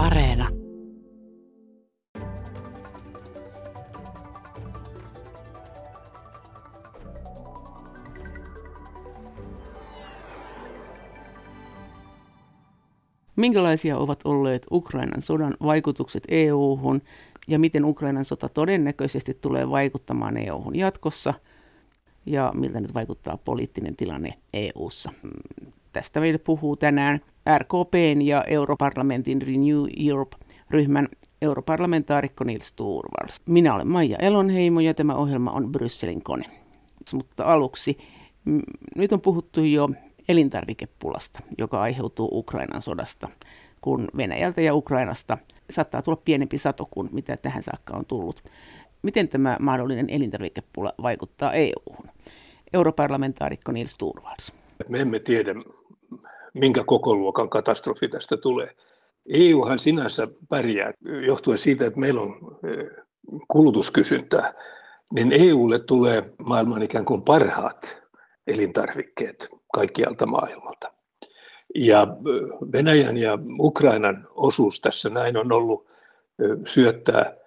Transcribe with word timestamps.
Areena. 0.00 0.48
Minkälaisia 13.36 13.98
ovat 13.98 14.20
olleet 14.24 14.66
Ukrainan 14.70 15.22
sodan 15.22 15.54
vaikutukset 15.62 16.22
EU-hun 16.28 17.02
ja 17.48 17.58
miten 17.58 17.84
Ukrainan 17.84 18.24
sota 18.24 18.48
todennäköisesti 18.48 19.34
tulee 19.40 19.70
vaikuttamaan 19.70 20.36
EU-hun 20.36 20.76
jatkossa 20.76 21.34
ja 22.26 22.52
miltä 22.54 22.80
nyt 22.80 22.94
vaikuttaa 22.94 23.36
poliittinen 23.36 23.96
tilanne 23.96 24.34
EU:ssa. 24.52 25.12
Tästä 25.92 26.20
meille 26.20 26.38
puhuu 26.38 26.76
tänään 26.76 27.20
RKPn 27.58 28.22
ja 28.22 28.44
Europarlamentin 28.44 29.42
Renew 29.42 29.86
Europe-ryhmän 30.06 31.08
europarlamentaarikko 31.42 32.44
Nils 32.44 32.72
Turvals. 32.72 33.42
Minä 33.46 33.74
olen 33.74 33.88
Maija 33.88 34.16
Elonheimo 34.18 34.80
ja 34.80 34.94
tämä 34.94 35.14
ohjelma 35.14 35.50
on 35.50 35.72
Brysselin 35.72 36.22
kone. 36.22 36.44
Mutta 37.12 37.44
aluksi, 37.44 37.98
nyt 38.96 39.12
on 39.12 39.20
puhuttu 39.20 39.64
jo 39.64 39.88
elintarvikepulasta, 40.28 41.40
joka 41.58 41.80
aiheutuu 41.80 42.28
Ukrainan 42.32 42.82
sodasta, 42.82 43.28
kun 43.80 44.08
Venäjältä 44.16 44.60
ja 44.60 44.74
Ukrainasta 44.74 45.38
saattaa 45.70 46.02
tulla 46.02 46.20
pienempi 46.24 46.58
sato 46.58 46.88
kuin 46.90 47.08
mitä 47.12 47.36
tähän 47.36 47.62
saakka 47.62 47.96
on 47.96 48.06
tullut. 48.06 48.42
Miten 49.02 49.28
tämä 49.28 49.56
mahdollinen 49.60 50.10
elintarvikepula 50.10 50.92
vaikuttaa 51.02 51.52
EU-hun? 51.52 52.10
Europarlamentaarikko 52.72 53.72
Nils 53.72 53.98
Turvals. 53.98 54.52
Me 54.88 55.00
emme 55.00 55.18
tiedä, 55.18 55.54
minkä 56.54 56.84
kokoluokan 56.86 57.50
katastrofi 57.50 58.08
tästä 58.08 58.36
tulee. 58.36 58.70
EUhan 59.28 59.78
sinänsä 59.78 60.26
pärjää 60.48 60.92
johtuen 61.26 61.58
siitä, 61.58 61.86
että 61.86 62.00
meillä 62.00 62.20
on 62.20 62.58
eh, 62.64 62.86
kulutuskysyntää, 63.48 64.54
niin 65.14 65.32
EUlle 65.32 65.78
tulee 65.78 66.32
maailman 66.38 66.82
ikään 66.82 67.04
kuin 67.04 67.22
parhaat 67.22 68.02
elintarvikkeet 68.46 69.48
kaikkialta 69.74 70.26
maailmalta. 70.26 70.92
Ja 71.74 72.02
eh, 72.02 72.72
Venäjän 72.72 73.16
ja 73.16 73.38
Ukrainan 73.60 74.28
osuus 74.34 74.80
tässä 74.80 75.10
näin 75.10 75.36
on 75.36 75.52
ollut 75.52 75.86
eh, 76.42 76.56
syöttää 76.66 77.40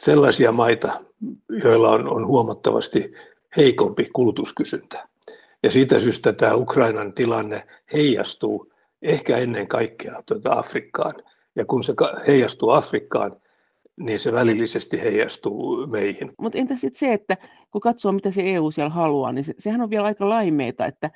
sellaisia 0.00 0.52
maita, 0.52 1.00
joilla 1.62 1.90
on, 1.90 2.08
on 2.08 2.26
huomattavasti 2.26 3.12
heikompi 3.56 4.10
kulutuskysyntä. 4.12 5.08
Ja 5.64 5.70
siitä 5.70 6.00
syystä 6.00 6.32
tämä 6.32 6.54
Ukrainan 6.54 7.12
tilanne 7.12 7.66
heijastuu 7.92 8.72
ehkä 9.02 9.36
ennen 9.36 9.68
kaikkea 9.68 10.22
tuota 10.26 10.52
Afrikkaan. 10.52 11.14
Ja 11.56 11.64
kun 11.64 11.84
se 11.84 11.94
heijastuu 12.26 12.70
Afrikkaan, 12.70 13.36
niin 13.96 14.18
se 14.18 14.32
välillisesti 14.32 15.00
heijastuu 15.00 15.86
meihin. 15.86 16.32
Mutta 16.38 16.58
entä 16.58 16.76
sitten 16.76 16.98
se, 16.98 17.12
että 17.12 17.36
kun 17.70 17.80
katsoo 17.80 18.12
mitä 18.12 18.30
se 18.30 18.42
EU 18.44 18.70
siellä 18.70 18.90
haluaa, 18.90 19.32
niin 19.32 19.44
se, 19.44 19.54
sehän 19.58 19.80
on 19.80 19.90
vielä 19.90 20.06
aika 20.06 20.28
laimeita, 20.28 20.86
että 20.86 21.10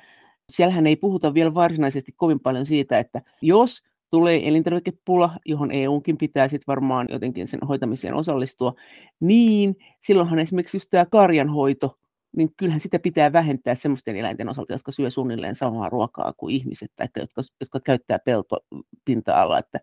siellähän 0.50 0.86
ei 0.86 0.96
puhuta 0.96 1.34
vielä 1.34 1.54
varsinaisesti 1.54 2.12
kovin 2.12 2.40
paljon 2.40 2.66
siitä, 2.66 2.98
että 2.98 3.22
jos 3.42 3.82
tulee 4.10 4.48
elintarvikepula, 4.48 5.30
johon 5.44 5.72
EUnkin 5.72 6.18
pitää 6.18 6.48
sitten 6.48 6.66
varmaan 6.66 7.06
jotenkin 7.10 7.48
sen 7.48 7.60
hoitamiseen 7.68 8.14
osallistua, 8.14 8.74
niin 9.20 9.76
silloinhan 10.00 10.38
esimerkiksi 10.38 10.76
just 10.76 10.88
tämä 10.90 11.06
karjanhoito 11.06 11.97
niin 12.36 12.54
kyllähän 12.56 12.80
sitä 12.80 12.98
pitää 12.98 13.32
vähentää 13.32 13.74
sellaisten 13.74 14.16
eläinten 14.16 14.48
osalta, 14.48 14.72
jotka 14.72 14.92
syö 14.92 15.10
suunnilleen 15.10 15.54
samaa 15.54 15.88
ruokaa 15.88 16.32
kuin 16.36 16.54
ihmiset, 16.54 16.92
tai 16.96 17.06
jotka, 17.16 17.42
jotka 17.60 17.80
käyttää 17.80 18.18
peltopinta-alaa, 18.18 19.58
että 19.58 19.78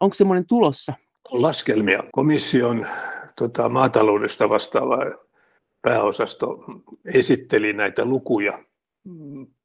onko 0.00 0.14
semmoinen 0.14 0.46
tulossa? 0.46 0.94
Laskelmia. 1.30 2.02
Komission 2.12 2.86
tota, 3.38 3.68
maataloudesta 3.68 4.48
vastaava 4.48 4.98
pääosasto 5.82 6.64
esitteli 7.04 7.72
näitä 7.72 8.04
lukuja 8.04 8.64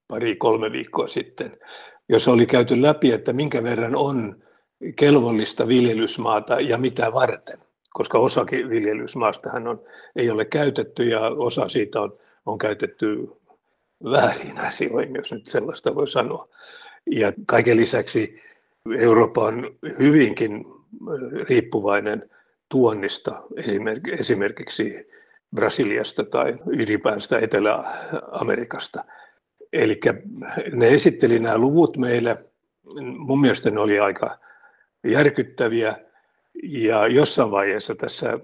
pari-kolme 0.07 0.71
viikkoa 0.71 1.07
sitten, 1.07 1.57
jos 2.09 2.27
oli 2.27 2.45
käyty 2.45 2.81
läpi, 2.81 3.11
että 3.11 3.33
minkä 3.33 3.63
verran 3.63 3.95
on 3.95 4.43
kelvollista 4.95 5.67
viljelysmaata 5.67 6.59
ja 6.59 6.77
mitä 6.77 7.13
varten 7.13 7.59
koska 7.93 8.19
osakin 8.19 8.69
viljelysmaastahan 8.69 9.67
on, 9.67 9.81
ei 10.15 10.29
ole 10.29 10.45
käytetty 10.45 11.03
ja 11.03 11.21
osa 11.21 11.69
siitä 11.69 12.01
on, 12.01 12.11
on 12.45 12.57
käytetty 12.57 13.29
väärin 14.03 14.57
asioihin, 14.57 15.15
jos 15.15 15.31
nyt 15.31 15.47
sellaista 15.47 15.95
voi 15.95 16.07
sanoa. 16.07 16.47
Ja 17.11 17.33
kaiken 17.47 17.77
lisäksi 17.77 18.41
Eurooppa 18.97 19.45
on 19.45 19.75
hyvinkin 19.99 20.65
riippuvainen 21.49 22.29
tuonnista, 22.69 23.43
esimerkiksi 24.19 25.07
Brasiliasta 25.55 26.23
tai 26.23 26.57
ylipäänsä 26.67 27.39
Etelä-Amerikasta. 27.39 29.05
Eli 29.73 29.99
ne 30.73 30.87
esitteli 30.87 31.39
nämä 31.39 31.57
luvut 31.57 31.97
meille. 31.97 32.37
Mun 33.17 33.41
mielestä 33.41 33.71
ne 33.71 33.79
oli 33.79 33.99
aika 33.99 34.37
järkyttäviä 35.03 35.95
ja 36.63 37.07
jossain 37.07 37.51
vaiheessa 37.51 37.95
tässä 37.95 38.39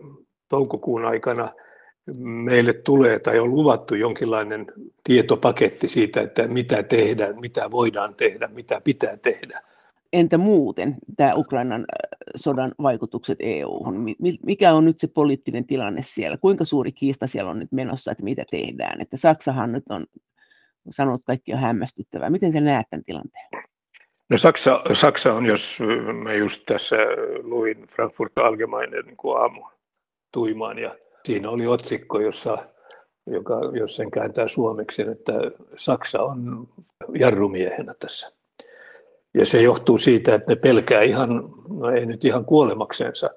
toukokuun 0.49 1.05
aikana 1.05 1.51
meille 2.19 2.73
tulee 2.73 3.19
tai 3.19 3.39
on 3.39 3.51
luvattu 3.51 3.95
jonkinlainen 3.95 4.65
tietopaketti 5.03 5.87
siitä, 5.87 6.21
että 6.21 6.47
mitä 6.47 6.83
tehdään, 6.83 7.39
mitä 7.39 7.71
voidaan 7.71 8.15
tehdä, 8.15 8.47
mitä 8.47 8.81
pitää 8.83 9.17
tehdä. 9.17 9.61
Entä 10.13 10.37
muuten 10.37 10.95
tämä 11.17 11.33
Ukrainan 11.35 11.85
sodan 12.35 12.71
vaikutukset 12.81 13.37
EU-hun? 13.41 14.15
Mikä 14.45 14.73
on 14.73 14.85
nyt 14.85 14.99
se 14.99 15.07
poliittinen 15.07 15.65
tilanne 15.65 16.01
siellä? 16.03 16.37
Kuinka 16.37 16.65
suuri 16.65 16.91
kiista 16.91 17.27
siellä 17.27 17.51
on 17.51 17.59
nyt 17.59 17.71
menossa, 17.71 18.11
että 18.11 18.23
mitä 18.23 18.43
tehdään? 18.51 19.01
Että 19.01 19.17
Saksahan 19.17 19.71
nyt 19.71 19.83
on 19.89 20.05
sanonut, 20.91 21.23
kaikki 21.23 21.53
on 21.53 21.59
hämmästyttävää. 21.59 22.29
Miten 22.29 22.53
sä 22.53 22.61
näet 22.61 22.87
tämän 22.89 23.03
tilanteen? 23.05 23.49
No 24.29 24.37
Saksa, 24.37 24.81
Saksa 24.93 25.33
on, 25.33 25.45
jos 25.45 25.79
mä 26.23 26.33
just 26.33 26.63
tässä 26.65 26.95
luin 27.43 27.87
Frankfurt 27.87 28.37
Allgemeine 28.37 29.01
niin 29.01 29.17
kuin 29.17 29.37
aamu 29.37 29.63
tuimaan 30.31 30.79
ja 30.79 30.95
siinä 31.25 31.49
oli 31.49 31.67
otsikko, 31.67 32.19
jossa, 32.19 32.57
joka, 33.25 33.59
jos 33.73 33.95
sen 33.95 34.11
kääntää 34.11 34.47
suomeksi, 34.47 35.01
että 35.01 35.33
Saksa 35.77 36.21
on 36.21 36.67
jarrumiehenä 37.13 37.93
tässä. 37.99 38.31
Ja 39.33 39.45
se 39.45 39.61
johtuu 39.61 39.97
siitä, 39.97 40.35
että 40.35 40.51
ne 40.51 40.55
pelkää 40.55 41.01
ihan, 41.01 41.53
no 41.69 41.89
ei 41.89 42.05
nyt 42.05 42.25
ihan 42.25 42.45
kuolemaksensa, 42.45 43.29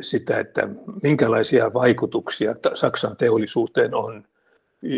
sitä, 0.00 0.38
että 0.38 0.68
minkälaisia 1.02 1.74
vaikutuksia 1.74 2.54
Saksan 2.74 3.16
teollisuuteen 3.16 3.94
on 3.94 4.24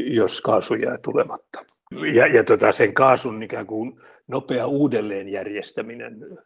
jos 0.07 0.41
kaasu 0.41 0.75
jää 0.75 0.99
tulematta. 1.05 1.65
Ja, 2.15 2.27
ja 2.27 2.45
tota, 2.45 2.73
sen 2.73 2.95
kaasun 2.95 3.43
ikään 3.43 3.67
kuin 3.67 4.01
nopea 4.29 4.67
uudelleenjärjestäminen 4.67 6.39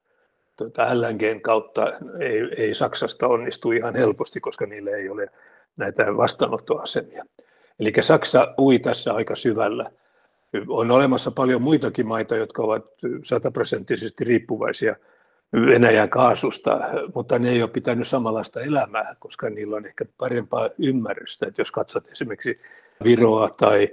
tota 0.56 1.00
LNGn 1.00 1.40
kautta 1.40 1.92
ei, 2.20 2.40
ei 2.56 2.74
Saksasta 2.74 3.28
onnistu 3.28 3.72
ihan 3.72 3.94
helposti, 3.94 4.40
koska 4.40 4.66
niillä 4.66 4.90
ei 4.90 5.08
ole 5.08 5.28
näitä 5.76 6.16
vastaanottoasemia. 6.16 7.24
Eli 7.80 7.92
Saksa 8.00 8.54
ui 8.58 8.78
tässä 8.78 9.14
aika 9.14 9.34
syvällä. 9.34 9.90
On 10.68 10.90
olemassa 10.90 11.30
paljon 11.30 11.62
muitakin 11.62 12.06
maita, 12.06 12.36
jotka 12.36 12.62
ovat 12.62 12.84
sataprosenttisesti 13.24 14.24
riippuvaisia 14.24 14.96
Venäjän 15.52 16.10
kaasusta, 16.10 16.80
mutta 17.14 17.38
ne 17.38 17.50
ei 17.50 17.62
ole 17.62 17.70
pitänyt 17.70 18.08
samanlaista 18.08 18.60
elämää, 18.60 19.16
koska 19.18 19.50
niillä 19.50 19.76
on 19.76 19.86
ehkä 19.86 20.04
parempaa 20.18 20.70
ymmärrystä. 20.78 21.46
Että 21.46 21.60
jos 21.60 21.72
katsot 21.72 22.08
esimerkiksi 22.08 22.56
Viroa 23.04 23.48
tai 23.48 23.88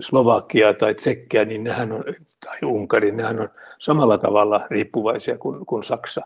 Slovakia 0.00 0.74
tai 0.74 0.94
Tsekkiä, 0.94 1.44
niin 1.44 1.64
nehän 1.64 1.92
on, 1.92 2.04
tai 2.44 2.58
Unkari, 2.64 3.12
nehän 3.12 3.40
on 3.40 3.48
samalla 3.78 4.18
tavalla 4.18 4.66
riippuvaisia 4.70 5.38
kuin, 5.38 5.66
kuin 5.66 5.84
Saksa. 5.84 6.20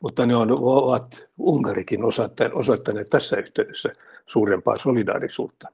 Mutta 0.00 0.26
ne 0.26 0.36
on, 0.36 0.50
ovat 0.50 1.28
Unkarikin 1.38 2.00
osoittaneet 2.54 3.10
tässä 3.10 3.36
yhteydessä 3.36 3.88
suurempaa 4.26 4.76
solidaarisuutta. 4.76 5.68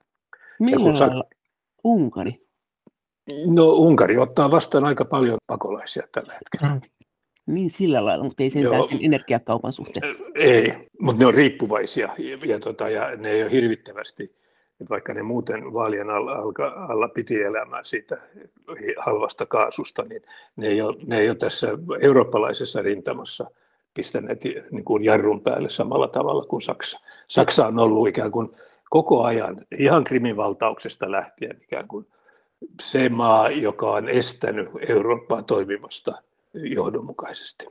Millä 0.61 0.91
Sak- 0.91 1.37
Unkari? 1.85 2.47
No 3.47 3.69
Unkari 3.69 4.19
ottaa 4.19 4.51
vastaan 4.51 4.85
aika 4.85 5.05
paljon 5.05 5.39
pakolaisia 5.47 6.03
tällä 6.13 6.33
hetkellä. 6.33 6.75
Mm. 6.75 6.81
Niin 7.47 7.71
sillä 7.71 8.05
lailla, 8.05 8.25
mutta 8.25 8.43
ei 8.43 8.51
sentään 8.51 8.85
sen 8.85 8.99
energiakaupan 9.03 9.73
suhteen. 9.73 10.17
Ei, 10.35 10.75
mutta 11.01 11.21
ne 11.21 11.27
on 11.27 11.35
riippuvaisia 11.35 12.09
ja, 12.19 12.39
ja, 12.45 12.61
tota, 12.61 12.89
ja 12.89 13.17
ne 13.17 13.31
ei 13.31 13.43
ole 13.43 13.51
hirvittävästi, 13.51 14.35
vaikka 14.91 15.15
ne 15.15 15.23
muuten 15.23 15.73
vaalien 15.73 16.11
alla, 16.11 16.33
alla, 16.33 16.87
alla 16.89 17.09
piti 17.09 17.43
elämää 17.43 17.85
siitä 17.85 18.19
halvasta 18.99 19.47
kaasusta, 19.47 20.03
niin 20.03 20.23
ne 20.57 20.67
ei 20.67 20.83
ole, 20.83 20.97
ne 21.07 21.19
ei 21.19 21.29
ole 21.29 21.37
tässä 21.37 21.69
eurooppalaisessa 22.01 22.83
rintamassa 22.83 23.51
pistäneet 23.95 24.45
niin 24.71 24.85
kuin 24.85 25.05
jarrun 25.05 25.41
päälle 25.41 25.69
samalla 25.69 26.09
tavalla 26.09 26.45
kuin 26.45 26.63
Saksa. 26.63 27.01
Saksa 27.29 27.67
on 27.67 27.79
ollut 27.79 28.09
ikään 28.09 28.31
kuin 28.31 28.49
koko 28.91 29.23
ajan, 29.23 29.61
ihan 29.79 30.05
Krimin 30.05 30.37
valtauksesta 30.37 31.11
lähtien 31.11 31.59
ikään 31.63 31.89
kuin 31.89 32.07
se 32.83 33.09
maa, 33.09 33.51
joka 33.51 33.91
on 33.91 34.09
estänyt 34.09 34.69
Eurooppaa 34.89 35.43
toimimasta 35.43 36.23
johdonmukaisesti. 36.57 37.67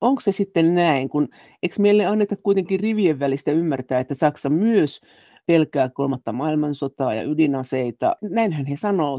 onko 0.00 0.20
se 0.20 0.32
sitten 0.32 0.74
näin, 0.74 1.08
kun 1.08 1.28
eikö 1.62 1.76
meille 1.78 2.06
anneta 2.06 2.36
kuitenkin 2.36 2.80
rivien 2.80 3.18
välistä 3.18 3.52
ymmärtää, 3.52 4.00
että 4.00 4.14
Saksa 4.14 4.50
myös 4.50 5.00
pelkää 5.46 5.88
kolmatta 5.88 6.32
maailmansotaa 6.32 7.14
ja 7.14 7.22
ydinaseita. 7.22 8.16
Näinhän 8.22 8.66
he 8.66 8.76
sanoo 8.76 9.18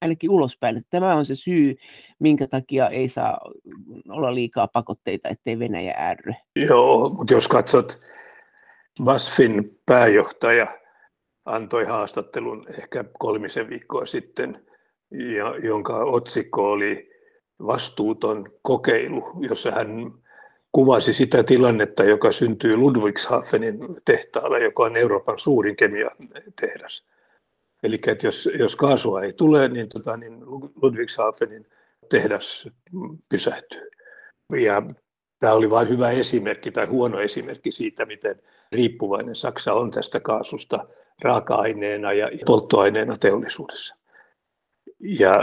ainakin 0.00 0.30
ulospäin, 0.30 0.76
että 0.76 0.88
tämä 0.90 1.14
on 1.14 1.24
se 1.24 1.34
syy, 1.34 1.74
minkä 2.18 2.46
takia 2.46 2.88
ei 2.88 3.08
saa 3.08 3.38
olla 4.08 4.34
liikaa 4.34 4.68
pakotteita, 4.68 5.28
ettei 5.28 5.58
Venäjä 5.58 5.94
ärry. 5.98 6.32
Joo, 6.56 7.08
mutta 7.08 7.34
jos 7.34 7.48
katsot, 7.48 7.96
Vasfin 9.04 9.80
pääjohtaja 9.86 10.78
antoi 11.44 11.84
haastattelun 11.84 12.66
ehkä 12.78 13.04
kolmisen 13.18 13.68
viikkoa 13.68 14.06
sitten, 14.06 14.66
ja, 15.10 15.56
jonka 15.62 15.96
otsikko 15.96 16.70
oli 16.70 17.11
vastuuton 17.66 18.52
kokeilu, 18.62 19.30
jossa 19.40 19.70
hän 19.70 20.12
kuvasi 20.72 21.12
sitä 21.12 21.42
tilannetta, 21.42 22.04
joka 22.04 22.32
syntyy 22.32 22.76
Ludwigshafenin 22.76 23.78
tehtaalla, 24.04 24.58
joka 24.58 24.82
on 24.82 24.96
Euroopan 24.96 25.38
suurin 25.38 25.76
kemiatehdas. 25.76 27.04
Eli 27.82 28.00
että 28.06 28.26
jos, 28.26 28.48
jos 28.58 28.76
kaasua 28.76 29.22
ei 29.22 29.32
tule, 29.32 29.68
niin, 29.68 29.88
tota, 29.88 30.16
niin 30.16 30.40
Ludwigshafenin 30.82 31.66
tehdas 32.08 32.68
pysähtyy. 33.28 33.90
Ja 34.62 34.82
tämä 35.38 35.52
oli 35.52 35.70
vain 35.70 35.88
hyvä 35.88 36.10
esimerkki 36.10 36.70
tai 36.70 36.86
huono 36.86 37.20
esimerkki 37.20 37.72
siitä, 37.72 38.04
miten 38.06 38.42
riippuvainen 38.72 39.36
Saksa 39.36 39.72
on 39.72 39.90
tästä 39.90 40.20
kaasusta 40.20 40.86
raaka-aineena 41.22 42.12
ja 42.12 42.30
polttoaineena 42.46 43.18
teollisuudessa. 43.18 44.01
Ja, 45.02 45.40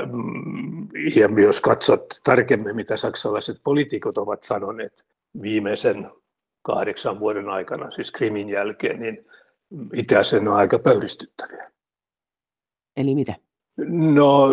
ja 1.15 1.44
jos 1.44 1.61
katsot 1.61 2.06
tarkemmin, 2.23 2.75
mitä 2.75 2.97
saksalaiset 2.97 3.57
poliitikot 3.63 4.17
ovat 4.17 4.44
sanoneet 4.44 5.06
viimeisen 5.41 6.11
kahdeksan 6.61 7.19
vuoden 7.19 7.50
aikana, 7.50 7.91
siis 7.91 8.11
Krimin 8.11 8.50
jälkeen, 8.50 9.00
niin 9.00 9.25
itäisen 9.94 10.47
on 10.47 10.56
aika 10.56 10.79
pöyristyttäviä. 10.79 11.71
Eli 12.97 13.15
mitä? 13.15 13.35
No 13.88 14.50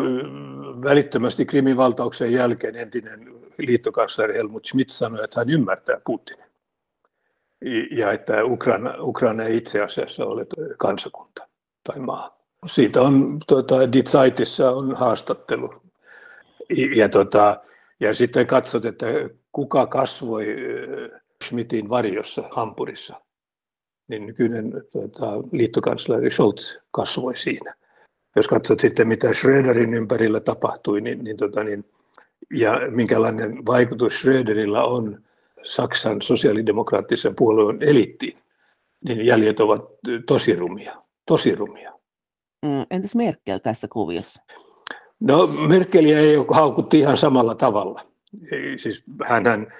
välittömästi 0.84 1.46
Krimin 1.46 1.76
valtauksen 1.76 2.32
jälkeen 2.32 2.76
entinen 2.76 3.34
liittokansleri 3.58 4.34
Helmut 4.34 4.66
Schmidt 4.66 4.90
sanoi, 4.90 5.24
että 5.24 5.40
hän 5.40 5.50
ymmärtää 5.50 6.00
Putinin. 6.06 6.46
Ja 7.90 8.12
että 8.12 8.44
Ukraina, 8.44 8.94
Ukraina 9.00 9.44
ei 9.44 9.56
itse 9.56 9.82
asiassa 9.82 10.24
ole 10.24 10.46
kansakunta 10.78 11.48
tai 11.84 12.00
maa. 12.00 12.38
Siitä 12.66 13.02
on 13.02 13.40
Die 13.92 14.02
Zeitissa 14.02 14.70
on 14.70 14.94
haastattelu. 14.94 15.74
Ja, 16.96 17.08
tuota, 17.08 17.60
ja 18.00 18.14
sitten 18.14 18.46
katsot, 18.46 18.84
että 18.84 19.06
kuka 19.52 19.86
kasvoi 19.86 20.56
Schmidtin 21.44 21.88
varjossa 21.88 22.48
Hampurissa, 22.50 23.20
niin 24.08 24.26
nykyinen 24.26 24.72
tuota, 24.92 25.26
liittokansleri 25.52 26.30
Scholz 26.30 26.76
kasvoi 26.90 27.36
siinä. 27.36 27.74
Jos 28.36 28.48
katsot 28.48 28.80
sitten, 28.80 29.08
mitä 29.08 29.34
Schröderin 29.34 29.94
ympärillä 29.94 30.40
tapahtui, 30.40 31.00
niin, 31.00 31.24
niin, 31.24 31.36
tuota, 31.36 31.64
niin 31.64 31.84
ja 32.54 32.80
minkälainen 32.90 33.66
vaikutus 33.66 34.18
Schröderillä 34.18 34.84
on 34.84 35.22
Saksan 35.64 36.22
sosiaalidemokraattisen 36.22 37.36
puolueen 37.36 37.78
elittiin, 37.80 38.38
niin 39.04 39.26
jäljet 39.26 39.60
ovat 39.60 39.84
tosi 40.26 40.56
rumia, 40.56 40.96
tosi 41.26 41.54
rumia. 41.54 41.95
Mm, 42.66 42.86
entäs 42.90 43.14
Merkel 43.14 43.58
tässä 43.58 43.88
kuviossa? 43.88 44.42
No 45.20 45.46
Merkeliä 45.46 46.18
ei 46.18 46.36
ole 46.36 46.46
haukuttu 46.50 46.96
ihan 46.96 47.16
samalla 47.16 47.54
tavalla. 47.54 48.06
Siis 48.76 49.04
hänhän 49.24 49.72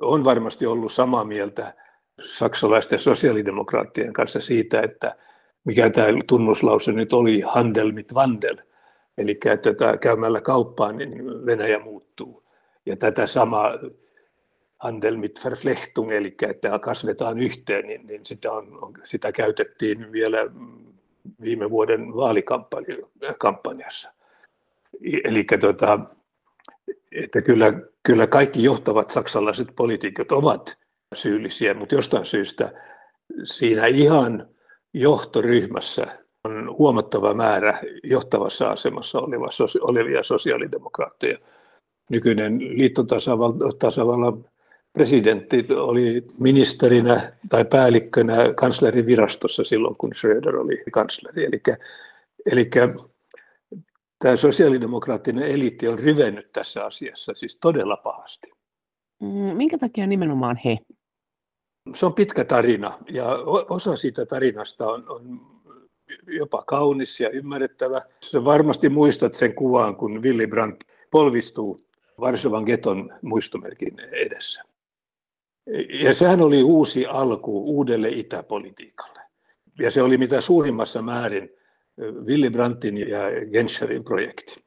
on 0.00 0.24
varmasti 0.24 0.66
ollut 0.66 0.92
samaa 0.92 1.24
mieltä 1.24 1.74
saksalaisten 2.24 2.98
sosiaalidemokraattien 2.98 4.12
kanssa 4.12 4.40
siitä, 4.40 4.80
että 4.80 5.16
mikä 5.64 5.90
tämä 5.90 6.06
tunnuslause 6.26 6.92
nyt 6.92 7.12
oli, 7.12 7.40
handel 7.40 7.92
mit 7.92 8.12
wandel, 8.12 8.56
eli 9.18 9.40
että 9.44 9.96
käymällä 10.00 10.40
kauppaan 10.40 10.96
niin 10.96 11.46
Venäjä 11.46 11.78
muuttuu. 11.78 12.42
Ja 12.86 12.96
tätä 12.96 13.26
samaa 13.26 13.78
handel 14.78 15.16
mit 15.16 15.40
verflechtung, 15.44 16.12
eli 16.12 16.34
että 16.42 16.78
kasvetaan 16.78 17.38
yhteen, 17.38 17.86
niin, 17.86 18.06
niin 18.06 18.26
sitä, 18.26 18.52
on, 18.52 18.94
sitä 19.04 19.32
käytettiin 19.32 20.12
vielä 20.12 20.38
viime 21.40 21.70
vuoden 21.70 22.14
vaalikampanjassa. 22.14 24.12
Eli 25.24 25.44
tota, 25.60 25.98
että 27.12 27.42
kyllä, 27.42 27.72
kyllä 28.02 28.26
kaikki 28.26 28.62
johtavat 28.62 29.10
saksalaiset 29.10 29.68
poliitikot 29.76 30.32
ovat 30.32 30.78
syyllisiä, 31.14 31.74
mutta 31.74 31.94
jostain 31.94 32.26
syystä 32.26 32.72
siinä 33.44 33.86
ihan 33.86 34.48
johtoryhmässä 34.94 36.18
on 36.44 36.76
huomattava 36.78 37.34
määrä 37.34 37.80
johtavassa 38.04 38.70
asemassa 38.70 39.18
olevia 39.80 40.22
sosiaalidemokraatteja. 40.22 41.38
Nykyinen 42.10 42.58
liittotasavallan 42.58 44.44
presidentti 44.92 45.66
oli 45.74 46.24
ministerinä 46.38 47.32
tai 47.48 47.64
päällikkönä 47.64 48.36
kanslerin 48.56 49.06
virastossa 49.06 49.64
silloin, 49.64 49.96
kun 49.96 50.14
Schröder 50.14 50.56
oli 50.56 50.82
kansleri. 50.92 51.44
Eli, 51.44 51.62
eli 52.46 52.70
tämä 54.18 54.36
sosiaalidemokraattinen 54.36 55.44
eliitti 55.44 55.88
on 55.88 55.98
ryvennyt 55.98 56.52
tässä 56.52 56.84
asiassa 56.84 57.34
siis 57.34 57.56
todella 57.56 57.96
pahasti. 57.96 58.50
Mm, 59.20 59.28
minkä 59.28 59.78
takia 59.78 60.06
nimenomaan 60.06 60.56
he? 60.64 60.78
Se 61.94 62.06
on 62.06 62.14
pitkä 62.14 62.44
tarina 62.44 62.98
ja 63.10 63.26
osa 63.68 63.96
siitä 63.96 64.26
tarinasta 64.26 64.86
on, 64.86 65.08
on 65.08 65.40
jopa 66.26 66.62
kaunis 66.66 67.20
ja 67.20 67.30
ymmärrettävä. 67.30 68.00
Sä 68.24 68.44
varmasti 68.44 68.88
muistat 68.88 69.34
sen 69.34 69.54
kuvan, 69.54 69.96
kun 69.96 70.22
Willy 70.22 70.46
Brandt 70.46 70.84
polvistuu 71.10 71.76
Varsovan 72.20 72.64
geton 72.64 73.10
muistomerkin 73.22 74.00
edessä. 74.00 74.62
Ja 76.02 76.14
sehän 76.14 76.40
oli 76.40 76.62
uusi 76.62 77.06
alku 77.06 77.76
uudelle 77.76 78.08
itäpolitiikalle. 78.08 79.20
Ja 79.78 79.90
se 79.90 80.02
oli 80.02 80.18
mitä 80.18 80.40
suurimmassa 80.40 81.02
määrin 81.02 81.50
Willy 82.26 82.50
Brandtin 82.50 83.08
ja 83.08 83.18
Genscherin 83.52 84.04
projekti. 84.04 84.64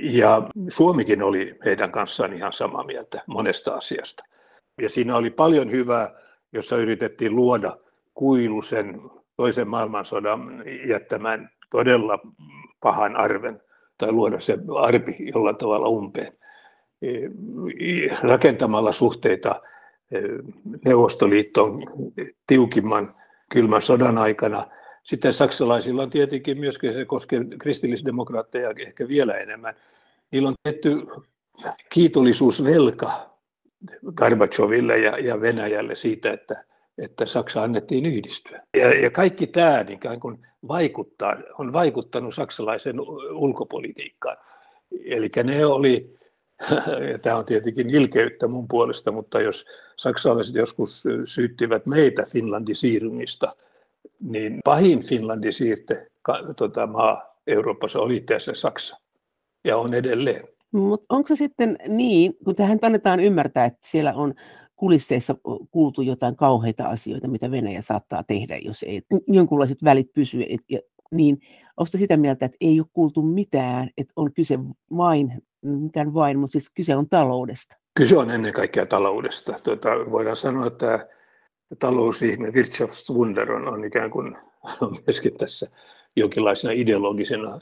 Ja 0.00 0.48
Suomikin 0.68 1.22
oli 1.22 1.54
heidän 1.64 1.92
kanssaan 1.92 2.32
ihan 2.32 2.52
samaa 2.52 2.84
mieltä 2.84 3.22
monesta 3.26 3.74
asiasta. 3.74 4.24
Ja 4.82 4.88
siinä 4.88 5.16
oli 5.16 5.30
paljon 5.30 5.70
hyvää, 5.70 6.14
jossa 6.52 6.76
yritettiin 6.76 7.36
luoda 7.36 7.76
kuilu 8.14 8.62
sen 8.62 9.00
toisen 9.36 9.68
maailmansodan 9.68 10.40
jättämään 10.88 11.50
todella 11.70 12.18
pahan 12.80 13.16
arven 13.16 13.62
tai 13.98 14.12
luoda 14.12 14.40
se 14.40 14.58
arpi 14.82 15.16
jollain 15.18 15.56
tavalla 15.56 15.88
umpeen 15.88 16.38
rakentamalla 18.22 18.92
suhteita 18.92 19.60
Neuvostoliittoon 20.84 21.82
tiukimman 22.46 23.12
kylmän 23.50 23.82
sodan 23.82 24.18
aikana– 24.18 24.66
sitten 25.04 25.34
saksalaisilla 25.34 26.02
on 26.02 26.10
tietenkin 26.10 26.58
myöskin, 26.58 26.92
se 26.92 27.04
koskee 27.04 27.40
kristillisdemokraatteja 27.58 28.74
ehkä 28.78 29.08
vielä 29.08 29.34
enemmän, 29.34 29.74
niillä 30.30 30.48
on 30.48 30.54
tietty 30.62 31.06
kiitollisuusvelka 31.92 33.10
Gorbacheville 34.14 34.98
ja, 34.98 35.18
ja 35.18 35.40
Venäjälle 35.40 35.94
siitä, 35.94 36.32
että, 36.32 36.64
että 36.98 37.26
Saksa 37.26 37.62
annettiin 37.62 38.06
yhdistyä. 38.06 38.62
Ja, 38.76 39.00
ja 39.00 39.10
kaikki 39.10 39.46
tämä 39.46 39.82
niin 39.82 40.20
kuin 40.20 40.46
vaikuttaa, 40.68 41.36
on 41.58 41.72
vaikuttanut 41.72 42.34
saksalaisen 42.34 43.00
ulkopolitiikkaan. 43.30 44.36
Eli 45.04 45.30
ne 45.44 45.66
oli, 45.66 46.16
ja 47.12 47.18
tämä 47.18 47.36
on 47.36 47.44
tietenkin 47.44 47.90
ilkeyttä 47.90 48.48
mun 48.48 48.68
puolesta, 48.68 49.12
mutta 49.12 49.40
jos 49.40 49.64
saksalaiset 49.96 50.54
joskus 50.54 51.04
syyttivät 51.24 51.86
meitä 51.86 52.26
Finlandisirungista, 52.32 53.48
niin 54.20 54.60
pahin 54.64 55.06
Finlandin 55.06 55.52
siirte 55.52 56.06
tota, 56.56 56.86
maa 56.86 57.34
Euroopassa 57.46 58.00
oli 58.00 58.20
tässä 58.20 58.54
Saksa 58.54 58.96
ja 59.64 59.76
on 59.76 59.94
edelleen. 59.94 60.42
Mutta 60.72 61.14
onko 61.14 61.28
se 61.28 61.36
sitten 61.36 61.78
niin, 61.88 62.34
kun 62.44 62.54
tähän 62.54 62.78
annetaan 62.82 63.20
ymmärtää, 63.20 63.64
että 63.64 63.88
siellä 63.90 64.12
on 64.14 64.34
kulisseissa 64.76 65.34
kuultu 65.70 66.02
jotain 66.02 66.36
kauheita 66.36 66.84
asioita, 66.84 67.28
mitä 67.28 67.50
Venäjä 67.50 67.82
saattaa 67.82 68.22
tehdä, 68.22 68.56
jos 68.56 68.82
ei 68.82 69.02
jonkunlaiset 69.26 69.84
välit 69.84 70.12
pysy, 70.12 70.42
et, 70.48 70.60
ja, 70.68 70.80
niin 71.12 71.40
onko 71.76 71.90
sitä 71.98 72.16
mieltä, 72.16 72.46
että 72.46 72.56
ei 72.60 72.80
ole 72.80 72.86
kuultu 72.92 73.22
mitään, 73.22 73.90
että 73.96 74.12
on 74.16 74.32
kyse 74.32 74.58
vain, 74.96 75.32
mitään 75.64 76.14
vain, 76.14 76.38
mutta 76.38 76.52
siis 76.52 76.70
kyse 76.74 76.96
on 76.96 77.08
taloudesta? 77.08 77.76
Kyse 77.98 78.16
on 78.16 78.30
ennen 78.30 78.52
kaikkea 78.52 78.86
taloudesta. 78.86 79.56
Tuota, 79.62 79.88
voidaan 80.10 80.36
sanoa, 80.36 80.66
että 80.66 81.06
talousihme, 81.78 82.50
Wirtschaftswunder 82.50 83.52
on, 83.52 83.68
on 83.68 83.84
ikään 83.84 84.10
kuin 84.10 84.36
on 84.80 84.96
myöskin 85.06 85.36
tässä 85.36 85.66
jonkinlaisena 86.16 86.72
ideologisena 86.72 87.60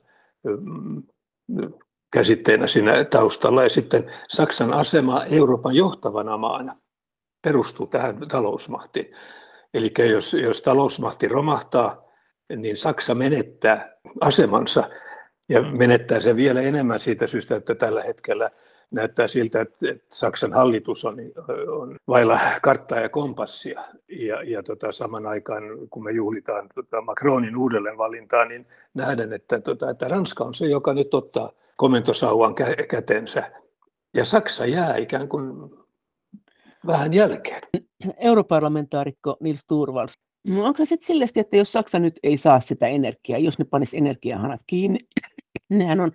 käsitteenä 2.13 2.67
siinä 2.67 3.05
taustalla. 3.05 3.63
Ja 3.63 3.69
sitten 3.69 4.11
Saksan 4.29 4.73
asema 4.73 5.25
Euroopan 5.25 5.75
johtavana 5.75 6.37
maana 6.37 6.77
perustuu 7.43 7.87
tähän 7.87 8.29
talousmahtiin. 8.29 9.17
Eli 9.75 9.93
jos, 10.11 10.35
jos 10.35 10.63
talousmahti 10.63 11.29
romahtaa, 11.29 12.03
niin 12.57 12.77
Saksa 12.77 13.15
menettää 13.15 13.93
asemansa 14.21 14.91
ja 15.53 15.63
menettää 15.63 16.21
se 16.21 16.37
vielä 16.37 16.61
enemmän 16.61 17.01
siitä 17.01 17.27
syystä, 17.27 17.57
että 17.57 17.75
tällä 17.75 18.03
hetkellä 18.03 18.51
näyttää 18.91 19.29
siltä, 19.29 19.61
että 19.61 19.87
Saksan 20.09 20.53
hallitus 20.53 21.05
on, 21.05 21.17
on 21.69 21.97
vailla 22.09 22.41
karttaa 22.63 23.01
ja 23.01 23.09
kompassia. 23.09 23.83
Ja, 24.09 24.43
ja 24.43 24.63
tota, 24.63 24.93
saman 24.93 25.27
aikaan, 25.27 25.63
kun 25.91 26.05
me 26.05 26.13
juhlitaan 26.13 26.69
tota 26.75 27.01
Macronin 27.01 27.57
uudelleenvalintaa, 27.57 28.45
niin 28.45 28.67
nähdään, 28.95 29.33
että, 29.33 29.61
tota, 29.61 29.91
että 29.91 30.09
Ranska 30.09 30.45
on 30.45 30.55
se, 30.55 30.67
joka 30.67 30.95
nyt 30.95 31.15
ottaa 31.15 31.53
komentosauvan 31.77 32.55
kä- 32.61 32.87
kätensä. 32.87 33.53
Ja 34.15 34.25
Saksa 34.25 34.67
jää 34.67 34.97
ikään 34.97 35.29
kuin 35.29 35.71
vähän 36.87 37.13
jälkeen. 37.13 37.63
Europarlamentaarikko 38.17 39.37
Nils 39.41 39.65
Turvals. 39.69 40.13
No 40.49 40.65
onko 40.65 40.79
se 40.79 40.87
sitten 40.87 41.29
että 41.37 41.57
jos 41.57 41.73
Saksa 41.73 41.99
nyt 41.99 42.21
ei 42.23 42.37
saa 42.37 42.61
sitä 42.61 42.87
energiaa, 42.87 43.39
jos 43.39 43.59
ne 43.59 43.65
panisi 43.65 43.97
energiahanat 43.97 44.61
kiinni, 44.67 44.99
nehän 45.69 46.01
on 46.01 46.13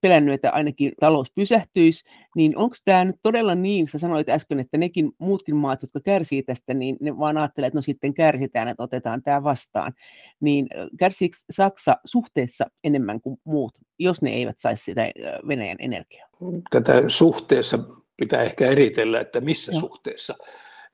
pelännyt, 0.00 0.34
että 0.34 0.50
ainakin 0.50 0.92
talous 1.00 1.32
pysähtyisi, 1.34 2.04
niin 2.36 2.56
onko 2.56 2.76
tämä 2.84 3.04
nyt 3.04 3.16
todella 3.22 3.54
niin, 3.54 3.88
sä 3.88 3.98
sanoit 3.98 4.28
äsken, 4.28 4.60
että 4.60 4.78
nekin 4.78 5.12
muutkin 5.18 5.56
maat, 5.56 5.82
jotka 5.82 6.00
kärsii 6.00 6.42
tästä, 6.42 6.74
niin 6.74 6.96
ne 7.00 7.18
vaan 7.18 7.36
ajattelee, 7.36 7.66
että 7.66 7.78
no 7.78 7.82
sitten 7.82 8.14
kärsitään, 8.14 8.68
että 8.68 8.82
otetaan 8.82 9.22
tämä 9.22 9.42
vastaan. 9.44 9.92
Niin 10.40 10.68
kärsiikö 10.98 11.36
Saksa 11.50 11.96
suhteessa 12.04 12.66
enemmän 12.84 13.20
kuin 13.20 13.40
muut, 13.44 13.74
jos 13.98 14.22
ne 14.22 14.30
eivät 14.30 14.58
saisi 14.58 14.84
sitä 14.84 15.10
Venäjän 15.48 15.78
energiaa? 15.80 16.28
Tätä 16.70 17.02
suhteessa 17.08 17.78
pitää 18.16 18.42
ehkä 18.42 18.66
eritellä, 18.66 19.20
että 19.20 19.40
missä 19.40 19.72
no. 19.72 19.80
suhteessa. 19.80 20.34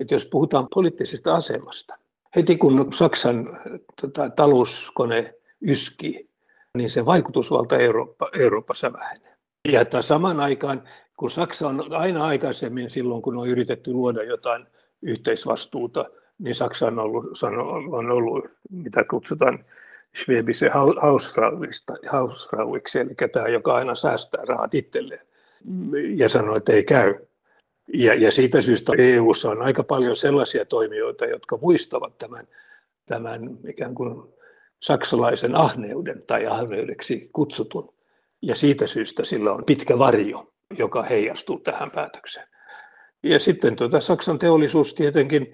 Että 0.01 0.15
jos 0.15 0.27
puhutaan 0.27 0.67
poliittisesta 0.75 1.35
asemasta, 1.35 1.99
heti 2.37 2.57
kun 2.57 2.93
Saksan 2.93 3.59
tota, 4.01 4.31
talouskone 4.31 5.35
yskii, 5.63 6.34
niin 6.77 6.91
se 6.91 7.07
vaikutusvalta 7.07 7.79
Eurooppa, 7.79 8.31
Euroopassa 8.39 8.93
vähenee. 8.93 9.35
Ja 9.69 9.81
että 9.81 10.03
saman 10.03 10.41
aikaan, 10.41 10.83
kun 11.17 11.31
Saksa 11.31 11.69
on 11.69 11.93
aina 11.93 12.25
aikaisemmin 12.25 12.91
silloin, 12.91 13.23
kun 13.23 13.37
on 13.37 13.49
yritetty 13.49 13.93
luoda 13.93 14.23
jotain 14.23 14.67
yhteisvastuuta, 15.03 16.05
niin 16.39 16.55
Saksa 16.55 16.87
on 16.87 16.99
ollut, 16.99 17.25
on 17.91 18.11
ollut 18.11 18.45
mitä 18.71 19.05
kutsutaan 19.11 19.65
Schwäbisen 20.17 20.71
Hausfrauiksi, 22.11 22.99
eli 22.99 23.15
tämä, 23.33 23.49
joka 23.49 23.73
aina 23.73 23.95
säästää 23.95 24.45
rahat 24.45 24.75
itselleen 24.75 25.27
ja 26.17 26.29
sanoo, 26.29 26.57
että 26.57 26.73
ei 26.73 26.85
käy. 26.85 27.15
Ja, 27.95 28.15
ja 28.15 28.31
siitä 28.31 28.63
syystä 28.63 28.93
EU:ssa 28.99 29.51
on 29.51 29.63
aika 29.63 29.83
paljon 29.83 30.17
sellaisia 30.17 30.65
toimijoita, 30.65 31.27
jotka 31.27 31.59
muistavat 31.63 32.19
tämän, 32.19 32.49
tämän 33.07 33.59
ikään 33.69 33.95
kuin 33.95 34.34
saksalaisen 34.85 35.55
ahneuden 35.55 36.23
tai 36.27 36.47
ahneudeksi 36.47 37.31
kutsutun. 37.33 37.89
Ja 38.43 38.55
siitä 38.55 38.87
syystä 38.87 39.25
sillä 39.25 39.53
on 39.53 39.65
pitkä 39.65 39.99
varjo, 39.99 40.53
joka 40.79 41.03
heijastuu 41.03 41.61
tähän 41.61 41.91
päätökseen. 41.91 42.49
Ja 43.23 43.41
sitten 43.41 43.77
tuota, 43.77 44.01
Saksan 44.01 44.39
teollisuus 44.39 44.95
tietenkin 44.95 45.47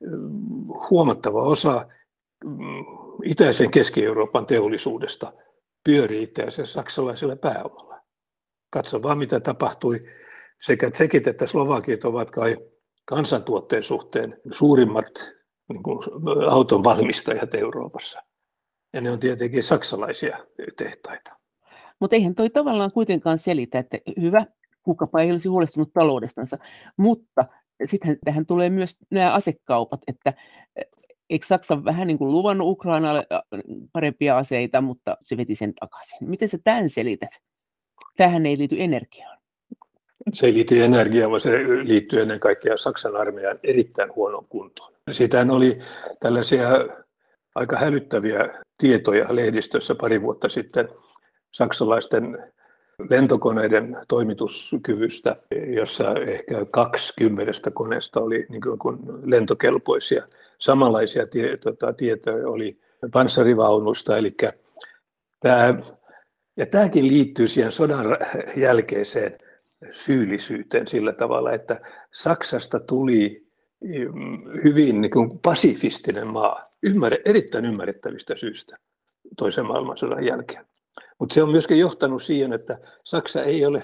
mm, 0.00 0.66
huomattava 0.90 1.42
osa 1.42 1.86
mm, 2.44 2.84
itäisen 3.24 3.70
Keski-Euroopan 3.70 4.46
teollisuudesta 4.46 5.32
pyörii 5.84 6.32
asiassa 6.46 6.72
saksalaisella 6.72 7.36
pääomalla. 7.36 8.00
Katso 8.70 9.02
vaan, 9.02 9.18
mitä 9.18 9.40
tapahtui. 9.40 10.00
Sekä 10.58 10.90
tsekit 10.90 11.26
että 11.26 11.46
slovakit 11.46 12.04
ovat 12.04 12.30
kai 12.30 12.56
kansantuotteen 13.04 13.82
suhteen 13.82 14.40
suurimmat 14.52 15.06
niin 15.68 15.82
kuin, 15.82 15.98
auton 16.50 16.84
valmistajat 16.84 17.54
Euroopassa. 17.54 18.27
Ja 18.92 19.00
ne 19.00 19.10
on 19.10 19.20
tietenkin 19.20 19.62
saksalaisia 19.62 20.38
tehtaita. 20.76 21.32
Mutta 22.00 22.16
eihän 22.16 22.34
toi 22.34 22.50
tavallaan 22.50 22.92
kuitenkaan 22.92 23.38
selitä, 23.38 23.78
että 23.78 23.98
hyvä, 24.20 24.46
kukapa 24.82 25.20
ei 25.20 25.32
olisi 25.32 25.48
huolestunut 25.48 25.92
taloudestansa, 25.92 26.58
mutta 26.96 27.44
sitten 27.84 28.18
tähän 28.24 28.46
tulee 28.46 28.70
myös 28.70 28.96
nämä 29.10 29.32
asekaupat, 29.32 30.00
että 30.06 30.32
eikö 31.30 31.46
Saksa 31.46 31.84
vähän 31.84 32.06
niin 32.06 32.18
kuin 32.18 32.32
luvannut 32.32 32.68
Ukrainalle 32.68 33.26
parempia 33.92 34.38
aseita, 34.38 34.80
mutta 34.80 35.16
se 35.22 35.36
veti 35.36 35.54
sen 35.54 35.74
takaisin. 35.74 36.30
Miten 36.30 36.48
sä 36.48 36.58
tämän 36.64 36.90
selität? 36.90 37.30
Tähän 38.16 38.46
ei 38.46 38.58
liity 38.58 38.76
energiaan. 38.78 39.38
Se 40.32 40.46
ei 40.46 40.54
liity 40.54 40.84
energiaan, 40.84 41.30
vaan 41.30 41.40
se 41.40 41.52
liittyy 41.84 42.22
ennen 42.22 42.40
kaikkea 42.40 42.76
Saksan 42.76 43.16
armeijan 43.16 43.58
erittäin 43.62 44.14
huonoon 44.14 44.44
kuntoon. 44.48 44.92
Siitähän 45.10 45.50
oli 45.50 45.78
tällaisia 46.20 46.68
aika 47.58 47.76
hälyttäviä 47.76 48.62
tietoja 48.78 49.26
lehdistössä 49.30 49.94
pari 49.94 50.22
vuotta 50.22 50.48
sitten 50.48 50.88
saksalaisten 51.50 52.52
lentokoneiden 53.10 53.96
toimituskyvystä, 54.08 55.36
jossa 55.74 56.14
ehkä 56.14 56.64
20 56.70 57.70
koneesta 57.70 58.20
oli 58.20 58.46
niin 58.48 58.62
kuin 58.78 58.98
lentokelpoisia. 59.22 60.24
Samanlaisia 60.58 61.26
tie, 61.26 61.56
tota, 61.56 61.92
tietoja 61.92 62.48
oli 62.48 62.80
panssarivaunusta, 63.12 64.16
eli 64.16 64.36
tämä, 65.40 65.74
ja 66.56 66.66
tämäkin 66.66 67.08
liittyy 67.08 67.46
siihen 67.46 67.72
sodan 67.72 68.06
jälkeiseen 68.56 69.32
syyllisyyteen 69.92 70.86
sillä 70.86 71.12
tavalla, 71.12 71.52
että 71.52 71.80
Saksasta 72.12 72.80
tuli 72.80 73.47
hyvin 74.64 75.00
niin 75.00 75.10
kuin 75.10 75.38
pasifistinen 75.38 76.26
maa, 76.26 76.60
ymmär, 76.82 77.16
erittäin 77.24 77.64
ymmärrettävistä 77.64 78.36
syistä 78.36 78.76
toisen 79.36 79.66
maailmansodan 79.66 80.24
jälkeen. 80.24 80.64
Mutta 81.18 81.34
se 81.34 81.42
on 81.42 81.50
myöskin 81.50 81.78
johtanut 81.78 82.22
siihen, 82.22 82.52
että 82.52 82.78
Saksa 83.04 83.42
ei 83.42 83.66
ole 83.66 83.82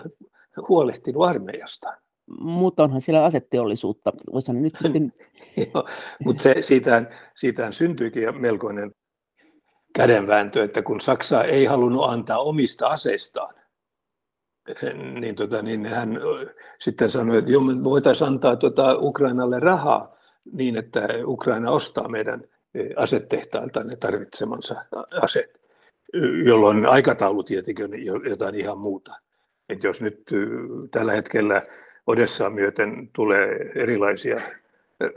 huolehtinut 0.68 1.24
armeijasta. 1.24 1.94
Mutta 2.40 2.82
onhan 2.82 3.00
siellä 3.00 3.24
asetteollisuutta. 3.24 4.12
Voisihan 4.32 4.62
nyt 4.62 4.76
sitten... 4.82 5.12
mutta 6.24 6.42
se, 6.42 6.56
siitähän, 6.60 7.06
siitähän 7.34 7.72
syntyikin 7.72 8.40
melkoinen 8.40 8.94
kädenvääntö, 9.94 10.64
että 10.64 10.82
kun 10.82 11.00
Saksa 11.00 11.44
ei 11.44 11.64
halunnut 11.64 12.04
antaa 12.04 12.38
omista 12.38 12.88
aseistaan, 12.88 13.54
niin, 15.20 15.34
tota, 15.34 15.62
niin 15.62 15.86
hän 15.86 16.20
sitten 16.78 17.10
sanoi, 17.10 17.38
että 17.38 17.50
me 17.50 17.84
voitaisiin 17.84 18.28
antaa 18.28 18.56
tota 18.56 18.96
Ukrainalle 18.98 19.60
rahaa 19.60 20.16
niin, 20.52 20.76
että 20.76 21.08
Ukraina 21.26 21.70
ostaa 21.70 22.08
meidän 22.08 22.44
asetehtailta 22.96 23.80
ne 23.80 23.96
tarvitsemansa 23.96 24.74
aseet, 25.22 25.60
jolloin 26.44 26.86
aikataulu 26.86 27.42
tietenkin 27.42 27.84
on 27.84 28.28
jotain 28.30 28.54
ihan 28.54 28.78
muuta. 28.78 29.16
Et 29.68 29.82
jos 29.82 30.02
nyt 30.02 30.22
tällä 30.90 31.12
hetkellä 31.12 31.62
Odessaa 32.06 32.50
myöten 32.50 33.10
tulee 33.12 33.72
erilaisia 33.74 34.40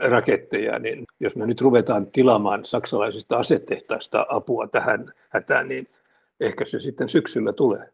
raketteja, 0.00 0.78
niin 0.78 1.04
jos 1.20 1.36
me 1.36 1.46
nyt 1.46 1.60
ruvetaan 1.60 2.06
tilaamaan 2.06 2.64
saksalaisista 2.64 3.36
asetehtaista 3.36 4.26
apua 4.28 4.66
tähän 4.66 5.12
hätään, 5.28 5.68
niin 5.68 5.84
ehkä 6.40 6.64
se 6.64 6.80
sitten 6.80 7.08
syksyllä 7.08 7.52
tulee. 7.52 7.90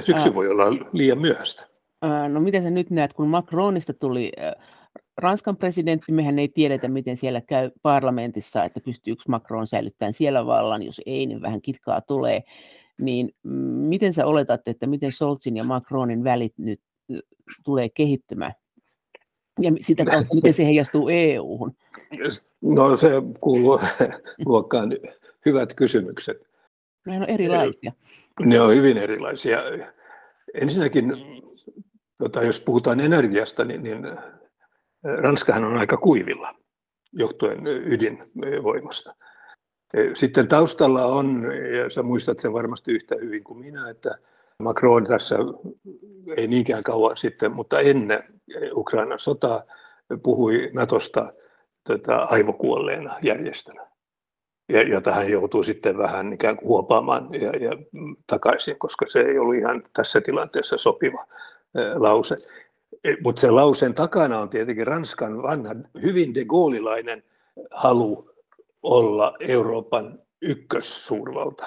Ja 0.00 0.04
syksy 0.04 0.28
Ää, 0.28 0.34
voi 0.34 0.48
olla 0.48 0.64
liian 0.92 1.20
myöhäistä. 1.20 1.64
Ää, 2.02 2.28
no 2.28 2.40
miten 2.40 2.62
sä 2.62 2.70
nyt 2.70 2.90
näet, 2.90 3.12
kun 3.12 3.28
Macronista 3.28 3.92
tuli 3.92 4.32
Ranskan 5.16 5.56
presidentti, 5.56 6.12
mehän 6.12 6.38
ei 6.38 6.48
tiedetä, 6.48 6.88
miten 6.88 7.16
siellä 7.16 7.40
käy 7.40 7.70
parlamentissa, 7.82 8.64
että 8.64 8.80
pystyykö 8.80 9.22
Macron 9.28 9.66
säilyttämään 9.66 10.12
siellä 10.12 10.46
vallan, 10.46 10.82
jos 10.82 11.00
ei, 11.06 11.26
niin 11.26 11.42
vähän 11.42 11.62
kitkaa 11.62 12.00
tulee. 12.00 12.42
Niin 13.00 13.30
miten 13.88 14.14
sä 14.14 14.26
oletat, 14.26 14.60
että 14.66 14.86
miten 14.86 15.12
Solzin 15.12 15.56
ja 15.56 15.64
Macronin 15.64 16.24
välit 16.24 16.54
nyt 16.58 16.80
tulee 17.64 17.88
kehittymään? 17.88 18.52
Ja 19.60 19.72
sitä 19.80 20.04
kautta, 20.04 20.34
miten 20.34 20.54
se 20.54 20.64
heijastuu 20.64 21.08
EU-hun? 21.08 21.74
No 22.62 22.96
se 22.96 23.10
kuuluu 23.40 23.80
luokkaan 24.46 24.92
hyvät 25.46 25.74
kysymykset. 25.74 26.50
Ne 27.06 27.16
on 27.16 27.28
erilaisia. 27.28 27.92
Ne 28.44 28.60
on 28.60 28.74
hyvin 28.74 28.98
erilaisia. 28.98 29.58
Ensinnäkin, 30.54 31.12
tota, 32.18 32.42
jos 32.42 32.60
puhutaan 32.60 33.00
energiasta, 33.00 33.64
niin, 33.64 33.82
niin 33.82 33.98
Ranskahan 35.04 35.64
on 35.64 35.76
aika 35.76 35.96
kuivilla 35.96 36.54
johtuen 37.12 37.66
ydinvoimasta. 37.66 39.14
Sitten 40.14 40.48
taustalla 40.48 41.04
on, 41.04 41.42
ja 41.78 41.90
sä 41.90 42.02
muistat 42.02 42.38
sen 42.38 42.52
varmasti 42.52 42.92
yhtä 42.92 43.14
hyvin 43.20 43.44
kuin 43.44 43.58
minä, 43.58 43.90
että 43.90 44.18
Macron 44.62 45.04
tässä 45.04 45.36
ei 46.36 46.46
niinkään 46.46 46.82
kauan 46.82 47.16
sitten, 47.16 47.52
mutta 47.52 47.80
ennen 47.80 48.22
Ukrainan 48.74 49.18
sotaa 49.18 49.62
puhui 50.22 50.70
Natosta 50.72 51.32
tota, 51.84 52.16
aivokuolleena 52.16 53.18
järjestönä. 53.22 53.89
Jota 54.70 55.12
hän 55.12 55.30
joutuu 55.30 55.62
sitten 55.62 55.98
vähän 55.98 56.32
ikään 56.32 56.56
kuin 56.56 56.68
huopaamaan 56.68 57.28
ja, 57.34 57.50
ja 57.50 57.70
takaisin, 58.26 58.78
koska 58.78 59.06
se 59.08 59.20
ei 59.20 59.38
ollut 59.38 59.54
ihan 59.54 59.82
tässä 59.92 60.20
tilanteessa 60.20 60.78
sopiva 60.78 61.26
lause. 61.94 62.36
E, 63.04 63.14
Mutta 63.22 63.40
se 63.40 63.50
lauseen 63.50 63.94
takana 63.94 64.38
on 64.38 64.48
tietenkin 64.48 64.86
Ranskan 64.86 65.42
vanha, 65.42 65.74
hyvin 66.02 66.34
de 66.34 66.44
Gaullilainen 66.44 67.22
halu 67.70 68.30
olla 68.82 69.36
Euroopan 69.40 70.18
ykkössuurvalta, 70.42 71.66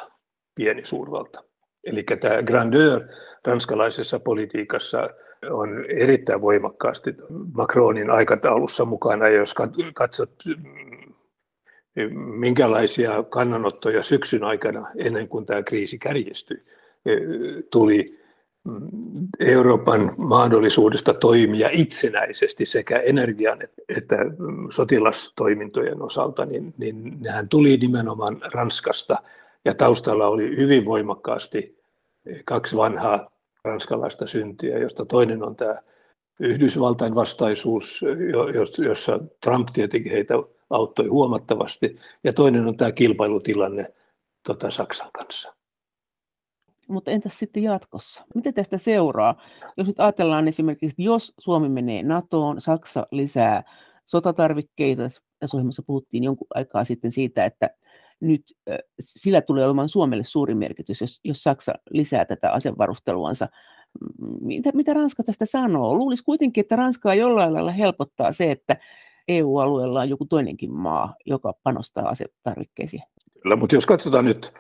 pieni 0.56 0.86
suurvalta. 0.86 1.44
Eli 1.84 2.04
tämä 2.04 2.44
grandeur 2.44 3.02
ranskalaisessa 3.48 4.20
politiikassa 4.20 5.10
on 5.50 5.86
erittäin 5.90 6.42
voimakkaasti 6.42 7.16
Macronin 7.54 8.10
aikataulussa 8.10 8.86
mukana. 8.86 9.28
Jos 9.28 9.56
katsot 9.94 10.34
minkälaisia 12.16 13.24
kannanottoja 13.24 14.04
syksyn 14.04 14.44
aikana 14.44 14.88
ennen 14.98 15.28
kuin 15.28 15.46
tämä 15.46 15.64
kriisi 15.64 15.98
kärjistyi, 15.98 16.58
tuli? 17.72 18.06
Euroopan 19.40 20.12
mahdollisuudesta 20.18 21.14
toimia 21.14 21.70
itsenäisesti 21.72 22.66
sekä 22.66 22.98
energian 23.00 23.60
että 23.90 24.18
sotilastoimintojen 24.70 26.02
osalta, 26.02 26.46
niin, 26.46 26.74
niin 26.78 27.18
nehän 27.20 27.50
tuli 27.50 27.78
nimenomaan 27.78 28.42
Ranskasta. 28.54 29.18
Ja 29.66 29.74
taustalla 29.74 30.28
oli 30.28 30.58
hyvin 30.58 30.86
voimakkaasti 30.86 31.80
kaksi 32.46 32.78
vanhaa 32.78 33.32
ranskalaista 33.64 34.28
syntiä, 34.28 34.78
josta 34.78 35.06
toinen 35.06 35.44
on 35.44 35.56
tämä 35.56 35.76
Yhdysvaltain 36.40 37.16
vastaisuus, 37.16 38.02
jossa 38.78 39.20
Trump 39.44 39.68
tietenkin 39.74 40.12
heitä 40.12 40.34
auttoi 40.74 41.08
huomattavasti, 41.08 42.00
ja 42.24 42.34
toinen 42.34 42.68
on 42.68 42.78
tämä 42.78 42.92
kilpailutilanne 42.92 43.94
tota, 44.48 44.72
Saksan 44.72 45.10
kanssa. 45.14 45.54
Mutta 46.90 47.12
entäs 47.12 47.40
sitten 47.40 47.64
jatkossa? 47.64 48.26
Mitä 48.36 48.52
tästä 48.52 48.78
seuraa? 48.78 49.42
Jos 49.78 49.88
nyt 49.88 50.00
ajatellaan 50.00 50.48
esimerkiksi, 50.48 50.86
että 50.86 51.02
jos 51.02 51.34
Suomi 51.40 51.70
menee 51.70 52.04
NATOon, 52.04 52.62
Saksa 52.62 53.08
lisää 53.12 53.64
sotatarvikkeita, 54.06 55.04
tässä 55.40 55.58
ohjelmassa 55.58 55.84
puhuttiin 55.88 56.24
jonkun 56.24 56.48
aikaa 56.56 56.84
sitten 56.84 57.12
siitä, 57.12 57.46
että 57.46 57.70
nyt 58.20 58.44
sillä 59.00 59.42
tulee 59.42 59.66
olemaan 59.66 59.90
Suomelle 59.90 60.24
suuri 60.24 60.56
merkitys, 60.56 61.02
jos, 61.02 61.20
jos 61.24 61.44
Saksa 61.44 61.74
lisää 61.90 62.26
tätä 62.26 62.52
asevarusteluansa. 62.52 63.48
Mitä, 64.42 64.72
mitä 64.74 64.94
Ranska 64.94 65.24
tästä 65.24 65.46
sanoo? 65.46 65.96
Luulisi 65.96 66.24
kuitenkin, 66.24 66.62
että 66.62 66.76
Ranskaa 66.76 67.16
jollain 67.16 67.54
lailla 67.54 67.72
helpottaa 67.72 68.32
se, 68.32 68.52
että 68.52 68.78
EU-alueella 69.28 70.00
on 70.00 70.10
joku 70.10 70.26
toinenkin 70.26 70.74
maa, 70.74 71.16
joka 71.26 71.54
panostaa 71.64 72.10
asetarvikkeisiin. 72.10 73.04
Kyllä, 73.42 73.56
mutta 73.56 73.76
jos 73.76 73.86
katsotaan 73.86 74.26
nyt, 74.26 74.54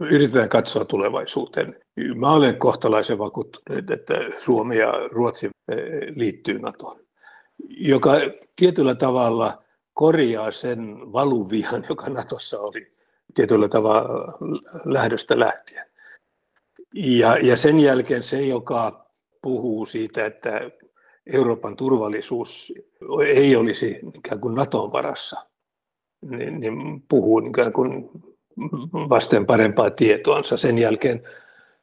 yritetään 0.00 0.48
katsoa 0.48 0.84
tulevaisuuteen. 0.84 1.76
Mä 2.14 2.32
olen 2.32 2.56
kohtalaisen 2.56 3.18
vakuuttunut, 3.18 3.90
että 3.90 4.14
Suomi 4.38 4.78
ja 4.78 4.92
Ruotsi 5.12 5.50
liittyy 6.14 6.58
NATOon, 6.58 7.00
joka 7.68 8.12
tietyllä 8.56 8.94
tavalla 8.94 9.62
korjaa 9.94 10.50
sen 10.50 11.12
valuvian, 11.12 11.84
joka 11.88 12.08
Natossa 12.08 12.60
oli 12.60 12.88
tietyllä 13.34 13.68
tavalla 13.68 14.38
lähdöstä 14.84 15.38
lähtien. 15.38 15.86
Ja, 16.94 17.36
ja 17.38 17.56
sen 17.56 17.80
jälkeen 17.80 18.22
se, 18.22 18.46
joka 18.46 19.06
puhuu 19.42 19.86
siitä, 19.86 20.26
että 20.26 20.70
Euroopan 21.32 21.76
turvallisuus 21.76 22.72
ei 23.26 23.56
olisi 23.56 24.00
ikään 24.14 24.40
kuin 24.40 24.54
Naton 24.54 24.92
varassa, 24.92 25.46
niin, 26.30 26.60
niin 26.60 27.02
puhuu 27.08 27.38
ikään 27.38 27.72
kuin 27.72 28.10
vasten 29.08 29.46
parempaa 29.46 29.90
tietoansa. 29.90 30.56
Sen 30.56 30.78
jälkeen, 30.78 31.22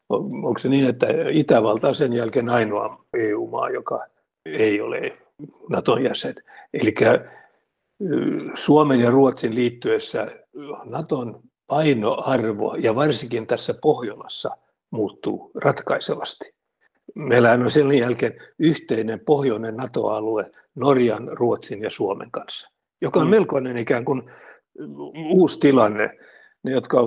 onko 0.10 0.60
se 0.60 0.70
niin, 0.70 0.90
että 0.90 1.08
Itävalta 1.32 1.88
on 1.88 1.96
sen 1.96 2.14
jälkeen 2.14 2.50
ainoa 2.50 3.06
EU-maa, 3.14 3.70
joka 3.70 4.06
ei 4.46 4.82
ole 4.82 5.18
Naton 5.70 6.04
jäsen. 6.04 6.36
Eli 6.74 6.96
Suomen 8.54 9.00
ja 9.00 9.12
Ruotsin 9.12 9.56
liittyessä 9.56 10.28
Naton 10.84 11.42
painoarvo 11.68 12.76
ja 12.76 12.96
varsinkin 12.96 13.48
tässä 13.48 13.74
Pohjolassa 13.82 14.50
muuttuu 14.92 15.52
ratkaisevasti. 15.56 16.54
Meillä 17.16 17.52
on 17.52 17.72
sen 17.72 17.98
jälkeen 17.98 18.34
yhteinen 18.60 19.20
pohjoinen 19.20 19.78
NATO-alue 19.78 20.52
Norjan, 20.76 21.30
Ruotsin 21.32 21.82
ja 21.82 21.90
Suomen 21.90 22.32
kanssa, 22.32 22.70
joka 23.02 23.20
on 23.20 23.26
mm. 23.26 23.32
melkoinen 23.32 23.78
ikään 23.78 24.06
kuin 24.06 24.24
uusi 25.32 25.60
tilanne. 25.60 26.18
Ne, 26.64 26.72
jotka 26.72 26.98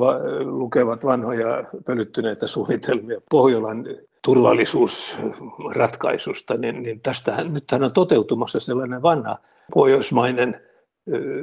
lukevat 0.40 1.04
vanhoja 1.04 1.64
pölyttyneitä 1.86 2.46
suunnitelmia 2.46 3.20
Pohjolan 3.30 3.84
turvallisuusratkaisusta, 4.24 6.56
niin, 6.56 6.82
niin 6.82 7.00
tästähän 7.00 7.54
nyt 7.54 7.64
on 7.72 7.92
toteutumassa 7.92 8.60
sellainen 8.60 9.02
vanha 9.02 9.38
pohjoismainen 9.74 10.60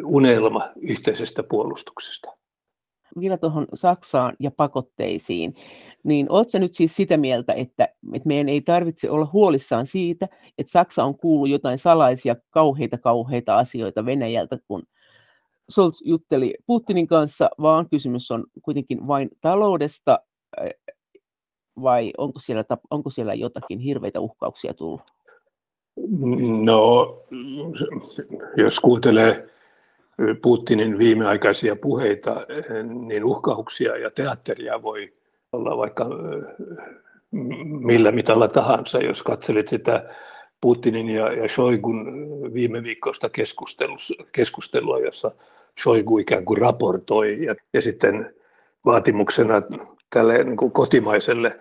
unelma 0.05 0.69
yhteisestä 0.81 1.43
puolustuksesta. 1.43 2.31
Vielä 3.19 3.37
tuohon 3.37 3.67
Saksaan 3.73 4.35
ja 4.39 4.51
pakotteisiin, 4.51 5.55
niin 6.05 6.27
oletko 6.29 6.59
nyt 6.59 6.73
siis 6.73 6.95
sitä 6.95 7.17
mieltä, 7.17 7.53
että, 7.53 7.87
että 8.13 8.27
meidän 8.27 8.49
ei 8.49 8.61
tarvitse 8.61 9.09
olla 9.09 9.29
huolissaan 9.33 9.87
siitä, 9.87 10.27
että 10.57 10.71
Saksa 10.71 11.03
on 11.03 11.17
kuullut 11.17 11.49
jotain 11.49 11.79
salaisia 11.79 12.35
kauheita 12.49 12.97
kauheita 12.97 13.57
asioita 13.57 14.05
Venäjältä, 14.05 14.57
kun 14.67 14.83
Scholz 15.71 16.01
jutteli 16.03 16.53
Putinin 16.65 17.07
kanssa, 17.07 17.49
vaan 17.61 17.89
kysymys 17.89 18.31
on 18.31 18.43
kuitenkin 18.61 19.07
vain 19.07 19.29
taloudesta, 19.41 20.19
vai 21.81 22.13
onko 22.17 22.39
siellä, 22.39 22.63
onko 22.89 23.09
siellä 23.09 23.33
jotakin 23.33 23.79
hirveitä 23.79 24.19
uhkauksia 24.19 24.73
tullut? 24.73 25.01
No, 26.63 27.17
jos 28.57 28.79
kuuntelee 28.79 29.49
Putinin 30.41 30.97
viimeaikaisia 30.97 31.75
puheita, 31.81 32.35
niin 32.83 33.25
uhkauksia 33.25 33.97
ja 33.97 34.11
teatteria 34.11 34.81
voi 34.81 35.13
olla 35.55 35.77
vaikka 35.77 36.05
millä 37.79 38.11
mitalla 38.11 38.47
tahansa. 38.47 38.99
Jos 38.99 39.23
katselet 39.23 39.67
sitä 39.67 40.09
Putinin 40.61 41.09
ja, 41.09 41.33
ja 41.33 41.47
Shoigun 41.47 42.05
viime 42.53 42.83
viikkoista 42.83 43.29
keskustelua, 44.31 44.99
jossa 44.99 45.31
Shoigu 45.81 46.17
ikään 46.17 46.45
kuin 46.45 46.57
raportoi 46.57 47.45
ja, 47.45 47.55
ja 47.73 47.81
sitten 47.81 48.35
vaatimuksena 48.85 49.61
tälle 50.09 50.43
niin 50.43 50.57
kuin 50.57 50.71
kotimaiselle 50.71 51.59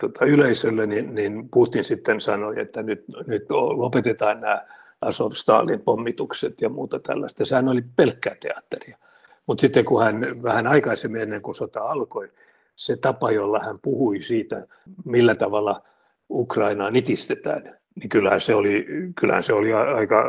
tota, 0.00 0.24
yleisölle, 0.24 0.86
niin, 0.86 1.14
niin 1.14 1.48
Putin 1.48 1.84
sitten 1.84 2.20
sanoi, 2.20 2.60
että 2.60 2.82
nyt, 2.82 3.04
nyt 3.26 3.50
lopetetaan 3.50 4.40
nämä 4.40 4.66
Azov 5.00 5.32
Stalin 5.32 5.80
pommitukset 5.80 6.60
ja 6.60 6.68
muuta 6.68 6.98
tällaista. 6.98 7.44
Sehän 7.44 7.68
oli 7.68 7.82
pelkkää 7.96 8.34
teatteria. 8.40 8.98
Mutta 9.46 9.60
sitten 9.60 9.84
kun 9.84 10.02
hän 10.02 10.24
vähän 10.42 10.66
aikaisemmin 10.66 11.22
ennen 11.22 11.42
kuin 11.42 11.54
sota 11.54 11.80
alkoi, 11.80 12.28
se 12.76 12.96
tapa, 12.96 13.30
jolla 13.30 13.58
hän 13.58 13.78
puhui 13.82 14.22
siitä, 14.22 14.66
millä 15.04 15.34
tavalla 15.34 15.82
Ukrainaa 16.30 16.90
nitistetään, 16.90 17.78
niin 17.94 18.08
kyllähän 18.08 18.40
se 18.40 18.54
oli, 18.54 18.86
kyllähän 19.20 19.42
se 19.42 19.52
oli 19.52 19.72
aika 19.72 20.24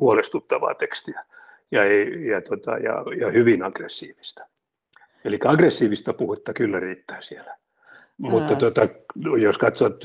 huolestuttavaa 0.00 0.74
tekstiä 0.74 1.24
ja, 1.70 1.84
ja, 2.30 2.40
tota, 2.40 2.70
ja, 2.70 3.04
ja 3.20 3.30
hyvin 3.30 3.64
aggressiivista. 3.64 4.44
Eli 5.24 5.38
aggressiivista 5.44 6.12
puhetta 6.12 6.52
kyllä 6.52 6.80
riittää 6.80 7.22
siellä. 7.22 7.56
Mutta 8.18 8.56
tota, 8.56 8.88
jos 9.40 9.58
katsot 9.58 10.00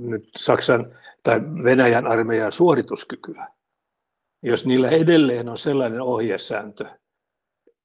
nyt 0.00 0.28
Saksan 0.36 0.86
tai 1.22 1.40
Venäjän 1.64 2.06
armeijan 2.06 2.52
suorituskykyä, 2.52 3.46
jos 4.42 4.66
niillä 4.66 4.88
edelleen 4.88 5.48
on 5.48 5.58
sellainen 5.58 6.00
ohjesääntö, 6.00 6.86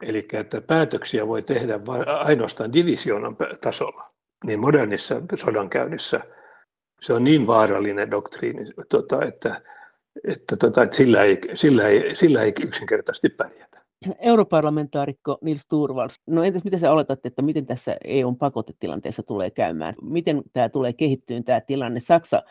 eli 0.03 0.27
että 0.33 0.61
päätöksiä 0.61 1.27
voi 1.27 1.41
tehdä 1.41 1.79
ainoastaan 2.19 2.73
divisioonan 2.73 3.37
tasolla, 3.61 4.03
niin 4.45 4.59
modernissa 4.59 5.21
sodankäynnissä 5.35 6.19
se 7.01 7.13
on 7.13 7.23
niin 7.23 7.47
vaarallinen 7.47 8.11
doktriini, 8.11 8.71
tota, 8.89 9.25
että, 9.25 9.61
että, 10.27 10.57
tota, 10.57 10.83
että 10.83 10.95
sillä, 10.95 11.23
ei, 11.23 11.41
sillä, 11.53 11.87
ei, 11.87 12.15
sillä 12.15 12.43
ei 12.43 12.53
yksinkertaisesti 12.63 13.29
pärjätä. 13.29 13.77
Europarlamentaarikko 14.19 15.37
Nils 15.41 15.65
Turvals, 15.67 16.21
no 16.27 16.43
entäs 16.43 16.63
mitä 16.63 16.77
sä 16.77 16.91
oletat, 16.91 17.25
että 17.25 17.41
miten 17.41 17.65
tässä 17.65 17.97
EUn 18.03 18.37
pakotetilanteessa 18.37 19.23
tulee 19.23 19.51
käymään? 19.51 19.95
Miten 20.01 20.41
tämä 20.53 20.69
tulee 20.69 20.93
kehittyyn 20.93 21.43
tämä 21.43 21.61
tilanne? 21.61 21.99
Saksa 21.99 22.43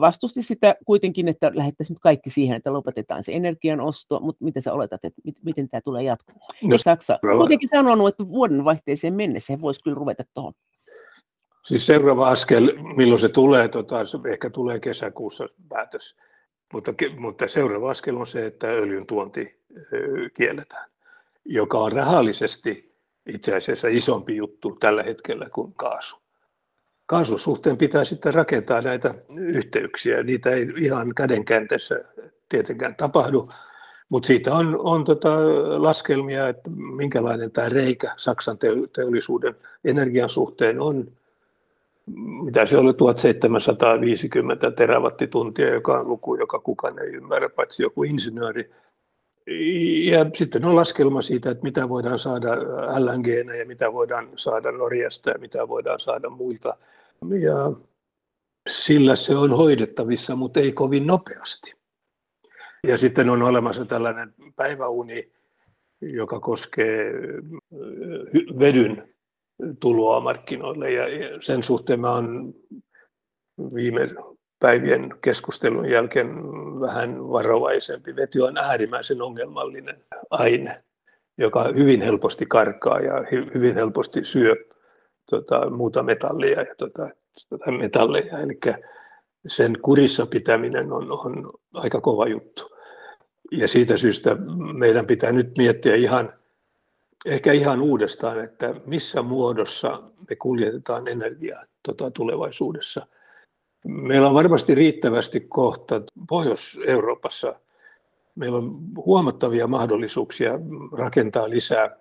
vastusti 0.00 0.42
sitä 0.42 0.74
kuitenkin, 0.84 1.28
että 1.28 1.50
lähettäisiin 1.54 1.94
nyt 1.94 2.02
kaikki 2.02 2.30
siihen, 2.30 2.56
että 2.56 2.72
lopetetaan 2.72 3.24
se 3.24 3.32
energian 3.32 3.80
osto, 3.80 4.20
mutta 4.20 4.44
miten 4.44 4.62
sä 4.62 4.72
oletat, 4.72 5.04
että 5.04 5.22
miten 5.44 5.68
tämä 5.68 5.80
tulee 5.80 6.02
jatkumaan? 6.02 6.50
No, 6.62 6.78
Saksa 6.78 7.18
on 7.22 7.38
kuitenkin 7.38 7.68
sanonut, 7.68 8.08
että 8.08 8.28
vuoden 8.28 8.64
vaihteeseen 8.64 9.14
mennessä 9.14 9.52
he 9.52 9.60
voisi 9.60 9.82
kyllä 9.82 9.94
ruveta 9.94 10.24
tuohon. 10.34 10.52
Siis 11.64 11.86
seuraava 11.86 12.28
askel, 12.28 12.72
milloin 12.96 13.20
se 13.20 13.28
tulee, 13.28 13.68
tota, 13.68 13.96
ehkä 14.30 14.50
tulee 14.50 14.80
kesäkuussa 14.80 15.48
päätös, 15.68 16.16
mutta, 16.72 16.94
mutta 17.18 17.48
seuraava 17.48 17.90
askel 17.90 18.16
on 18.16 18.26
se, 18.26 18.46
että 18.46 18.66
öljyn 18.66 19.06
tuonti 19.06 19.60
kielletään. 20.34 20.90
joka 21.44 21.78
on 21.78 21.92
rahallisesti 21.92 22.96
itse 23.26 23.56
asiassa 23.56 23.88
isompi 23.88 24.36
juttu 24.36 24.76
tällä 24.80 25.02
hetkellä 25.02 25.48
kuin 25.50 25.74
kaasu. 25.74 26.16
Kaasun 27.06 27.38
suhteen 27.38 27.76
pitää 27.76 28.04
sitten 28.04 28.34
rakentaa 28.34 28.80
näitä 28.80 29.14
yhteyksiä. 29.36 30.22
Niitä 30.22 30.50
ei 30.50 30.66
ihan 30.78 31.14
kädenkäänteessä 31.14 32.04
tietenkään 32.48 32.94
tapahdu, 32.94 33.48
mutta 34.10 34.26
siitä 34.26 34.54
on, 34.54 34.78
on 34.80 35.04
tota 35.04 35.28
laskelmia, 35.82 36.48
että 36.48 36.70
minkälainen 36.70 37.50
tämä 37.50 37.68
reikä 37.68 38.12
Saksan 38.16 38.58
teollisuuden 38.94 39.54
energian 39.84 40.30
suhteen 40.30 40.80
on. 40.80 41.08
Mitä 42.44 42.66
se 42.66 42.78
oli 42.78 42.94
1750 42.94 44.70
terawattituntia, 44.70 45.74
joka 45.74 46.00
on 46.00 46.08
luku, 46.08 46.34
joka 46.34 46.58
kukaan 46.58 46.98
ei 46.98 47.08
ymmärrä, 47.08 47.48
paitsi 47.48 47.82
joku 47.82 48.02
insinööri. 48.02 48.70
Ja 50.04 50.26
sitten 50.34 50.64
on 50.64 50.76
laskelma 50.76 51.22
siitä, 51.22 51.50
että 51.50 51.64
mitä 51.64 51.88
voidaan 51.88 52.18
saada 52.18 52.48
LNG 52.98 53.26
ja 53.58 53.66
mitä 53.66 53.92
voidaan 53.92 54.28
saada 54.36 54.72
Norjasta 54.72 55.30
ja 55.30 55.38
mitä 55.38 55.68
voidaan 55.68 56.00
saada 56.00 56.30
muilta. 56.30 56.76
Ja 57.40 57.72
sillä 58.68 59.16
se 59.16 59.36
on 59.36 59.56
hoidettavissa, 59.56 60.36
mutta 60.36 60.60
ei 60.60 60.72
kovin 60.72 61.06
nopeasti. 61.06 61.74
Ja 62.86 62.98
sitten 62.98 63.30
on 63.30 63.42
olemassa 63.42 63.84
tällainen 63.84 64.34
päiväuni, 64.56 65.32
joka 66.00 66.40
koskee 66.40 67.12
vedyn 68.58 69.14
tuloa 69.80 70.20
markkinoille. 70.20 70.92
Ja 70.92 71.04
sen 71.40 71.62
suhteen 71.62 72.00
mä 72.00 72.12
olen 72.12 72.54
viime 73.74 74.10
päivien 74.58 75.10
keskustelun 75.20 75.90
jälkeen 75.90 76.28
vähän 76.80 77.28
varovaisempi. 77.28 78.16
Vety 78.16 78.40
on 78.40 78.58
äärimmäisen 78.58 79.22
ongelmallinen 79.22 80.04
aine, 80.30 80.84
joka 81.38 81.64
hyvin 81.64 82.02
helposti 82.02 82.46
karkaa 82.46 83.00
ja 83.00 83.24
hyvin 83.54 83.74
helposti 83.74 84.24
syö 84.24 84.56
tota, 85.30 85.70
muuta 85.70 86.02
metallia 86.02 86.60
ja 86.60 86.74
tota, 86.78 87.08
tota 87.48 87.70
metalleja. 87.70 88.38
Eli 88.38 88.58
sen 89.46 89.78
kurissa 89.82 90.26
pitäminen 90.26 90.92
on, 90.92 91.12
on 91.12 91.52
aika 91.74 92.00
kova 92.00 92.26
juttu. 92.26 92.76
Ja 93.52 93.68
siitä 93.68 93.96
syystä 93.96 94.36
meidän 94.78 95.06
pitää 95.06 95.32
nyt 95.32 95.50
miettiä 95.58 95.94
ihan, 95.94 96.32
ehkä 97.26 97.52
ihan 97.52 97.82
uudestaan, 97.82 98.44
että 98.44 98.74
missä 98.86 99.22
muodossa 99.22 100.02
me 100.30 100.36
kuljetetaan 100.36 101.08
energiaa 101.08 101.64
tota, 101.82 102.10
tulevaisuudessa. 102.10 103.06
Meillä 103.84 104.28
on 104.28 104.34
varmasti 104.34 104.74
riittävästi 104.74 105.40
kohta 105.40 106.02
Pohjois-Euroopassa, 106.28 107.60
meillä 108.34 108.58
on 108.58 108.78
huomattavia 108.96 109.66
mahdollisuuksia 109.66 110.52
rakentaa 110.92 111.50
lisää 111.50 111.96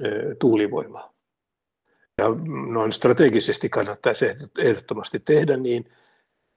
e, 0.00 0.34
tuulivoimaa. 0.40 1.12
Ja 2.18 2.24
noin 2.72 2.92
strategisesti 2.92 3.68
kannattaisi 3.68 4.26
ehdottomasti 4.58 5.20
tehdä 5.20 5.56
niin, 5.56 5.90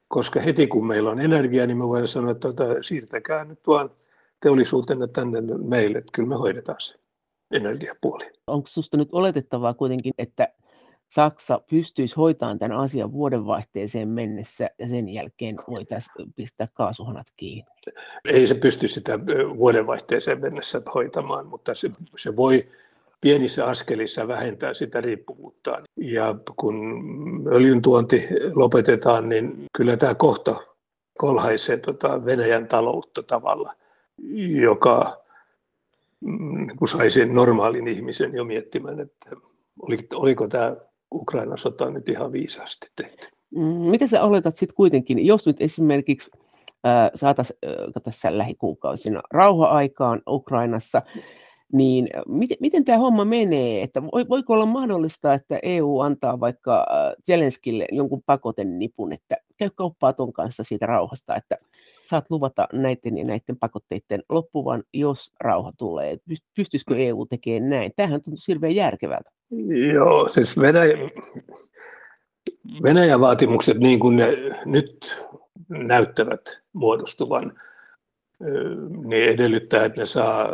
koska 0.08 0.39
heti 0.39 0.67
kun 0.67 0.88
meillä 0.88 1.10
on 1.10 1.19
energiaa, 1.19 1.67
niin 1.67 1.78
me 1.78 1.88
voidaan 1.88 2.08
sanoa, 2.08 2.32
että 2.32 2.54
tuota, 2.54 2.84
siirtäkää 2.84 3.45
nyt 3.45 3.60
vaan 3.67 3.89
teollisuutenne 4.39 5.08
tänne 5.08 5.41
meille, 5.41 5.97
että 5.97 6.12
kyllä 6.13 6.30
me 6.30 6.36
hoidetaan 6.36 6.82
se 6.82 6.95
energiapuoli. 7.52 8.32
Onko 8.47 8.67
sinusta 8.67 8.97
nyt 8.97 9.10
oletettavaa 9.12 9.74
kuitenkin, 9.74 10.13
että 10.17 10.47
Saksa 11.10 11.62
pystyisi 11.69 12.15
hoitamaan 12.15 12.60
tämän 12.60 12.78
asian 12.78 13.12
vuodenvaihteeseen 13.12 14.10
mennessä 14.10 14.69
ja 14.80 14.89
sen 14.89 15.10
jälkeen 15.10 15.56
voitaisiin 15.69 16.34
pistää 16.36 16.67
kaasuhanat 16.74 17.28
kiinni? 17.36 17.71
Ei 18.26 18.47
se 18.47 18.56
pysty 18.56 18.88
sitä 18.88 19.19
vuodenvaihteeseen 19.58 20.41
mennessä 20.41 20.82
hoitamaan, 20.95 21.47
mutta 21.47 21.76
se, 21.76 21.91
se 22.17 22.36
voi 22.36 22.69
pienissä 23.21 23.65
askelissa 23.65 24.27
vähentää 24.27 24.73
sitä 24.73 25.01
riippuvuutta. 25.01 25.84
Ja 25.97 26.36
kun 26.55 26.77
öljyn 27.53 27.81
tuonti 27.81 28.27
lopetetaan, 28.53 29.29
niin 29.29 29.65
kyllä 29.77 29.97
tämä 29.97 30.15
kohta 30.15 30.55
kolhaisee 31.17 31.77
tota 31.77 32.25
Venäjän 32.25 32.67
taloutta 32.67 33.23
tavalla, 33.23 33.73
joka 34.62 35.23
mm, 36.19 36.77
kun 36.77 36.88
saisi 36.88 37.25
normaalin 37.25 37.88
ihmisen 37.88 38.34
jo 38.34 38.43
miettimään, 38.45 38.99
että 38.99 39.29
oliko 40.15 40.47
tämä 40.47 40.75
Ukrainan 41.13 41.57
sota 41.57 41.89
nyt 41.89 42.10
ihan 42.10 42.31
viisaasti 42.31 42.88
tehty. 42.95 43.27
Mm, 43.55 43.63
Mitä 43.63 44.07
sä 44.07 44.23
oletat 44.23 44.55
sitten 44.55 44.75
kuitenkin, 44.75 45.25
jos 45.25 45.45
nyt 45.47 45.62
esimerkiksi 45.62 46.31
saataisiin 47.15 47.60
tässä 48.03 48.38
lähikuukausina 48.38 49.21
rauha-aikaan 49.34 50.21
Ukrainassa, 50.27 51.01
niin 51.73 52.10
miten, 52.27 52.57
miten 52.60 52.86
tämä 52.86 52.97
homma 52.97 53.25
menee? 53.25 53.84
Että 53.84 54.03
voiko 54.03 54.53
olla 54.53 54.65
mahdollista, 54.65 55.34
että 55.34 55.60
EU 55.63 55.99
antaa 55.99 56.39
vaikka 56.39 56.86
Zelenskille 57.25 57.88
jonkun 57.91 58.23
pakotenipun, 58.25 59.13
että 59.13 59.38
käy 59.57 59.69
kauppaa 59.75 60.13
ton 60.13 60.34
kanssa 60.34 60.63
siitä 60.63 60.86
rauhasta, 60.86 61.36
että 61.36 61.57
saat 62.05 62.25
luvata 62.29 62.67
näiden 62.73 63.17
ja 63.17 63.25
näiden 63.25 63.57
pakotteiden 63.60 64.23
loppuvan, 64.29 64.84
jos 64.93 65.34
rauha 65.39 65.71
tulee. 65.77 66.17
Pystyisikö 66.55 66.97
EU 66.97 67.25
tekemään 67.25 67.69
näin? 67.69 67.91
Tämähän 67.95 68.21
tuntuu 68.21 68.43
hirveän 68.47 68.75
järkevältä. 68.75 69.31
Joo, 69.93 70.29
siis 70.29 70.60
Venäjä, 70.60 70.97
Venäjän 72.84 73.21
vaatimukset, 73.21 73.77
niin 73.77 73.99
kuin 73.99 74.15
ne 74.15 74.27
nyt 74.65 75.17
näyttävät 75.69 76.62
muodostuvan, 76.73 77.53
niin 79.06 79.30
edellyttää, 79.30 79.86
että 79.86 80.01
ne 80.01 80.06
saa 80.06 80.49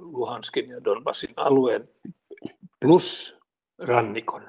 Luhanskin 0.00 0.68
ja 0.68 0.84
Donbassin 0.84 1.30
alueen 1.36 1.88
plus 2.80 3.38
rannikon. 3.78 4.42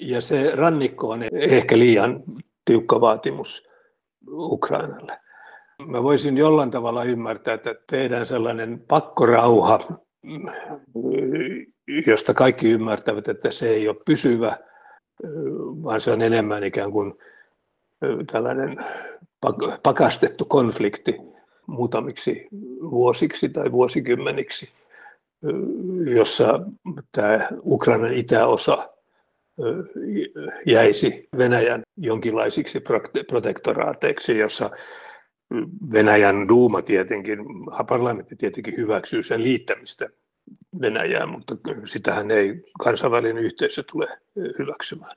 Ja 0.00 0.20
se 0.20 0.56
rannikko 0.56 1.08
on 1.08 1.22
ehkä 1.32 1.78
liian 1.78 2.22
tiukka 2.64 3.00
vaatimus 3.00 3.68
Ukrainalle. 4.28 5.18
Mä 5.86 6.02
voisin 6.02 6.36
jollain 6.36 6.70
tavalla 6.70 7.04
ymmärtää, 7.04 7.54
että 7.54 7.74
tehdään 7.90 8.26
sellainen 8.26 8.84
pakkorauha, 8.88 9.80
josta 12.06 12.34
kaikki 12.34 12.70
ymmärtävät, 12.70 13.28
että 13.28 13.50
se 13.50 13.68
ei 13.68 13.88
ole 13.88 13.96
pysyvä, 14.06 14.56
vaan 15.82 16.00
se 16.00 16.10
on 16.10 16.22
enemmän 16.22 16.64
ikään 16.64 16.92
kuin 16.92 17.14
tällainen 18.32 18.76
pakastettu 19.82 20.44
konflikti 20.44 21.31
muutamiksi 21.66 22.48
vuosiksi 22.90 23.48
tai 23.48 23.72
vuosikymmeniksi, 23.72 24.68
jossa 26.14 26.60
tämä 27.12 27.48
Ukrainan 27.64 28.12
itäosa 28.12 28.88
jäisi 30.66 31.28
Venäjän 31.38 31.82
jonkinlaisiksi 31.96 32.80
protektoraateiksi, 33.28 34.38
jossa 34.38 34.70
Venäjän 35.92 36.48
duuma 36.48 36.82
tietenkin, 36.82 37.38
parlamentti 37.88 38.36
tietenkin 38.36 38.76
hyväksyy 38.76 39.22
sen 39.22 39.42
liittämistä 39.42 40.08
Venäjään, 40.80 41.28
mutta 41.28 41.56
sitähän 41.84 42.30
ei 42.30 42.64
kansainvälinen 42.84 43.44
yhteisö 43.44 43.82
tule 43.92 44.08
hyväksymään. 44.58 45.16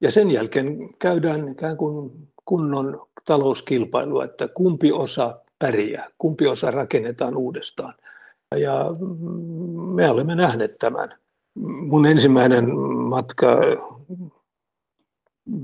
Ja 0.00 0.10
sen 0.10 0.30
jälkeen 0.30 0.76
käydään 0.98 1.48
ikään 1.48 1.76
kuin 1.76 2.10
kunnon 2.44 3.05
talouskilpailua, 3.26 4.24
että 4.24 4.48
kumpi 4.48 4.92
osa 4.92 5.40
pärjää, 5.58 6.10
kumpi 6.18 6.46
osa 6.46 6.70
rakennetaan 6.70 7.36
uudestaan. 7.36 7.94
Ja 8.56 8.84
me 9.94 10.10
olemme 10.10 10.34
nähneet 10.34 10.78
tämän. 10.78 11.14
Mun 11.88 12.06
ensimmäinen 12.06 12.78
matka 12.78 13.56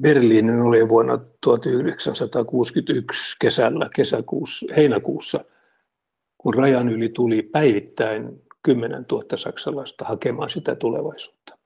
Berliinin 0.00 0.60
oli 0.60 0.88
vuonna 0.88 1.18
1961 1.40 3.36
kesällä, 3.40 3.90
kesäkuussa, 3.94 4.66
heinäkuussa, 4.76 5.44
kun 6.38 6.54
rajan 6.54 6.88
yli 6.88 7.08
tuli 7.08 7.42
päivittäin 7.42 8.42
10 8.62 9.04
000 9.12 9.24
saksalaista 9.36 10.04
hakemaan 10.04 10.50
sitä 10.50 10.76
tulevaisuutta. 10.76 11.58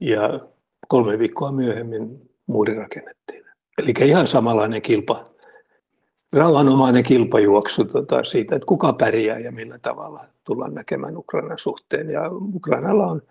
Ja 0.00 0.40
kolme 0.88 1.18
viikkoa 1.18 1.52
myöhemmin 1.52 2.30
muuri 2.46 2.74
rakennettiin. 2.74 3.44
Eli 3.80 3.92
ihan 4.08 4.26
samanlainen 4.26 4.82
kilpa, 4.82 5.24
rauhanomainen 6.32 7.02
kilpajuoksu 7.02 7.84
tota, 7.84 8.24
siitä, 8.24 8.56
että 8.56 8.66
kuka 8.66 8.92
pärjää 8.92 9.38
ja 9.38 9.52
millä 9.52 9.78
tavalla 9.78 10.24
tullaan 10.44 10.74
näkemään 10.74 11.16
Ukrainan 11.16 11.58
suhteen. 11.58 12.10
Ja 12.10 12.30
Ukrainalla 12.54 13.06
on, 13.06 13.22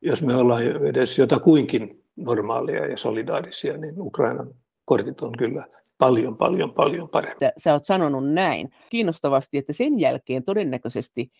jos 0.00 0.22
me 0.22 0.34
ollaan 0.34 0.62
edes 0.62 1.18
jotakuinkin 1.18 2.02
normaalia 2.16 2.86
ja 2.86 2.96
solidaarisia, 2.96 3.78
niin 3.78 3.94
Ukrainan 3.98 4.48
kortit 4.84 5.20
on 5.20 5.32
kyllä 5.38 5.66
paljon, 5.98 6.36
paljon, 6.36 6.72
paljon 6.72 7.08
paremmin. 7.08 7.50
Sä 7.58 7.72
oot 7.72 7.84
sanonut 7.84 8.32
näin 8.32 8.70
kiinnostavasti, 8.90 9.58
että 9.58 9.72
sen 9.72 10.00
jälkeen 10.00 10.44
todennäköisesti 10.44 11.30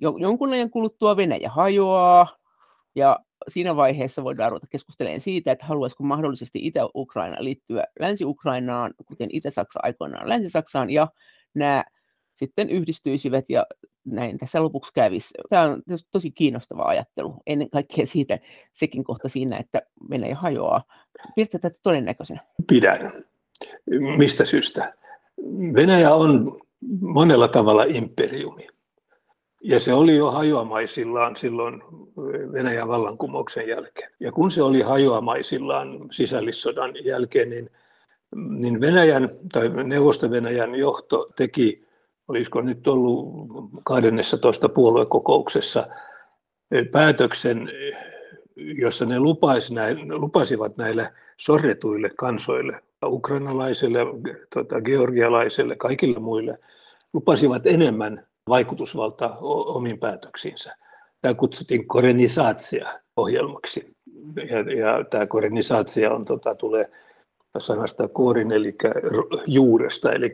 jonkun 0.00 0.52
ajan 0.52 0.70
kuluttua 0.70 1.16
Venäjä 1.16 1.50
hajoaa, 1.50 2.37
ja 2.98 3.18
siinä 3.48 3.76
vaiheessa 3.76 4.24
voidaan 4.24 4.50
ruveta 4.50 4.66
keskustelemaan 4.70 5.20
siitä, 5.20 5.52
että 5.52 5.66
haluaisiko 5.66 6.04
mahdollisesti 6.04 6.66
Itä-Ukraina 6.66 7.36
liittyä 7.40 7.84
Länsi-Ukrainaan, 8.00 8.94
kuten 9.06 9.28
Itä-Saksa 9.32 9.80
aikoinaan 9.82 10.28
Länsi-Saksaan, 10.28 10.90
ja 10.90 11.08
nämä 11.54 11.84
sitten 12.34 12.70
yhdistyisivät 12.70 13.44
ja 13.48 13.66
näin 14.04 14.38
tässä 14.38 14.62
lopuksi 14.62 14.92
kävisi. 14.94 15.34
Tämä 15.50 15.62
on 15.62 15.82
tosi 16.10 16.30
kiinnostava 16.30 16.82
ajattelu. 16.82 17.34
Ennen 17.46 17.70
kaikkea 17.70 18.06
siitä 18.06 18.38
sekin 18.72 19.04
kohta 19.04 19.28
siinä, 19.28 19.56
että 19.56 19.82
Venäjä 20.10 20.34
hajoaa. 20.34 20.84
Pidätkö 21.34 21.58
tätä 21.58 21.78
todennäköisenä? 21.82 22.40
Pidän. 22.66 23.24
Mistä 24.16 24.44
syystä? 24.44 24.90
Venäjä 25.74 26.14
on 26.14 26.60
monella 27.00 27.48
tavalla 27.48 27.82
imperiumi. 27.82 28.66
Ja 29.60 29.80
se 29.80 29.94
oli 29.94 30.16
jo 30.16 30.30
hajoamaisillaan 30.30 31.36
silloin 31.36 31.82
Venäjän 32.52 32.88
vallankumouksen 32.88 33.68
jälkeen. 33.68 34.12
Ja 34.20 34.32
kun 34.32 34.50
se 34.50 34.62
oli 34.62 34.80
hajoamaisillaan 34.80 36.08
sisällissodan 36.10 37.04
jälkeen, 37.04 37.50
niin, 37.50 37.70
niin 38.48 38.80
Venäjän 38.80 39.28
tai 39.52 39.68
Neuvosto-Venäjän 39.68 40.74
johto 40.74 41.30
teki, 41.36 41.84
olisiko 42.28 42.60
nyt 42.60 42.88
ollut 42.88 43.28
12 43.84 44.68
puoluekokouksessa, 44.68 45.86
päätöksen, 46.92 47.70
jossa 48.56 49.06
ne 49.06 49.20
lupasivat 50.08 50.76
näille 50.76 51.12
sorretuille 51.36 52.10
kansoille, 52.16 52.82
ukrainalaisille, 53.06 53.98
tuota, 54.52 54.80
georgialaisille, 54.80 55.76
kaikille 55.76 56.18
muille, 56.18 56.58
lupasivat 57.12 57.66
enemmän 57.66 58.27
vaikutusvalta 58.48 59.30
omiin 59.40 59.98
päätöksiinsä. 59.98 60.76
Tämä 61.20 61.34
kutsuttiin 61.34 61.88
korenisaatsia-ohjelmaksi. 61.88 63.96
Ja, 64.50 64.58
ja 64.58 65.04
tämä 65.10 65.26
korenisaatsia 65.26 66.10
on, 66.10 66.24
tota, 66.24 66.54
tulee 66.54 66.90
sanasta 67.58 68.08
koorin, 68.08 68.52
eli 68.52 68.74
juuresta, 69.46 70.12
eli 70.12 70.32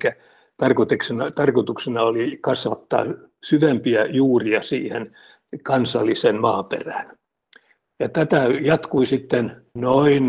tarkoituksena, 0.57 1.31
tarkoituksena 1.31 2.03
oli 2.03 2.39
kasvattaa 2.43 3.05
syvempiä 3.45 4.05
juuria 4.05 4.63
siihen 4.63 5.07
kansallisen 5.63 6.41
maaperään. 6.41 7.17
Ja 8.01 8.09
tätä 8.09 8.49
jatkui 8.61 9.07
sitten 9.07 9.65
noin 9.75 10.25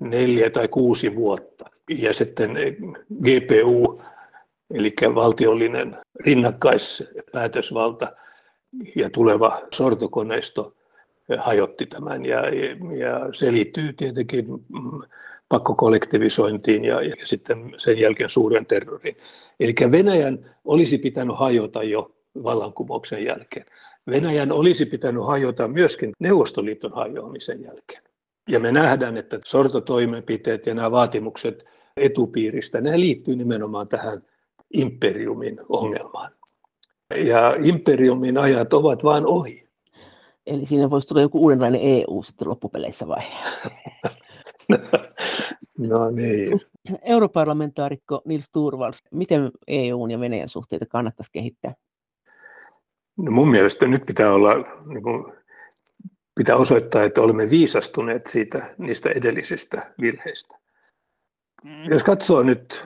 neljä 0.00 0.50
tai 0.50 0.68
kuusi 0.68 1.14
vuotta. 1.14 1.64
Ja 1.90 2.12
sitten 2.12 2.50
GPU 3.24 4.00
eli 4.74 4.94
valtiollinen 5.14 5.96
rinnakkaispäätösvalta 6.20 8.12
ja 8.96 9.10
tuleva 9.10 9.60
sortokoneisto 9.74 10.74
hajotti 11.38 11.86
tämän. 11.86 12.26
Ja, 12.26 12.40
ja 12.98 13.28
se 13.32 13.52
liittyy 13.52 13.92
tietenkin 13.92 14.46
pakkokollektivisointiin 15.48 16.84
ja, 16.84 17.02
ja 17.02 17.16
sitten 17.24 17.74
sen 17.76 17.98
jälkeen 17.98 18.30
suuren 18.30 18.66
terroriin. 18.66 19.16
Eli 19.60 19.74
Venäjän 19.90 20.56
olisi 20.64 20.98
pitänyt 20.98 21.38
hajota 21.38 21.82
jo 21.82 22.14
vallankumouksen 22.42 23.24
jälkeen. 23.24 23.66
Venäjän 24.10 24.52
olisi 24.52 24.86
pitänyt 24.86 25.26
hajota 25.26 25.68
myöskin 25.68 26.12
Neuvostoliiton 26.18 26.92
hajoamisen 26.92 27.62
jälkeen. 27.62 28.02
Ja 28.48 28.60
me 28.60 28.72
nähdään, 28.72 29.16
että 29.16 29.40
sortotoimenpiteet 29.44 30.66
ja 30.66 30.74
nämä 30.74 30.90
vaatimukset 30.90 31.64
etupiiristä, 31.96 32.80
ne 32.80 33.00
liittyy 33.00 33.36
nimenomaan 33.36 33.88
tähän 33.88 34.22
imperiumin 34.74 35.56
ongelmaan. 35.68 36.30
Ja 37.24 37.56
imperiumin 37.62 38.38
ajat 38.38 38.72
ovat 38.72 39.04
vain 39.04 39.26
ohi. 39.26 39.68
Eli 40.46 40.66
siinä 40.66 40.90
voisi 40.90 41.08
tulla 41.08 41.20
joku 41.20 41.42
uudenlainen 41.42 41.80
EU 41.82 42.22
sitten 42.22 42.48
loppupeleissä 42.48 43.08
vai? 43.08 43.22
no 45.78 46.10
niin. 46.10 46.60
Europarlamentaarikko 47.02 48.22
Nils 48.24 48.50
Turvals, 48.52 48.98
miten 49.12 49.50
EUn 49.66 50.10
ja 50.10 50.20
Venäjän 50.20 50.48
suhteita 50.48 50.86
kannattaisi 50.86 51.32
kehittää? 51.32 51.74
No 53.16 53.30
mun 53.30 53.50
mielestä 53.50 53.86
nyt 53.86 54.06
pitää 54.06 54.32
olla, 54.32 54.54
niin 54.86 55.02
kuin, 55.02 55.32
pitää 56.34 56.56
osoittaa, 56.56 57.02
että 57.02 57.20
olemme 57.20 57.50
viisastuneet 57.50 58.26
siitä, 58.26 58.74
niistä 58.78 59.10
edellisistä 59.10 59.94
virheistä. 60.00 60.58
Jos 61.90 62.04
katsoo 62.04 62.42
nyt 62.42 62.82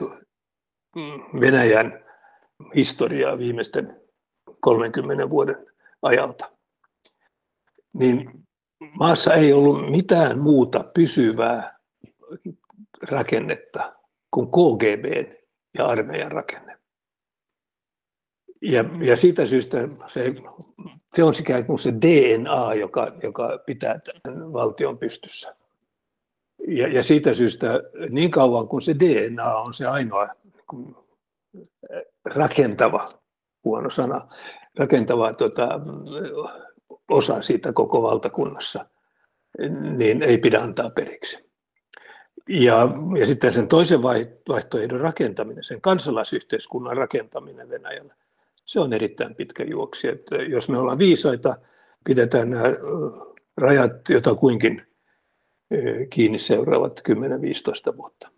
Venäjän 1.41 2.03
historiaa 2.75 3.37
viimeisten 3.37 4.01
30 4.59 5.29
vuoden 5.29 5.67
ajalta, 6.01 6.51
niin 7.93 8.45
maassa 8.99 9.33
ei 9.33 9.53
ollut 9.53 9.91
mitään 9.91 10.39
muuta 10.39 10.83
pysyvää 10.93 11.79
rakennetta 13.11 13.93
kuin 14.31 14.47
KGB 14.47 15.31
ja 15.77 15.87
armeijan 15.87 16.31
rakenne. 16.31 16.77
Ja, 18.61 18.85
ja 19.01 19.17
siitä 19.17 19.45
syystä 19.45 19.77
se, 20.07 20.33
se 21.15 21.23
on 21.23 21.33
ikään 21.39 21.65
kuin 21.65 21.79
se 21.79 21.93
DNA, 21.93 22.73
joka, 22.73 23.11
joka 23.23 23.59
pitää 23.65 23.99
tämän 24.23 24.53
valtion 24.53 24.97
pystyssä. 24.97 25.55
Ja, 26.67 26.87
ja 26.87 27.03
siitä 27.03 27.33
syystä 27.33 27.67
niin 28.09 28.31
kauan 28.31 28.67
kuin 28.67 28.81
se 28.81 28.95
DNA 28.95 29.55
on 29.55 29.73
se 29.73 29.87
ainoa 29.87 30.27
rakentava, 32.25 33.01
huono 33.63 33.89
sana, 33.89 34.27
rakentava 34.77 35.33
tuota, 35.33 35.69
osa 37.11 37.41
siitä 37.41 37.73
koko 37.73 38.01
valtakunnassa, 38.01 38.85
niin 39.97 40.23
ei 40.23 40.37
pidä 40.37 40.57
antaa 40.57 40.89
periksi. 40.95 41.49
Ja, 42.49 42.89
ja 43.19 43.25
sitten 43.25 43.53
sen 43.53 43.67
toisen 43.67 44.01
vaihtoehdon 44.49 44.99
rakentaminen, 44.99 45.63
sen 45.63 45.81
kansalaisyhteiskunnan 45.81 46.97
rakentaminen 46.97 47.69
Venäjällä, 47.69 48.15
se 48.65 48.79
on 48.79 48.93
erittäin 48.93 49.35
pitkä 49.35 49.63
juoksi. 49.63 50.07
Että 50.07 50.35
jos 50.35 50.69
me 50.69 50.79
ollaan 50.79 50.97
viisaita, 50.97 51.55
pidetään 52.05 52.49
nämä 52.49 52.63
rajat 53.57 54.09
jotakuinkin 54.09 54.87
kiinni 56.09 56.37
seuraavat 56.37 57.01
10-15 57.93 57.97
vuotta 57.97 58.29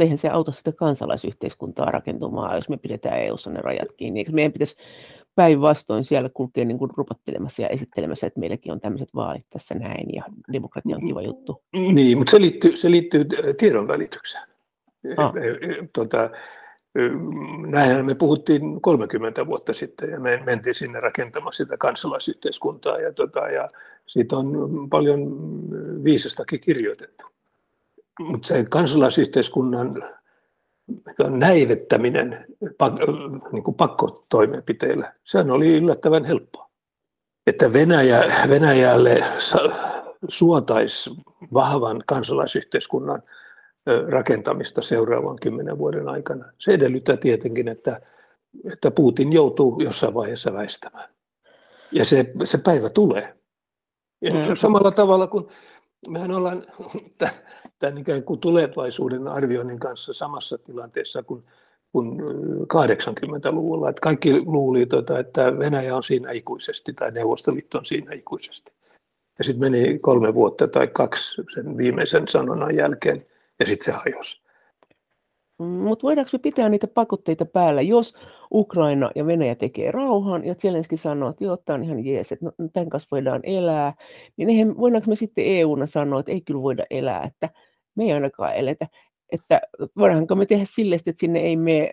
eihän 0.00 0.18
se 0.18 0.28
auta 0.28 0.52
sitä 0.52 0.72
kansalaisyhteiskuntaa 0.72 1.90
rakentumaan, 1.90 2.56
jos 2.56 2.68
me 2.68 2.76
pidetään 2.76 3.20
EU-ssa 3.20 3.50
ne 3.50 3.60
rajat 3.60 3.88
kiinni. 3.96 4.20
Eikö 4.20 4.32
meidän 4.32 4.52
pitäisi 4.52 4.76
päinvastoin 5.34 6.04
siellä 6.04 6.30
kulkea 6.34 6.64
niin 6.64 6.78
kuin 6.78 6.90
rupattelemassa 6.96 7.62
ja 7.62 7.68
esittelemässä, 7.68 8.26
että 8.26 8.40
meilläkin 8.40 8.72
on 8.72 8.80
tämmöiset 8.80 9.08
vaalit 9.14 9.46
tässä 9.50 9.74
näin 9.74 10.14
ja 10.14 10.24
demokratia 10.52 10.96
on 10.96 11.06
kiva 11.06 11.22
juttu. 11.22 11.62
Niin, 11.72 12.18
mutta 12.18 12.30
se 12.30 12.40
liittyy, 12.40 12.76
se 12.76 12.90
liittyy 12.90 13.24
tiedon 13.58 13.88
välitykseen. 13.88 14.44
Ah. 15.16 15.32
Tuota, 15.94 16.30
näinhän 17.66 18.06
me 18.06 18.14
puhuttiin 18.14 18.80
30 18.80 19.46
vuotta 19.46 19.74
sitten 19.74 20.10
ja 20.10 20.20
me 20.20 20.42
mentiin 20.46 20.74
sinne 20.74 21.00
rakentamaan 21.00 21.54
sitä 21.54 21.76
kansalaisyhteiskuntaa 21.76 22.96
ja, 22.96 23.12
tuota, 23.12 23.40
ja 23.40 23.68
siitä 24.06 24.36
on 24.36 24.88
paljon 24.90 25.20
viisastakin 26.04 26.60
kirjoitettu. 26.60 27.24
Mutta 28.20 28.48
se 28.48 28.64
kansalaisyhteiskunnan 28.70 30.02
näivettäminen 31.28 32.46
niin 33.52 33.64
kuin 33.64 33.74
pakkotoimenpiteillä, 33.74 35.12
sehän 35.24 35.50
oli 35.50 35.68
yllättävän 35.68 36.24
helppoa. 36.24 36.70
Että 37.46 37.72
Venäjä, 37.72 38.24
Venäjälle 38.48 39.24
suotaisi 40.28 41.10
vahvan 41.52 42.02
kansalaisyhteiskunnan 42.06 43.22
rakentamista 44.08 44.82
seuraavan 44.82 45.36
kymmenen 45.42 45.78
vuoden 45.78 46.08
aikana. 46.08 46.44
Se 46.58 46.72
edellyttää 46.72 47.16
tietenkin, 47.16 47.68
että, 47.68 48.00
että 48.72 48.90
Putin 48.90 49.32
joutuu 49.32 49.80
jossain 49.80 50.14
vaiheessa 50.14 50.52
väistämään. 50.52 51.08
Ja 51.92 52.04
se, 52.04 52.32
se 52.44 52.58
päivä 52.58 52.90
tulee. 52.90 53.34
Ja 54.20 54.32
mm. 54.32 54.54
samalla 54.54 54.90
tavalla 54.90 55.26
kuin 55.26 55.48
mehän 56.08 56.30
ollaan 56.30 56.66
tämän 57.78 57.98
ikään 57.98 58.22
kuin 58.22 58.40
tulevaisuuden 58.40 59.28
arvioinnin 59.28 59.78
kanssa 59.78 60.12
samassa 60.12 60.58
tilanteessa 60.58 61.22
kuin, 61.22 61.44
kuin 61.92 62.20
80-luvulla. 62.74 63.88
Että 63.88 64.00
kaikki 64.00 64.40
luuli, 64.40 64.86
tuota, 64.86 65.18
että 65.18 65.58
Venäjä 65.58 65.96
on 65.96 66.02
siinä 66.02 66.30
ikuisesti 66.30 66.92
tai 66.92 67.10
Neuvostoliitto 67.10 67.78
on 67.78 67.84
siinä 67.84 68.14
ikuisesti. 68.14 68.72
Ja 69.38 69.44
sitten 69.44 69.72
meni 69.72 69.98
kolme 70.02 70.34
vuotta 70.34 70.68
tai 70.68 70.86
kaksi 70.86 71.42
sen 71.54 71.76
viimeisen 71.76 72.28
sanonnan 72.28 72.76
jälkeen 72.76 73.26
ja 73.60 73.66
sitten 73.66 73.84
se 73.84 73.92
hajosi. 73.92 74.40
Mutta 75.58 76.02
voidaanko 76.02 76.30
me 76.32 76.38
pitää 76.38 76.68
niitä 76.68 76.86
pakotteita 76.86 77.44
päällä, 77.44 77.82
jos 77.82 78.14
Ukraina 78.52 79.10
ja 79.14 79.26
Venäjä 79.26 79.54
tekee 79.54 79.90
rauhan 79.90 80.44
ja 80.44 80.54
Zelenski 80.54 80.96
sanoo, 80.96 81.30
että 81.30 81.44
joo, 81.44 81.56
tämä 81.56 81.74
on 81.74 81.82
ihan 81.82 82.04
jees, 82.04 82.32
että 82.32 82.44
no, 82.44 82.52
tämän 82.72 82.88
kanssa 82.88 83.08
voidaan 83.10 83.40
elää, 83.42 83.94
niin 84.36 84.50
eihän, 84.50 84.76
voidaanko 84.76 85.10
me 85.10 85.16
sitten 85.16 85.44
EUna 85.46 85.86
sanoa, 85.86 86.20
että 86.20 86.32
ei 86.32 86.40
kyllä 86.40 86.62
voida 86.62 86.84
elää, 86.90 87.24
että 87.24 87.50
me 87.94 88.04
ei 88.04 88.12
ainakaan 88.12 88.56
eletä. 88.56 88.86
Että 89.32 89.60
voidaanko 89.96 90.34
me 90.34 90.46
tehdä 90.46 90.64
sille, 90.68 90.94
että 90.94 91.12
sinne 91.16 91.40
ei 91.40 91.56
mene 91.56 91.90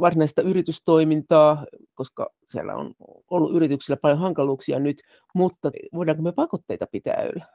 varsinaista 0.00 0.42
yritystoimintaa, 0.42 1.66
koska 1.94 2.30
siellä 2.50 2.74
on 2.74 2.94
ollut 3.30 3.54
yrityksillä 3.54 3.96
paljon 3.96 4.18
hankaluuksia 4.18 4.78
nyt, 4.78 5.02
mutta 5.34 5.70
voidaanko 5.94 6.22
me 6.22 6.32
pakotteita 6.32 6.86
pitää 6.86 7.22
yllä? 7.34 7.46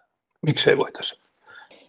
Miksei 0.41 0.77
voitaisiin? 0.77 1.21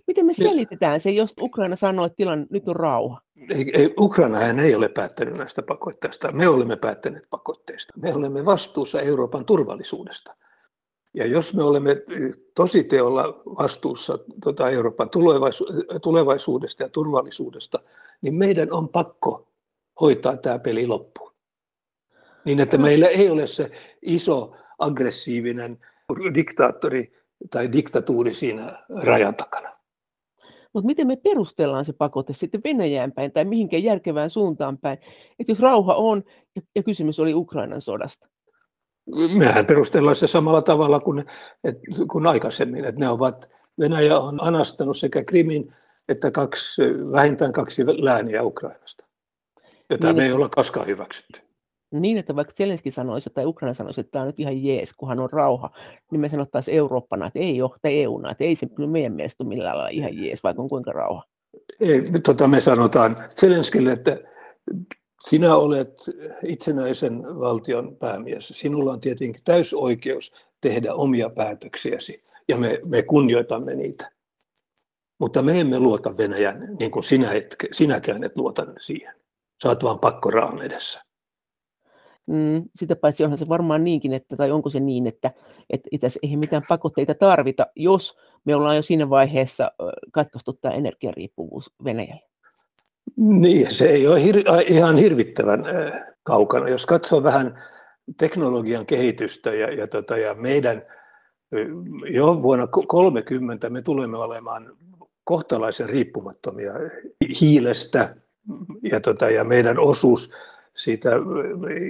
Miten 0.06 0.26
me 0.26 0.32
selitetään 0.32 1.00
se, 1.00 1.10
jos 1.10 1.34
Ukraina 1.40 1.76
sanoo, 1.76 2.06
että 2.06 2.16
tilanne 2.16 2.46
nyt 2.50 2.68
on 2.68 2.76
rauha? 2.76 3.20
Ei, 3.50 3.70
ei, 3.72 3.94
Ukraina 3.98 4.40
ei 4.62 4.74
ole 4.74 4.88
päättänyt 4.88 5.38
näistä 5.38 5.62
pakotteista. 5.62 6.32
Me 6.32 6.48
olemme 6.48 6.76
päättäneet 6.76 7.24
pakotteista. 7.30 7.94
Me 7.96 8.14
olemme 8.14 8.44
vastuussa 8.44 9.00
Euroopan 9.00 9.44
turvallisuudesta. 9.44 10.36
Ja 11.14 11.26
jos 11.26 11.54
me 11.54 11.62
olemme 11.62 11.96
tositeolla 12.54 13.42
vastuussa 13.58 14.18
tuota 14.42 14.70
Euroopan 14.70 15.08
tulevaisuudesta 16.02 16.82
ja 16.82 16.88
turvallisuudesta, 16.88 17.78
niin 18.22 18.34
meidän 18.34 18.72
on 18.72 18.88
pakko 18.88 19.48
hoitaa 20.00 20.36
tämä 20.36 20.58
peli 20.58 20.86
loppuun. 20.86 21.32
Niin 22.44 22.60
että 22.60 22.78
meillä 22.78 23.06
ei 23.06 23.30
ole 23.30 23.46
se 23.46 23.70
iso 24.02 24.52
aggressiivinen 24.78 25.78
diktaattori 26.34 27.12
tai 27.50 27.72
diktatuuri 27.72 28.34
siinä 28.34 28.84
rajan 29.02 29.34
takana. 29.34 29.72
Mutta 30.72 30.86
miten 30.86 31.06
me 31.06 31.16
perustellaan 31.16 31.84
se 31.84 31.92
pakote 31.92 32.32
sitten 32.32 32.60
Venäjään 32.64 33.12
päin 33.12 33.32
tai 33.32 33.44
mihinkään 33.44 33.82
järkevään 33.82 34.30
suuntaan 34.30 34.78
päin? 34.78 34.98
Että 35.38 35.52
jos 35.52 35.60
rauha 35.60 35.94
on, 35.94 36.24
ja 36.74 36.82
kysymys 36.82 37.20
oli 37.20 37.34
Ukrainan 37.34 37.80
sodasta. 37.80 38.28
Mehän 39.38 39.66
perustellaan 39.66 40.16
se 40.16 40.26
samalla 40.26 40.62
tavalla 40.62 41.00
kuin, 41.00 41.24
et, 41.64 41.78
kuin 42.10 42.26
aikaisemmin, 42.26 42.84
että 42.84 43.00
ne 43.00 43.08
ovat, 43.08 43.50
Venäjä 43.80 44.18
on 44.18 44.42
anastanut 44.42 44.98
sekä 44.98 45.24
Krimin 45.24 45.74
että 46.08 46.30
kaksi, 46.30 46.82
vähintään 47.12 47.52
kaksi 47.52 47.86
lääniä 47.86 48.42
Ukrainasta, 48.42 49.04
jota 49.90 50.06
niin, 50.06 50.16
me 50.16 50.24
ei 50.24 50.32
olla 50.32 50.48
koskaan 50.48 50.86
hyväksytty 50.86 51.40
niin, 52.00 52.18
että 52.18 52.36
vaikka 52.36 52.54
Zelenski 52.54 52.90
sanoisi 52.90 53.30
tai 53.34 53.46
Ukraina 53.46 53.74
sanoisi, 53.74 54.00
että 54.00 54.10
tämä 54.10 54.22
on 54.22 54.26
nyt 54.26 54.40
ihan 54.40 54.64
jees, 54.64 54.94
kunhan 54.96 55.20
on 55.20 55.30
rauha, 55.32 55.70
niin 56.10 56.20
me 56.20 56.28
sanottaisiin 56.28 56.76
Eurooppana, 56.76 57.26
että 57.26 57.38
ei 57.38 57.62
ole, 57.62 57.70
tai 57.82 58.02
EUna, 58.02 58.30
että 58.30 58.44
ei 58.44 58.56
se 58.56 58.66
meidän 58.86 59.12
mielestä 59.12 59.44
millään 59.44 59.76
lailla 59.76 59.88
ihan 59.88 60.18
jees, 60.18 60.42
vaikka 60.44 60.62
on 60.62 60.68
kuinka 60.68 60.92
rauha. 60.92 61.24
Ei, 61.80 62.02
tota 62.24 62.48
me 62.48 62.60
sanotaan 62.60 63.14
Zelenskille, 63.40 63.92
että 63.92 64.18
sinä 65.20 65.56
olet 65.56 65.94
itsenäisen 66.44 67.22
valtion 67.22 67.96
päämies. 67.96 68.48
Sinulla 68.48 68.92
on 68.92 69.00
tietenkin 69.00 69.42
täysoikeus 69.44 70.32
tehdä 70.60 70.94
omia 70.94 71.30
päätöksiäsi, 71.30 72.18
ja 72.48 72.56
me, 72.56 72.80
me 72.84 73.02
kunnioitamme 73.02 73.74
niitä. 73.74 74.10
Mutta 75.18 75.42
me 75.42 75.60
emme 75.60 75.78
luota 75.78 76.16
Venäjän, 76.16 76.76
niin 76.78 76.90
kuin 76.90 77.04
sinä 77.04 77.32
et, 77.32 77.56
sinäkään 77.72 78.24
et 78.24 78.36
luota 78.36 78.66
siihen. 78.80 79.14
Saat 79.62 79.82
vaan 79.84 79.98
pakkoraan 79.98 80.62
edessä. 80.62 81.02
Mm, 82.26 82.64
sitä 82.76 82.96
paitsi 82.96 83.24
onhan 83.24 83.38
se 83.38 83.48
varmaan 83.48 83.84
niinkin, 83.84 84.12
että, 84.12 84.36
tai 84.36 84.50
onko 84.50 84.70
se 84.70 84.80
niin, 84.80 85.06
että, 85.06 85.30
että 85.70 85.88
että 85.92 86.08
ei 86.22 86.36
mitään 86.36 86.62
pakotteita 86.68 87.14
tarvita, 87.14 87.66
jos 87.76 88.18
me 88.44 88.54
ollaan 88.54 88.76
jo 88.76 88.82
siinä 88.82 89.10
vaiheessa 89.10 89.72
katkaistu 90.12 90.52
tämä 90.52 90.74
energiariippuvuus 90.74 91.74
Venäjälle. 91.84 92.22
Niin, 93.16 93.74
se 93.74 93.86
ei 93.86 94.08
ole 94.08 94.24
hir- 94.24 94.72
ihan 94.72 94.98
hirvittävän 94.98 95.64
kaukana. 96.22 96.68
Jos 96.68 96.86
katsoo 96.86 97.22
vähän 97.22 97.62
teknologian 98.18 98.86
kehitystä 98.86 99.54
ja, 99.54 99.72
ja, 99.72 99.86
tota, 99.86 100.16
ja 100.16 100.34
meidän 100.34 100.82
jo 102.10 102.42
vuonna 102.42 102.66
30 102.66 103.70
me 103.70 103.82
tulemme 103.82 104.18
olemaan 104.18 104.76
kohtalaisen 105.24 105.88
riippumattomia 105.88 106.72
hiilestä 107.40 108.16
ja, 108.82 109.00
tota, 109.00 109.30
ja 109.30 109.44
meidän 109.44 109.78
osuus 109.78 110.32
siitä 110.76 111.10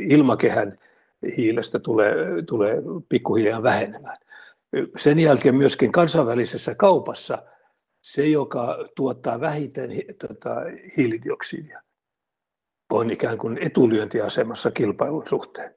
ilmakehän 0.08 0.72
hiilestä 1.36 1.78
tulee, 1.78 2.14
tulee 2.46 2.82
pikkuhiljaa 3.08 3.62
vähenemään. 3.62 4.18
Sen 4.96 5.18
jälkeen 5.18 5.54
myöskin 5.54 5.92
kansainvälisessä 5.92 6.74
kaupassa 6.74 7.42
se, 8.02 8.26
joka 8.26 8.76
tuottaa 8.96 9.40
vähiten 9.40 9.90
tota, 10.28 10.54
hiilidioksidia, 10.96 11.82
on 12.92 13.10
ikään 13.10 13.38
kuin 13.38 13.58
etulyöntiasemassa 13.60 14.70
kilpailun 14.70 15.28
suhteen. 15.28 15.74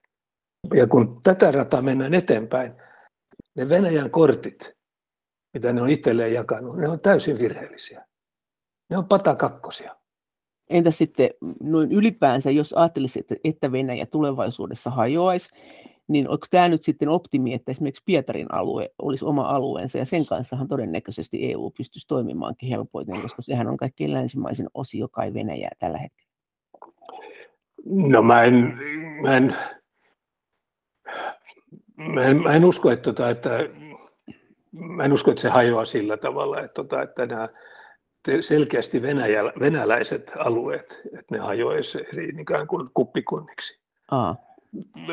Ja 0.73 0.87
kun 0.87 1.21
tätä 1.23 1.51
rataa 1.51 1.81
mennään 1.81 2.13
eteenpäin, 2.13 2.73
ne 3.55 3.69
Venäjän 3.69 4.11
kortit, 4.11 4.75
mitä 5.53 5.73
ne 5.73 5.81
on 5.81 5.89
itselleen 5.89 6.33
jakanut, 6.33 6.77
ne 6.77 6.87
on 6.87 6.99
täysin 6.99 7.39
virheellisiä. 7.39 8.05
Ne 8.89 8.97
on 8.97 9.07
patakakkosia. 9.07 9.95
Entä 10.69 10.91
sitten 10.91 11.30
noin 11.63 11.91
ylipäänsä, 11.91 12.51
jos 12.51 12.73
ajattelisi, 12.73 13.25
että 13.43 13.71
Venäjä 13.71 14.06
tulevaisuudessa 14.06 14.89
hajoaisi, 14.89 15.54
niin 16.08 16.30
onko 16.30 16.45
tämä 16.49 16.69
nyt 16.69 16.84
sitten 16.84 17.10
optimi, 17.10 17.54
että 17.54 17.71
esimerkiksi 17.71 18.04
Pietarin 18.06 18.54
alue 18.54 18.89
olisi 18.99 19.25
oma 19.25 19.49
alueensa, 19.49 19.97
ja 19.97 20.06
sen 20.06 20.25
kanssahan 20.30 20.67
todennäköisesti 20.67 21.51
EU 21.51 21.71
pystyisi 21.78 22.08
toimimaankin 22.08 22.69
helpoiten, 22.69 23.21
koska 23.21 23.41
sehän 23.41 23.67
on 23.67 23.78
kaikkein 23.78 24.13
länsimaisin 24.13 24.67
osio 24.73 25.08
kai 25.08 25.34
Venäjää 25.34 25.71
tällä 25.80 25.97
hetkellä. 25.97 26.32
No 27.86 28.21
mä 28.21 28.43
en, 28.43 28.80
mä 29.21 29.38
en, 29.38 29.56
mä 31.97 32.23
en, 32.23 32.43
mä 32.43 32.54
en 32.54 32.65
usko, 32.65 32.91
että, 32.91 33.04
tota, 33.04 33.30
että, 33.30 33.49
mä 34.71 35.04
en 35.04 35.13
usko, 35.13 35.32
että 35.32 35.41
se 35.41 35.49
hajoaa 35.49 35.86
sillä 35.86 36.17
tavalla, 36.17 36.60
että, 36.60 36.73
tota, 36.73 37.01
että 37.01 37.25
nämä 37.25 37.49
selkeästi 38.41 39.01
venäjä, 39.01 39.43
venäläiset 39.43 40.31
alueet, 40.38 41.01
että 41.05 41.35
ne 41.35 41.38
hajoaisi 41.38 41.97
eri 42.13 42.29
ikään 42.41 42.67
kuin 42.67 42.88
kuppikunniksi. 42.93 43.79
Aa. 44.11 44.35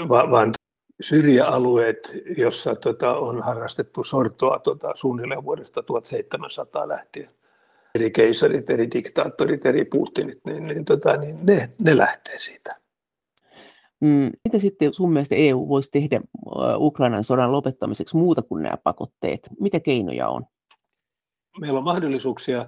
Va, 0.09 0.31
vaan 0.31 0.53
syrjäalueet, 1.01 2.17
jossa 2.37 2.75
tota, 2.75 3.17
on 3.17 3.43
harrastettu 3.43 4.05
sortoa 4.05 4.59
tota, 4.59 4.93
suunnilleen 4.95 5.45
vuodesta 5.45 5.83
1700 5.83 6.89
lähtien, 6.89 7.29
eri 7.95 8.11
keisarit, 8.11 8.71
eri 8.71 8.91
diktaattorit, 8.91 9.67
eri 9.67 9.85
Putinit, 9.85 10.41
niin, 10.45 10.67
niin, 10.67 10.85
tota, 10.85 11.17
niin 11.17 11.39
ne, 11.43 11.69
ne 11.79 11.97
lähtee 11.97 12.39
siitä. 12.39 12.83
Mm, 14.01 14.31
mitä 14.45 14.59
sitten 14.59 14.95
sun 14.95 15.13
mielestä 15.13 15.35
EU 15.35 15.69
voisi 15.69 15.91
tehdä 15.91 16.21
Ukrainan 16.77 17.25
sodan 17.25 17.53
lopettamiseksi 17.53 18.17
muuta 18.17 18.43
kuin 18.43 18.63
nämä 18.63 18.77
pakotteet? 18.77 19.49
Mitä 19.61 19.81
keinoja 19.81 20.29
on? 20.29 20.47
Meillä 21.61 21.79
on 21.79 21.85
mahdollisuuksia 21.85 22.67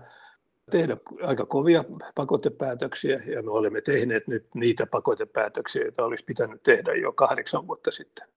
tehdä 0.71 0.97
aika 1.23 1.47
kovia 1.47 1.85
pakotepäätöksiä, 2.15 3.21
ja 3.27 3.43
me 3.43 3.51
olemme 3.51 3.81
tehneet 3.81 4.29
nyt 4.29 4.47
niitä 4.55 4.87
pakotepäätöksiä, 4.87 5.83
joita 5.83 6.05
olisi 6.05 6.25
pitänyt 6.25 6.63
tehdä 6.63 6.95
jo 6.95 7.13
kahdeksan 7.13 7.67
vuotta 7.67 7.91
sitten. 7.91 8.29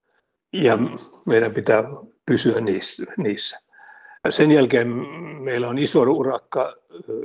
Ja 0.52 0.78
meidän 1.26 1.54
pitää 1.54 1.84
pysyä 2.26 2.60
niissä. 3.16 3.60
Sen 4.30 4.50
jälkeen 4.50 4.88
meillä 5.40 5.68
on 5.68 5.78
iso 5.78 6.02
urakka 6.02 6.76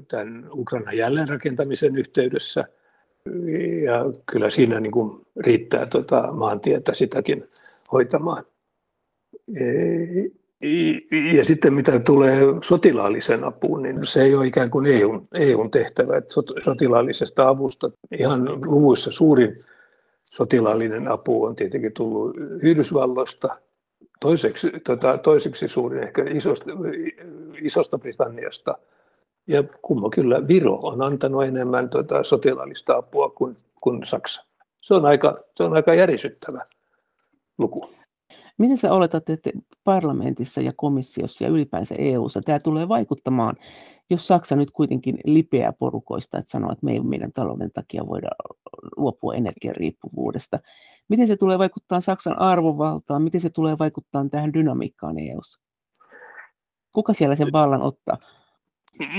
tämän 0.07 0.49
Ukrainan 0.51 0.97
jälleenrakentamisen 0.97 1.97
yhteydessä, 1.97 2.65
ja 3.83 4.05
kyllä 4.31 4.49
siinä 4.49 4.79
niin 4.79 4.91
kuin 4.91 5.25
riittää 5.39 5.85
tuota 5.85 6.31
maantietä 6.31 6.93
sitäkin 6.93 7.47
hoitamaan. 7.91 8.43
Ja 11.37 11.45
sitten 11.45 11.73
mitä 11.73 11.99
tulee 11.99 12.39
sotilaallisen 12.63 13.43
apuun, 13.43 13.83
niin 13.83 14.05
se 14.05 14.21
ei 14.21 14.35
ole 14.35 14.47
ikään 14.47 14.71
kuin 14.71 14.85
EUn, 14.85 15.27
EUn 15.33 15.71
tehtävä. 15.71 16.17
Että 16.17 16.33
sotilaallisesta 16.63 17.47
avusta 17.47 17.91
ihan 18.11 18.61
luvuissa 18.65 19.11
suurin 19.11 19.55
sotilaallinen 20.25 21.07
apu 21.07 21.43
on 21.43 21.55
tietenkin 21.55 21.93
tullut 21.93 22.37
Yhdysvalloista, 22.61 23.57
toiseksi, 24.19 24.71
tota, 24.85 25.17
toiseksi 25.17 25.67
suurin 25.67 26.03
ehkä 26.03 26.23
isosta, 26.29 26.71
isosta 27.61 27.97
Britanniasta. 27.97 28.77
Ja 29.47 29.63
kumma 29.81 30.09
kyllä 30.09 30.47
Viro 30.47 30.75
on 30.75 31.01
antanut 31.01 31.43
enemmän 31.43 31.89
tota, 31.89 32.23
sotilaallista 32.23 32.95
apua 32.95 33.29
kuin, 33.29 33.55
kuin 33.81 34.05
Saksa. 34.05 34.45
Se 34.81 34.93
on 34.93 35.05
aika, 35.05 35.43
se 35.55 35.63
on 35.63 35.73
aika 35.73 35.93
järisyttävä 35.93 36.65
luku. 37.57 37.89
Miten 38.57 38.77
sä 38.77 38.93
oletat, 38.93 39.29
että 39.29 39.49
parlamentissa 39.83 40.61
ja 40.61 40.73
komissiossa 40.75 41.43
ja 41.43 41.49
ylipäänsä 41.49 41.95
EU:ssa 41.97 42.41
tämä 42.41 42.57
tulee 42.63 42.87
vaikuttamaan, 42.87 43.55
jos 44.09 44.27
Saksa 44.27 44.55
nyt 44.55 44.71
kuitenkin 44.71 45.17
lipeää 45.25 45.73
porukoista, 45.73 46.37
että 46.37 46.51
sanoo, 46.51 46.71
että 46.71 46.85
me 46.85 46.91
ei 46.91 46.99
meidän 46.99 47.31
talouden 47.31 47.71
takia 47.71 48.07
voida 48.07 48.29
luopua 48.97 49.33
energiariippuvuudesta. 49.33 50.59
Miten 51.09 51.27
se 51.27 51.35
tulee 51.35 51.59
vaikuttaa 51.59 52.01
Saksan 52.01 52.39
arvovaltaan? 52.39 53.21
Miten 53.21 53.41
se 53.41 53.49
tulee 53.49 53.77
vaikuttaa 53.79 54.25
tähän 54.31 54.53
dynamiikkaan 54.53 55.19
EU:ssa? 55.19 55.61
Kuka 56.91 57.13
siellä 57.13 57.35
sen 57.35 57.51
vallan 57.51 57.81
ottaa? 57.81 58.17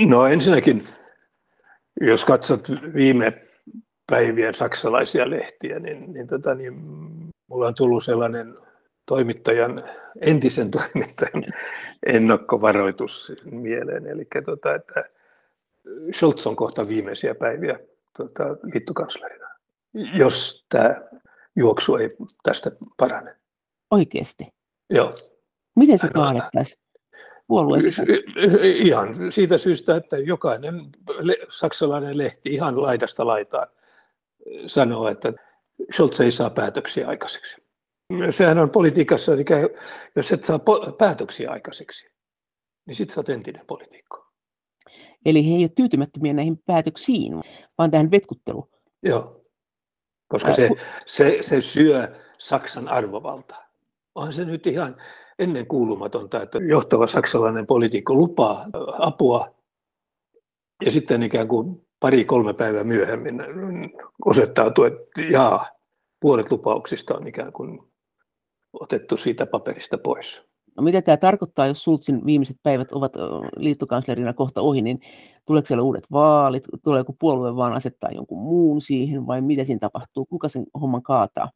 No 0.08 0.26
ensinnäkin, 0.26 0.84
jos 2.00 2.24
katsot 2.24 2.68
viime 2.94 3.42
päivien 4.10 4.54
saksalaisia 4.54 5.30
lehtiä, 5.30 5.78
niin, 5.78 6.12
niin, 6.12 6.26
tota, 6.26 6.54
niin 6.54 6.74
mulla 7.46 7.66
on 7.66 7.74
tullut 7.74 8.04
sellainen 8.04 8.54
toimittajan, 9.06 9.84
entisen 10.20 10.70
toimittajan 10.70 11.44
ennakkovaroitus 12.06 13.32
mieleen. 13.44 14.06
Eli 14.06 14.26
tota, 14.44 14.74
että 14.74 15.04
Scholz 16.12 16.46
on 16.46 16.56
kohta 16.56 16.88
viimeisiä 16.88 17.34
päiviä 17.34 17.78
tota, 18.16 18.44
liittokanslerina, 18.72 19.48
jos 20.18 20.66
tämä 20.68 20.94
juoksu 21.56 21.96
ei 21.96 22.08
tästä 22.42 22.70
parane. 22.96 23.36
Oikeasti? 23.90 24.46
Joo. 24.90 25.10
Miten 25.76 25.98
se 25.98 26.08
kaadettaisiin? 26.08 26.84
puolueen 27.46 27.84
Ihan 28.62 29.32
siitä 29.32 29.58
syystä, 29.58 29.96
että 29.96 30.18
jokainen 30.18 30.80
saksalainen 31.50 32.18
lehti 32.18 32.54
ihan 32.54 32.82
laidasta 32.82 33.26
laitaan 33.26 33.66
sanoo, 34.66 35.08
että 35.08 35.32
Scholz 35.92 36.20
ei 36.20 36.30
saa 36.30 36.50
päätöksiä 36.50 37.08
aikaiseksi. 37.08 37.63
Sehän 38.30 38.58
on 38.58 38.70
politiikassa, 38.70 39.32
jos 40.16 40.32
et 40.32 40.44
saa 40.44 40.60
päätöksiä 40.98 41.50
aikaiseksi, 41.50 42.06
niin 42.86 42.94
sitten 42.94 43.14
sä 43.14 43.20
oot 43.20 43.28
entinen 43.28 43.66
poliitikko. 43.66 44.26
Eli 45.24 45.44
he 45.44 45.50
eivät 45.50 45.62
ole 45.62 45.72
tyytymättömiä 45.76 46.32
näihin 46.32 46.58
päätöksiin, 46.66 47.32
vaan 47.78 47.90
tähän 47.90 48.10
vetkutteluun. 48.10 48.68
Joo, 49.02 49.44
koska 50.28 50.52
se, 50.52 50.70
se, 51.06 51.38
se 51.40 51.60
syö 51.60 52.14
Saksan 52.38 52.88
arvovaltaa. 52.88 53.64
Onhan 54.14 54.32
se 54.32 54.44
nyt 54.44 54.66
ihan 54.66 54.96
ennen 55.38 55.66
kuulumatonta, 55.66 56.42
että 56.42 56.58
johtava 56.58 57.06
saksalainen 57.06 57.66
poliitikko 57.66 58.14
lupaa 58.14 58.66
apua 58.98 59.54
ja 60.84 60.90
sitten 60.90 61.22
ikään 61.22 61.48
kuin 61.48 61.86
pari-kolme 62.00 62.54
päivää 62.54 62.84
myöhemmin 62.84 63.42
osoittautuu, 64.24 64.84
että 64.84 65.20
jaa, 65.30 65.66
puolet 66.20 66.50
lupauksista 66.50 67.16
on 67.16 67.26
ikään 67.26 67.52
kuin 67.52 67.93
otettu 68.80 69.16
siitä 69.16 69.46
paperista 69.46 69.98
pois. 69.98 70.42
No 70.76 70.82
mitä 70.82 71.02
tämä 71.02 71.16
tarkoittaa, 71.16 71.66
jos 71.66 71.84
Sultsin 71.84 72.26
viimeiset 72.26 72.56
päivät 72.62 72.92
ovat 72.92 73.12
liittokanslerina 73.56 74.32
kohta 74.32 74.60
ohi, 74.60 74.82
niin 74.82 75.00
tuleeko 75.46 75.66
siellä 75.66 75.82
uudet 75.82 76.06
vaalit, 76.12 76.64
tuleeko 76.84 77.12
puolue 77.18 77.56
vaan 77.56 77.72
asettaa 77.72 78.10
jonkun 78.10 78.42
muun 78.42 78.80
siihen 78.80 79.26
vai 79.26 79.40
mitä 79.40 79.64
siinä 79.64 79.78
tapahtuu, 79.78 80.26
kuka 80.26 80.48
sen 80.48 80.64
homman 80.80 81.02
kaataa? 81.02 81.50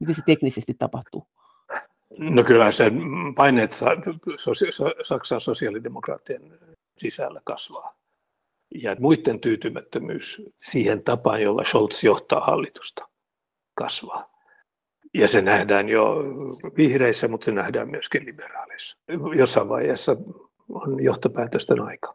Miten 0.00 0.14
se 0.14 0.22
teknisesti 0.26 0.74
tapahtuu? 0.78 1.26
No 2.18 2.44
kyllä 2.44 2.72
se 2.72 2.92
paineet 3.36 3.80
Saksan 5.02 5.40
sosiaalidemokraattien 5.40 6.58
sisällä 6.98 7.40
kasvaa. 7.44 7.94
Ja 8.74 8.96
muiden 9.00 9.40
tyytymättömyys 9.40 10.42
siihen 10.58 11.04
tapaan, 11.04 11.42
jolla 11.42 11.64
Scholz 11.64 12.04
johtaa 12.04 12.40
hallitusta, 12.40 13.08
kasvaa. 13.74 14.31
Ja 15.14 15.28
se 15.28 15.42
nähdään 15.42 15.88
jo 15.88 16.16
vihreissä, 16.76 17.28
mutta 17.28 17.44
se 17.44 17.52
nähdään 17.52 17.90
myöskin 17.90 18.26
liberaaleissa. 18.26 18.98
Jossain 19.36 19.68
vaiheessa 19.68 20.16
on 20.68 21.04
johtopäätösten 21.04 21.80
aika. 21.80 22.14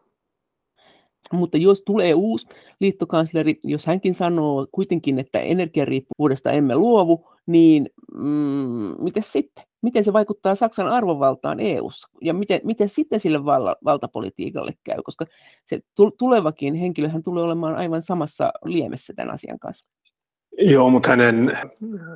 Mutta 1.34 1.58
jos 1.58 1.84
tulee 1.86 2.14
uusi 2.14 2.48
liittokansleri, 2.80 3.60
jos 3.64 3.86
hänkin 3.86 4.16
sanoo 4.16 4.68
kuitenkin, 4.72 5.20
että 5.20 5.40
energiariippuvuudesta 5.40 6.52
emme 6.52 6.76
luovu, 6.76 7.30
niin 7.46 7.90
mm, 8.14 8.96
miten 9.00 9.24
sitten? 9.24 9.64
Miten 9.82 10.04
se 10.04 10.14
vaikuttaa 10.14 10.56
Saksan 10.56 10.88
arvovaltaan 10.88 11.60
EU:ssa 11.60 12.08
ja 12.22 12.34
miten, 12.34 12.62
miten 12.64 12.90
sitten 12.90 13.20
sille 13.20 13.46
val, 13.46 13.76
valtapolitiikalle 13.84 14.74
käy, 14.84 15.02
koska 15.04 15.26
se 15.66 15.80
tulevakin 16.18 16.76
henkilöhän 16.76 17.24
tulee 17.24 17.44
olemaan 17.44 17.76
aivan 17.76 18.02
samassa 18.02 18.52
liemessä 18.66 19.14
tämän 19.16 19.34
asian 19.34 19.60
kanssa. 19.60 19.90
Joo, 20.58 20.90
mutta 20.90 21.10
hänen 21.10 21.58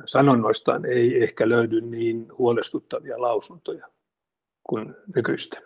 sanonnoistaan 0.06 0.84
ei 0.84 1.22
ehkä 1.22 1.48
löydy 1.48 1.80
niin 1.80 2.26
huolestuttavia 2.38 3.20
lausuntoja 3.22 3.88
kuin 4.62 4.94
nykyistä. 5.14 5.60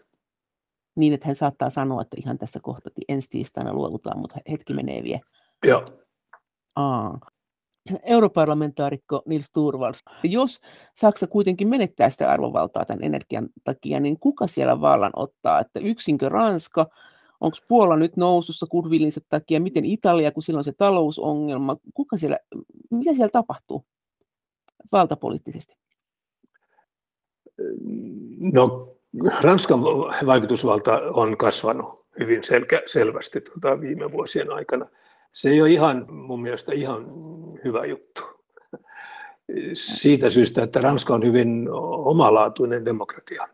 Niin, 0.97 1.13
että 1.13 1.27
hän 1.27 1.37
saattaa 1.37 1.71
sanoa, 1.71 2.03
että 2.03 2.17
ihan 2.21 2.39
tässä 2.39 2.61
kohta 2.63 2.91
ensi 3.09 3.31
tiistaina 3.31 3.75
luovutaan, 3.75 4.19
mutta 4.19 4.37
hetki 4.51 4.73
menee 4.73 5.03
vielä. 5.03 5.21
Joo. 5.65 5.85
Aa. 6.77 7.21
Europarlamentaarikko 8.03 9.23
Nils 9.27 9.51
Turvals, 9.53 10.05
jos 10.25 10.61
Saksa 10.95 11.27
kuitenkin 11.27 11.69
menettää 11.69 12.11
sitä 12.11 12.31
arvovaltaa 12.31 12.85
tämän 12.85 13.05
energian 13.05 13.49
takia, 13.65 14.01
niin 14.01 14.19
kuka 14.21 14.47
siellä 14.47 14.81
vallan 14.81 15.13
ottaa? 15.17 15.61
Että 15.61 15.81
yksinkö 15.81 16.29
Ranska, 16.29 16.87
onko 17.41 17.57
Puola 17.69 17.97
nyt 17.97 18.17
nousussa 18.17 18.67
kurvillinsa 18.67 19.21
takia, 19.29 19.61
miten 19.61 19.85
Italia, 19.85 20.33
kun 20.33 20.43
sillä 20.43 20.59
on 20.59 20.65
se 20.65 20.73
talousongelma, 20.73 21.77
kuka 21.95 22.17
siellä, 22.17 22.39
mitä 22.91 23.11
siellä 23.11 23.29
tapahtuu 23.29 23.85
valtapoliittisesti? 24.93 25.77
No 28.53 28.97
Ranskan 29.41 29.81
vaikutusvalta 30.27 31.01
on 31.15 31.37
kasvanut 31.37 32.07
hyvin 32.21 32.45
selkä, 32.45 32.83
selvästi 32.87 33.41
tuota 33.41 33.81
viime 33.81 34.13
vuosien 34.13 34.53
aikana. 34.53 34.87
Se 35.33 35.51
ei 35.51 35.61
ole 35.61 35.71
ihan 35.71 36.07
mun 36.13 36.43
mielestä 36.43 36.73
ihan 36.73 37.07
hyvä 37.65 37.85
juttu. 37.85 38.23
Siitä 39.75 40.31
syystä, 40.31 40.63
että 40.63 40.81
Ranska 40.81 41.15
on 41.15 41.25
hyvin 41.25 41.69
omalaatuinen 42.05 42.85
demokratia. 42.85 43.47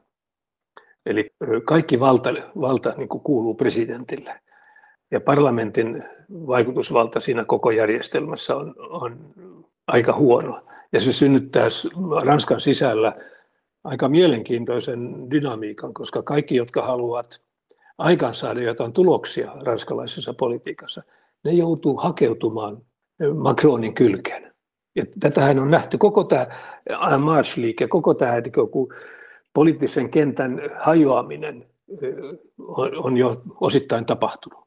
Eli 1.06 1.30
kaikki 1.64 2.00
valta, 2.00 2.34
valta 2.60 2.94
niin 2.96 3.08
kuin 3.08 3.20
kuuluu 3.20 3.54
presidentille. 3.54 4.40
Ja 5.10 5.20
parlamentin 5.20 6.04
vaikutusvalta 6.30 7.20
siinä 7.20 7.44
koko 7.44 7.70
järjestelmässä 7.70 8.56
on, 8.56 8.74
on 8.78 9.34
aika 9.86 10.12
huono. 10.12 10.60
Ja 10.92 11.00
se 11.00 11.12
synnyttää 11.12 11.68
Ranskan 12.24 12.60
sisällä 12.60 13.12
aika 13.84 14.08
mielenkiintoisen 14.08 15.30
dynamiikan, 15.30 15.94
koska 15.94 16.22
kaikki, 16.22 16.56
jotka 16.56 16.82
haluavat 16.82 17.42
aikaansaada 17.98 18.62
jotain 18.62 18.92
tuloksia 18.92 19.52
ranskalaisessa 19.60 20.34
politiikassa, 20.34 21.02
ne 21.44 21.52
joutuu 21.52 21.96
hakeutumaan 21.96 22.82
Macronin 23.34 23.94
kylkeen. 23.94 24.52
Ja 24.96 25.04
tätähän 25.20 25.58
on 25.58 25.68
nähty 25.68 25.98
koko 25.98 26.24
tämä 26.24 26.46
March-liike, 27.18 27.88
koko 27.88 28.14
tämä 28.14 28.32
poliittisen 29.52 30.10
kentän 30.10 30.60
hajoaminen 30.78 31.66
on 32.96 33.16
jo 33.16 33.42
osittain 33.60 34.06
tapahtunut. 34.06 34.62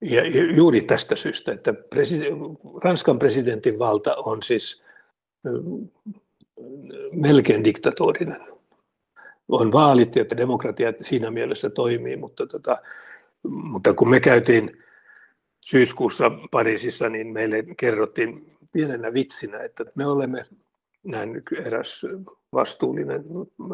Ja 0.00 0.22
juuri 0.56 0.80
tästä 0.80 1.16
syystä, 1.16 1.52
että 1.52 1.74
Ranskan 2.84 3.18
presidentin 3.18 3.78
valta 3.78 4.14
on 4.16 4.42
siis 4.42 4.82
melkein 7.12 7.64
diktatorinen. 7.64 8.40
On 9.48 9.72
vaalit 9.72 10.16
ja 10.16 10.24
demokratia 10.36 10.92
siinä 11.00 11.30
mielessä 11.30 11.70
toimii, 11.70 12.16
mutta, 12.16 12.46
tota, 12.46 12.78
mutta 13.42 13.94
kun 13.94 14.10
me 14.10 14.20
käytiin 14.20 14.70
syyskuussa 15.60 16.30
Pariisissa, 16.50 17.08
niin 17.08 17.26
meille 17.26 17.64
kerrottiin 17.76 18.56
pienenä 18.72 19.14
vitsinä, 19.14 19.58
että 19.58 19.84
me 19.94 20.06
olemme, 20.06 20.44
näin 21.06 21.42
eräs 21.64 22.06
vastuullinen 22.52 23.24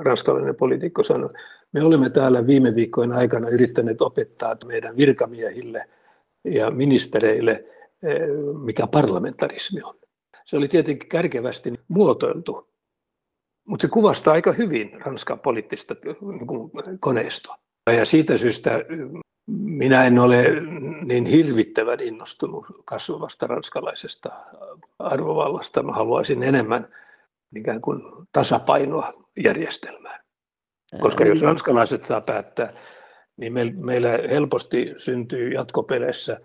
ranskalainen 0.04 0.56
poliitikko 0.56 1.04
sanoi, 1.04 1.30
me 1.72 1.84
olemme 1.84 2.10
täällä 2.10 2.46
viime 2.46 2.74
viikkojen 2.74 3.12
aikana 3.12 3.48
yrittäneet 3.48 4.02
opettaa 4.02 4.56
meidän 4.64 4.96
virkamiehille 4.96 5.88
ja 6.44 6.70
ministereille, 6.70 7.64
eh, 8.02 8.20
mikä 8.64 8.86
parlamentarismi 8.86 9.82
on. 9.82 9.94
Se 10.44 10.56
oli 10.56 10.68
tietenkin 10.68 11.08
kärkevästi 11.08 11.72
muotoiltu, 11.88 12.72
mutta 13.64 13.82
se 13.82 13.88
kuvastaa 13.88 14.34
aika 14.34 14.52
hyvin 14.52 15.00
Ranskan 15.00 15.40
poliittista 15.40 15.94
niin 16.04 17.00
koneistoa. 17.00 17.58
Ja 17.96 18.04
siitä 18.04 18.36
syystä 18.36 18.84
minä 19.46 20.04
en 20.04 20.18
ole 20.18 20.44
niin 21.04 21.26
hirvittävän 21.26 22.00
innostunut 22.00 22.66
kasvavasta 22.84 23.46
ranskalaisesta 23.46 24.30
arvovallasta. 24.98 25.82
Mä 25.82 25.92
haluaisin 25.92 26.42
enemmän 26.42 26.88
ikään 27.56 27.80
kuin 27.80 28.02
tasapainoa 28.32 29.12
järjestelmään. 29.44 30.20
Koska 31.00 31.24
jos 31.24 31.42
ranskalaiset 31.42 32.04
saa 32.04 32.20
päättää, 32.20 32.72
niin 33.36 33.52
meillä 33.76 34.08
helposti 34.30 34.94
syntyy 34.96 35.52
jatkopeleissä 35.52 36.40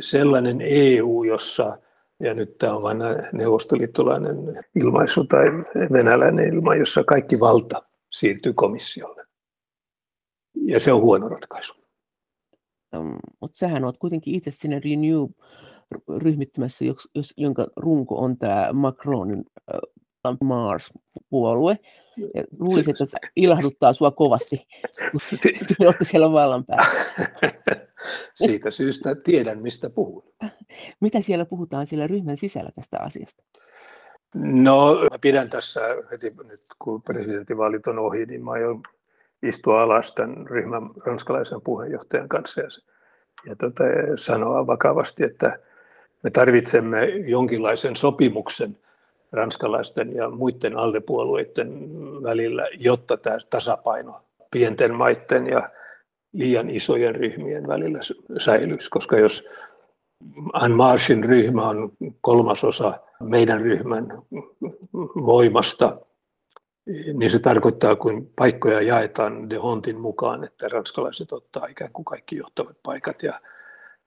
sellainen 0.00 0.58
EU, 0.60 1.24
jossa, 1.24 1.78
ja 2.20 2.34
nyt 2.34 2.58
tämä 2.58 2.74
on 2.74 2.82
vain 2.82 2.98
neuvostoliittolainen 3.32 4.64
ilmaisu 4.76 5.24
tai 5.24 5.46
venäläinen 5.92 6.54
ilma, 6.54 6.74
jossa 6.74 7.04
kaikki 7.04 7.40
valta 7.40 7.82
siirtyy 8.12 8.52
komissiolle. 8.52 9.24
Ja 10.54 10.80
se 10.80 10.92
on 10.92 11.02
huono 11.02 11.28
ratkaisu. 11.28 11.74
Mutta 13.40 13.58
sähän 13.58 13.84
olet 13.84 13.98
kuitenkin 13.98 14.34
itse 14.34 14.50
sinne 14.50 14.80
Renew 14.84 15.26
ryhmittymässä, 16.16 16.84
jos, 16.84 17.10
jos, 17.14 17.34
jonka 17.36 17.66
runko 17.76 18.16
on 18.16 18.38
tämä 18.38 18.72
Macronin 18.72 19.44
Mars-puolue. 20.44 21.78
Ja 22.34 22.44
luulisin, 22.58 22.90
että 22.90 23.06
se 23.06 23.18
ilahduttaa 23.36 23.92
sua 23.92 24.10
kovasti, 24.10 24.66
kun 25.10 25.20
te 25.78 25.86
olette 25.86 26.04
siellä 26.04 26.32
vallan 26.32 26.64
päällä. 26.64 27.04
Siitä 28.34 28.70
syystä 28.70 29.14
tiedän, 29.14 29.62
mistä 29.62 29.90
puhun. 29.90 30.24
Mitä 31.00 31.20
siellä 31.20 31.44
puhutaan 31.44 31.86
siellä 31.86 32.06
ryhmän 32.06 32.36
sisällä 32.36 32.70
tästä 32.74 32.98
asiasta? 33.00 33.42
No, 34.34 34.94
mä 35.10 35.18
pidän 35.20 35.50
tässä 35.50 35.80
heti, 36.10 36.30
nyt 36.44 36.60
kun 36.78 37.02
presidentinvaalit 37.02 37.86
on 37.86 37.98
ohi, 37.98 38.26
niin 38.26 38.44
mä 38.44 38.50
aion 38.50 38.82
istua 39.42 39.82
alas 39.82 40.12
tämän 40.12 40.46
ryhmän 40.46 40.90
ranskalaisen 41.06 41.60
puheenjohtajan 41.64 42.28
kanssa 42.28 42.60
ja, 42.60 42.68
ja 43.46 43.56
tota, 43.56 43.84
sanoa 44.16 44.66
vakavasti, 44.66 45.24
että 45.24 45.58
me 46.22 46.30
tarvitsemme 46.30 47.06
jonkinlaisen 47.06 47.96
sopimuksen 47.96 48.78
ranskalaisten 49.34 50.16
ja 50.16 50.30
muiden 50.30 50.76
aldepuolueiden 50.76 51.68
välillä, 52.22 52.68
jotta 52.78 53.16
tämä 53.16 53.38
tasapaino 53.50 54.20
pienten 54.50 54.94
maiden 54.94 55.46
ja 55.46 55.68
liian 56.32 56.70
isojen 56.70 57.14
ryhmien 57.14 57.66
välillä 57.66 57.98
säilyisi, 58.38 58.90
koska 58.90 59.18
jos 59.18 59.48
Anmarsin 60.52 61.24
ryhmä 61.24 61.68
on 61.68 61.92
kolmasosa 62.20 63.00
meidän 63.20 63.60
ryhmän 63.60 64.22
voimasta, 65.26 65.96
niin 67.14 67.30
se 67.30 67.38
tarkoittaa, 67.38 67.96
kun 67.96 68.30
paikkoja 68.36 68.80
jaetaan 68.80 69.50
de 69.50 69.56
Hontin 69.56 70.00
mukaan, 70.00 70.44
että 70.44 70.68
ranskalaiset 70.68 71.32
ottaa 71.32 71.66
ikään 71.66 71.92
kuin 71.92 72.04
kaikki 72.04 72.36
johtavat 72.36 72.76
paikat 72.82 73.22
ja 73.22 73.40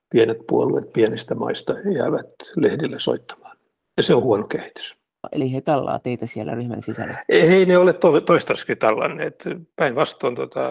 pienet 0.10 0.38
puolueet 0.48 0.94
pienistä 0.94 1.36
maista 1.36 1.74
jäävät 1.96 2.30
lehdille 2.56 3.00
soittamaan. 3.00 3.58
Ja 3.98 4.04
se 4.04 4.16
on 4.16 4.24
huono 4.24 4.48
kehitys. 4.48 4.98
Eli 5.32 5.54
he 5.54 5.62
tallaa 5.62 6.00
teitä 6.00 6.26
siellä 6.26 6.56
ryhmän 6.56 6.82
sisällä? 6.82 7.24
Ei 7.30 7.66
ne 7.66 7.78
ole 7.78 7.94
toistaiseksi 8.26 8.76
tallanneet. 8.76 9.44
Päinvastoin 9.76 10.36
tota, 10.36 10.70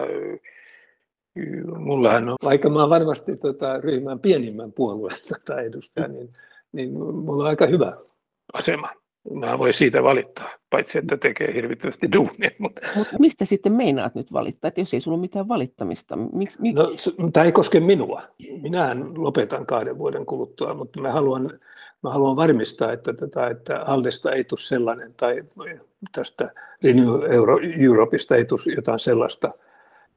mullahan 1.77 2.29
on, 2.29 2.35
vaikka 2.43 2.69
mä 2.69 2.79
olen 2.79 2.89
varmasti 2.89 3.35
tota, 3.35 3.81
ryhmän 3.81 4.19
pienimmän 4.19 4.71
puolueen 4.71 5.17
tota, 5.29 5.61
edustaja, 5.61 6.07
niin, 6.07 6.29
niin 6.71 6.93
mulla 6.93 7.43
on 7.43 7.49
aika 7.49 7.65
hyvä 7.65 7.93
asema. 8.53 8.89
Mä 9.33 9.59
voi 9.59 9.73
siitä 9.73 10.03
valittaa, 10.03 10.49
paitsi 10.69 10.97
että 10.97 11.17
tekee 11.17 11.53
hirvittävästi 11.53 12.11
duunia. 12.15 12.51
Mutta... 12.59 12.87
Mut 12.95 13.07
mistä 13.19 13.45
sitten 13.45 13.73
meinaat 13.73 14.15
nyt 14.15 14.33
valittaa, 14.33 14.67
että 14.67 14.81
jos 14.81 14.93
ei 14.93 15.01
sulla 15.01 15.15
ole 15.15 15.21
mitään 15.21 15.47
valittamista? 15.47 16.15
Miks, 16.15 16.59
mik... 16.59 16.75
no, 16.75 16.87
tämä 17.33 17.43
ei 17.43 17.51
koske 17.51 17.79
minua. 17.79 18.21
Minähän 18.61 19.23
lopetan 19.23 19.65
kahden 19.65 19.97
vuoden 19.97 20.25
kuluttua, 20.25 20.73
mutta 20.73 21.01
mä 21.01 21.11
haluan, 21.11 21.59
mä 22.03 22.09
haluan 22.09 22.35
varmistaa, 22.35 22.93
että, 22.93 23.13
tätä, 23.13 23.47
että 23.47 23.81
Aldesta 23.81 24.31
ei 24.31 24.43
tule 24.43 24.59
sellainen, 24.59 25.13
tai 25.13 25.43
tästä 26.11 26.51
Euro, 27.29 27.59
Europeista 27.79 28.35
ei 28.35 28.45
tule 28.45 28.75
jotain 28.75 28.99
sellaista 28.99 29.51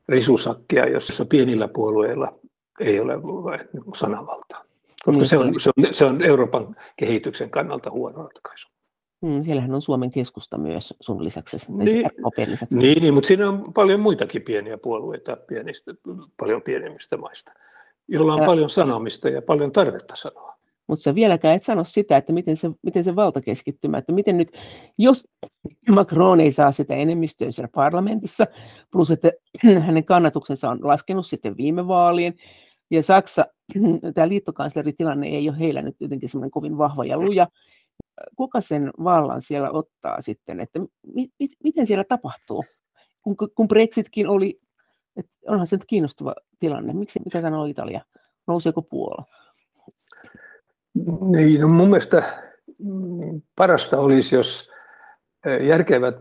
risusakkia, 0.08 0.88
jossa 0.88 1.24
pienillä 1.24 1.68
puolueilla 1.68 2.34
ei 2.80 3.00
ole 3.00 3.14
sananvaltaa. 3.94 4.64
Koska 5.04 5.18
niin, 5.18 5.26
se, 5.26 5.38
on, 5.38 5.60
se, 5.60 5.70
on, 5.76 5.94
se 5.94 6.04
on 6.04 6.22
Euroopan 6.22 6.74
kehityksen 6.96 7.50
kannalta 7.50 7.90
huono 7.90 8.22
ratkaisu. 8.22 8.68
Mm, 9.22 9.42
siellähän 9.44 9.74
on 9.74 9.82
Suomen 9.82 10.10
keskusta 10.10 10.58
myös 10.58 10.94
sun 11.00 11.24
lisäksi. 11.24 11.56
Niin, 11.68 12.10
lisäksi. 12.46 12.76
Niin, 12.76 13.02
niin, 13.02 13.14
mutta 13.14 13.26
siinä 13.26 13.48
on 13.48 13.72
paljon 13.74 14.00
muitakin 14.00 14.42
pieniä 14.42 14.78
puolueita 14.78 15.36
pienistä, 15.46 15.94
paljon 16.36 16.62
pienemmistä 16.62 17.16
maista, 17.16 17.52
joilla 18.08 18.34
on 18.34 18.46
paljon 18.46 18.70
sanomista 18.70 19.28
ja 19.28 19.42
paljon 19.42 19.72
tarvetta 19.72 20.16
sanoa. 20.16 20.49
Mutta 20.90 21.02
sä 21.02 21.14
vieläkään 21.14 21.56
et 21.56 21.62
sano 21.62 21.84
sitä, 21.84 22.16
että 22.16 22.32
miten 22.32 22.56
se, 22.56 22.70
miten 22.82 23.04
se 23.04 23.16
valtakeskittymä, 23.16 23.98
että 23.98 24.12
miten 24.12 24.36
nyt, 24.36 24.52
jos 24.98 25.28
Macron 25.90 26.40
ei 26.40 26.52
saa 26.52 26.72
sitä 26.72 26.94
enemmistöä 26.94 27.50
siellä 27.50 27.68
parlamentissa, 27.74 28.46
plus 28.92 29.10
että 29.10 29.30
hänen 29.86 30.04
kannatuksensa 30.04 30.70
on 30.70 30.78
laskenut 30.82 31.26
sitten 31.26 31.56
viime 31.56 31.88
vaalien, 31.88 32.34
ja 32.90 33.02
Saksa, 33.02 33.46
tämä 34.14 34.28
liittokansleritilanne 34.28 35.26
ei 35.26 35.48
ole 35.48 35.58
heillä 35.58 35.82
nyt 35.82 35.96
jotenkin 36.00 36.28
semmoinen 36.28 36.50
kovin 36.50 36.78
vahva 36.78 37.04
ja 37.04 37.18
luja, 37.18 37.48
kuka 38.36 38.60
sen 38.60 38.90
vallan 39.04 39.42
siellä 39.42 39.70
ottaa 39.70 40.22
sitten, 40.22 40.60
että 40.60 40.78
mi, 41.14 41.28
mi, 41.38 41.48
miten 41.64 41.86
siellä 41.86 42.04
tapahtuu, 42.04 42.60
kun, 43.22 43.36
kun 43.54 43.68
Brexitkin 43.68 44.28
oli, 44.28 44.60
että 45.16 45.36
onhan 45.48 45.66
se 45.66 45.76
nyt 45.76 45.86
kiinnostava 45.86 46.34
tilanne, 46.58 46.92
miksi, 46.92 47.20
mitä 47.24 47.40
sanoo 47.40 47.64
Italia, 47.64 48.00
nouseeko 48.46 48.82
Puola? 48.82 49.24
Niin, 51.30 51.60
no 51.60 51.68
mun 51.68 51.88
mielestä 51.88 52.22
parasta 53.56 53.98
olisi, 53.98 54.34
jos 54.34 54.72
järkevät 55.66 56.16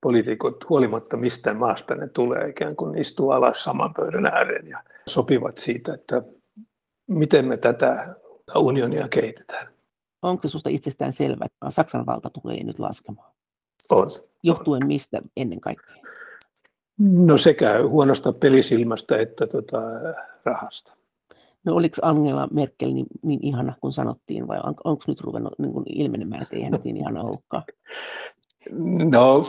poliitikot 0.00 0.68
huolimatta 0.68 1.16
mistä 1.16 1.54
maasta 1.54 1.94
ne 1.94 2.08
tulee, 2.08 2.48
ikään 2.48 2.76
kuin 2.76 2.98
istuu 2.98 3.30
alas 3.30 3.64
saman 3.64 3.94
pöydän 3.94 4.26
ääreen 4.26 4.68
ja 4.68 4.82
sopivat 5.06 5.58
siitä, 5.58 5.94
että 5.94 6.22
miten 7.06 7.44
me 7.44 7.56
tätä 7.56 8.14
unionia 8.56 9.08
kehitetään. 9.08 9.68
Onko 10.22 10.42
se 10.42 10.48
sinusta 10.48 10.70
itsestään 10.70 11.12
selvä, 11.12 11.44
että 11.44 11.70
Saksan 11.70 12.06
valta 12.06 12.30
tulee 12.30 12.64
nyt 12.64 12.78
laskemaan? 12.78 13.32
On. 13.90 14.06
Johtuen 14.42 14.82
on. 14.82 14.86
mistä 14.86 15.22
ennen 15.36 15.60
kaikkea? 15.60 15.96
No 16.98 17.38
sekä 17.38 17.82
huonosta 17.82 18.32
pelisilmästä 18.32 19.18
että 19.18 19.46
tota, 19.46 19.78
rahasta. 20.44 20.95
No 21.66 21.74
oliko 21.74 21.96
Angela 22.02 22.48
Merkel 22.52 22.92
niin, 22.92 23.06
niin 23.22 23.40
ihana 23.42 23.74
kuin 23.80 23.92
sanottiin 23.92 24.48
vai 24.48 24.58
on, 24.64 24.74
onko 24.84 25.04
nyt 25.06 25.20
ruvennut 25.20 25.58
niin 25.58 25.72
kuin 25.72 25.84
ilmenemään, 25.88 26.42
että 26.42 26.56
eihän 26.56 26.72
niin 26.84 26.96
ihana 26.96 27.20
ollutkaan? 27.20 27.62
No 29.10 29.48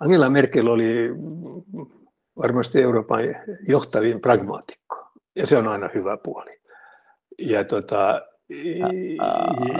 Angela 0.00 0.30
Merkel 0.30 0.66
oli 0.66 1.10
varmasti 2.36 2.82
Euroopan 2.82 3.20
johtavin 3.68 4.20
pragmaatikko 4.20 5.10
ja 5.36 5.46
se 5.46 5.56
on 5.56 5.68
aina 5.68 5.88
hyvä 5.94 6.16
puoli. 6.16 6.60
Ja 7.38 7.64
tota, 7.64 8.22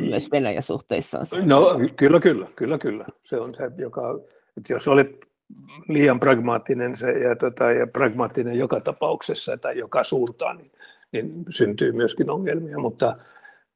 myös 0.01 0.31
Venäjän 0.33 0.63
suhteissa. 0.63 1.19
No 1.45 1.81
kyllä, 1.97 2.21
kyllä, 2.21 2.47
kyllä, 2.57 2.79
kyllä. 2.79 3.05
Se 3.25 3.41
on 3.41 3.55
se, 3.55 3.71
joka, 3.77 4.19
että 4.57 4.73
jos 4.73 4.89
olet 4.89 5.28
liian 5.89 6.21
pragmaattinen 6.21 6.97
se, 6.97 7.11
ja, 7.11 7.37
tota, 7.37 7.73
ja 7.73 7.87
pragmaattinen 7.87 8.59
joka 8.59 8.81
tapauksessa 8.81 9.57
tai 9.57 9.79
joka 9.79 10.05
suuntaan, 10.05 10.57
niin, 10.57 10.73
niin 11.13 11.45
syntyy 11.51 11.93
myöskin 11.93 12.31
ongelmia, 12.31 12.79
mutta, 12.79 13.15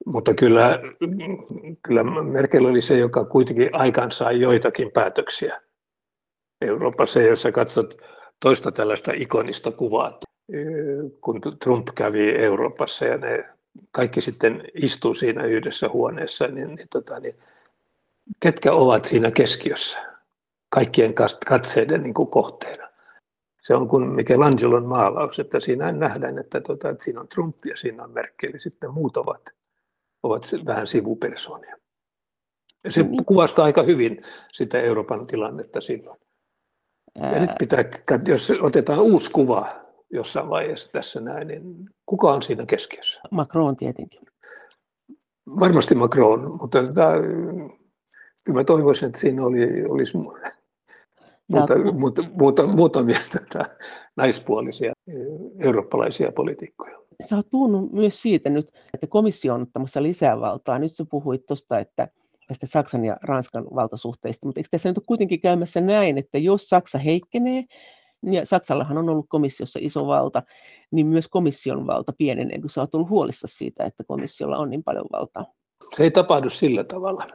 mutta 0.06 0.34
kyllä, 0.34 0.80
kyllä 1.86 2.04
Merkel 2.22 2.64
oli 2.64 2.82
se, 2.82 2.98
joka 2.98 3.24
kuitenkin 3.24 3.68
aikaan 3.72 4.12
sai 4.12 4.40
joitakin 4.40 4.90
päätöksiä 4.92 5.60
Euroopassa, 6.60 7.22
jossa 7.22 7.52
katsot 7.52 8.02
toista 8.40 8.72
tällaista 8.72 9.12
ikonista 9.14 9.70
kuvaa, 9.70 10.18
kun 11.20 11.40
Trump 11.62 11.88
kävi 11.94 12.30
Euroopassa 12.30 13.04
ja 13.04 13.16
ne 13.16 13.44
kaikki 13.90 14.20
sitten 14.20 14.64
istuu 14.74 15.14
siinä 15.14 15.44
yhdessä 15.44 15.88
huoneessa, 15.88 16.46
niin, 16.46 16.74
niin, 16.74 16.88
tota, 16.92 17.20
niin 17.20 17.34
ketkä 18.40 18.72
ovat 18.72 19.04
siinä 19.04 19.30
keskiössä 19.30 20.11
kaikkien 20.74 21.14
katseiden 21.46 22.02
niin 22.02 22.14
kuin 22.14 22.28
kohteena. 22.28 22.88
Se 23.62 23.74
on 23.74 23.88
kuin 23.88 24.08
Michelangelon 24.08 24.86
maalaus, 24.86 25.38
että 25.38 25.60
siinä 25.60 25.92
nähdään, 25.92 26.38
että, 26.38 26.60
tota, 26.60 26.88
että 26.88 27.04
siinä 27.04 27.20
on 27.20 27.28
Trump 27.28 27.54
ja 27.64 27.76
siinä 27.76 28.04
on 28.04 28.10
Merkel, 28.10 28.52
sitten 28.58 28.90
muut 28.90 29.16
ovat, 29.16 29.42
ovat 30.22 30.42
vähän 30.66 30.86
sivupersonia. 30.86 31.76
Ja 32.84 32.90
se 32.92 33.02
niin. 33.02 33.24
kuvastaa 33.24 33.64
aika 33.64 33.82
hyvin 33.82 34.20
sitä 34.52 34.80
Euroopan 34.80 35.26
tilannetta 35.26 35.80
silloin. 35.80 36.18
Ja 37.14 37.40
nyt 37.40 37.50
pitää, 37.58 37.84
jos 38.26 38.52
otetaan 38.60 39.00
uusi 39.00 39.30
kuva 39.30 39.66
jossain 40.10 40.48
vaiheessa 40.48 40.92
tässä 40.92 41.20
näin, 41.20 41.48
niin 41.48 41.90
kuka 42.06 42.32
on 42.32 42.42
siinä 42.42 42.66
keskiössä? 42.66 43.20
Macron 43.30 43.76
tietenkin. 43.76 44.20
Varmasti 45.60 45.94
Macron, 45.94 46.56
mutta 46.60 46.82
tämä, 46.92 47.12
kyllä 48.44 48.60
mä 48.60 48.64
toivoisin, 48.64 49.06
että 49.06 49.18
siinä 49.18 49.46
oli, 49.46 49.84
olisi 49.88 50.16
muuta, 51.49 51.93
muuta, 51.93 52.22
muuta, 52.32 52.66
muutamia 52.66 53.18
tätä 53.32 53.76
naispuolisia 54.16 54.93
eurooppalaisia 55.59 56.32
poliitikkoja. 56.32 56.99
Sä 57.30 57.36
oot 57.36 57.51
puhunut 57.51 57.93
myös 57.93 58.22
siitä 58.22 58.51
nyt, 58.51 58.70
että 58.95 59.07
komissio 59.07 59.55
on 59.55 59.62
ottamassa 59.62 60.03
lisää 60.03 60.40
valtaa. 60.40 60.78
Nyt 60.78 60.93
sä 60.93 61.05
puhuit 61.11 61.47
tuosta, 61.47 61.78
että 61.78 62.09
tästä 62.49 62.66
Saksan 62.66 63.05
ja 63.05 63.16
Ranskan 63.22 63.64
valtasuhteista, 63.74 64.47
mutta 64.47 64.61
eikö 64.61 64.68
tässä 64.70 64.88
nyt 64.88 64.99
ole 64.99 65.05
kuitenkin 65.07 65.40
käymässä 65.40 65.80
näin, 65.80 66.18
että 66.18 66.38
jos 66.38 66.68
Saksa 66.68 66.99
heikkenee, 66.99 67.64
ja 68.22 68.47
Saksallahan 68.47 68.99
on 68.99 69.09
ollut 69.09 69.26
komissiossa 69.28 69.78
iso 69.82 70.07
valta, 70.07 70.43
niin 70.90 71.07
myös 71.07 71.28
komission 71.28 71.86
valta 71.86 72.12
pienenee, 72.18 72.61
kun 72.61 72.70
sä 72.70 72.80
oot 72.80 72.95
ollut 72.95 73.09
huolissa 73.09 73.47
siitä, 73.51 73.84
että 73.84 74.05
komissiolla 74.05 74.59
on 74.59 74.70
niin 74.70 74.82
paljon 74.82 75.07
valtaa. 75.12 75.45
Se 75.95 76.05
ei 76.05 76.11
tapahdu 76.11 76.51
sillä 76.51 76.84
tavalla. 76.84 77.26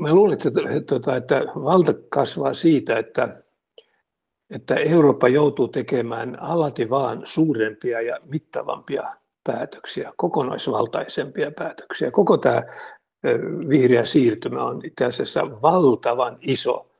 Mä 0.00 0.14
luulen, 0.14 0.32
että, 0.32 0.50
tuota, 0.86 1.16
että 1.16 1.42
valta 1.54 1.94
kasvaa 2.08 2.54
siitä, 2.54 2.98
että, 2.98 3.42
että 4.50 4.74
Eurooppa 4.74 5.28
joutuu 5.28 5.68
tekemään 5.68 6.42
alati 6.42 6.90
vaan 6.90 7.22
suurempia 7.24 8.00
ja 8.00 8.20
mittavampia 8.24 9.02
päätöksiä, 9.44 10.12
kokonaisvaltaisempia 10.16 11.50
päätöksiä. 11.50 12.10
Koko 12.10 12.38
tämä 12.38 12.62
vihreä 13.68 14.04
siirtymä 14.04 14.64
on 14.64 14.80
itse 14.84 15.04
asiassa 15.04 15.62
valtavan 15.62 16.38
iso 16.40 16.90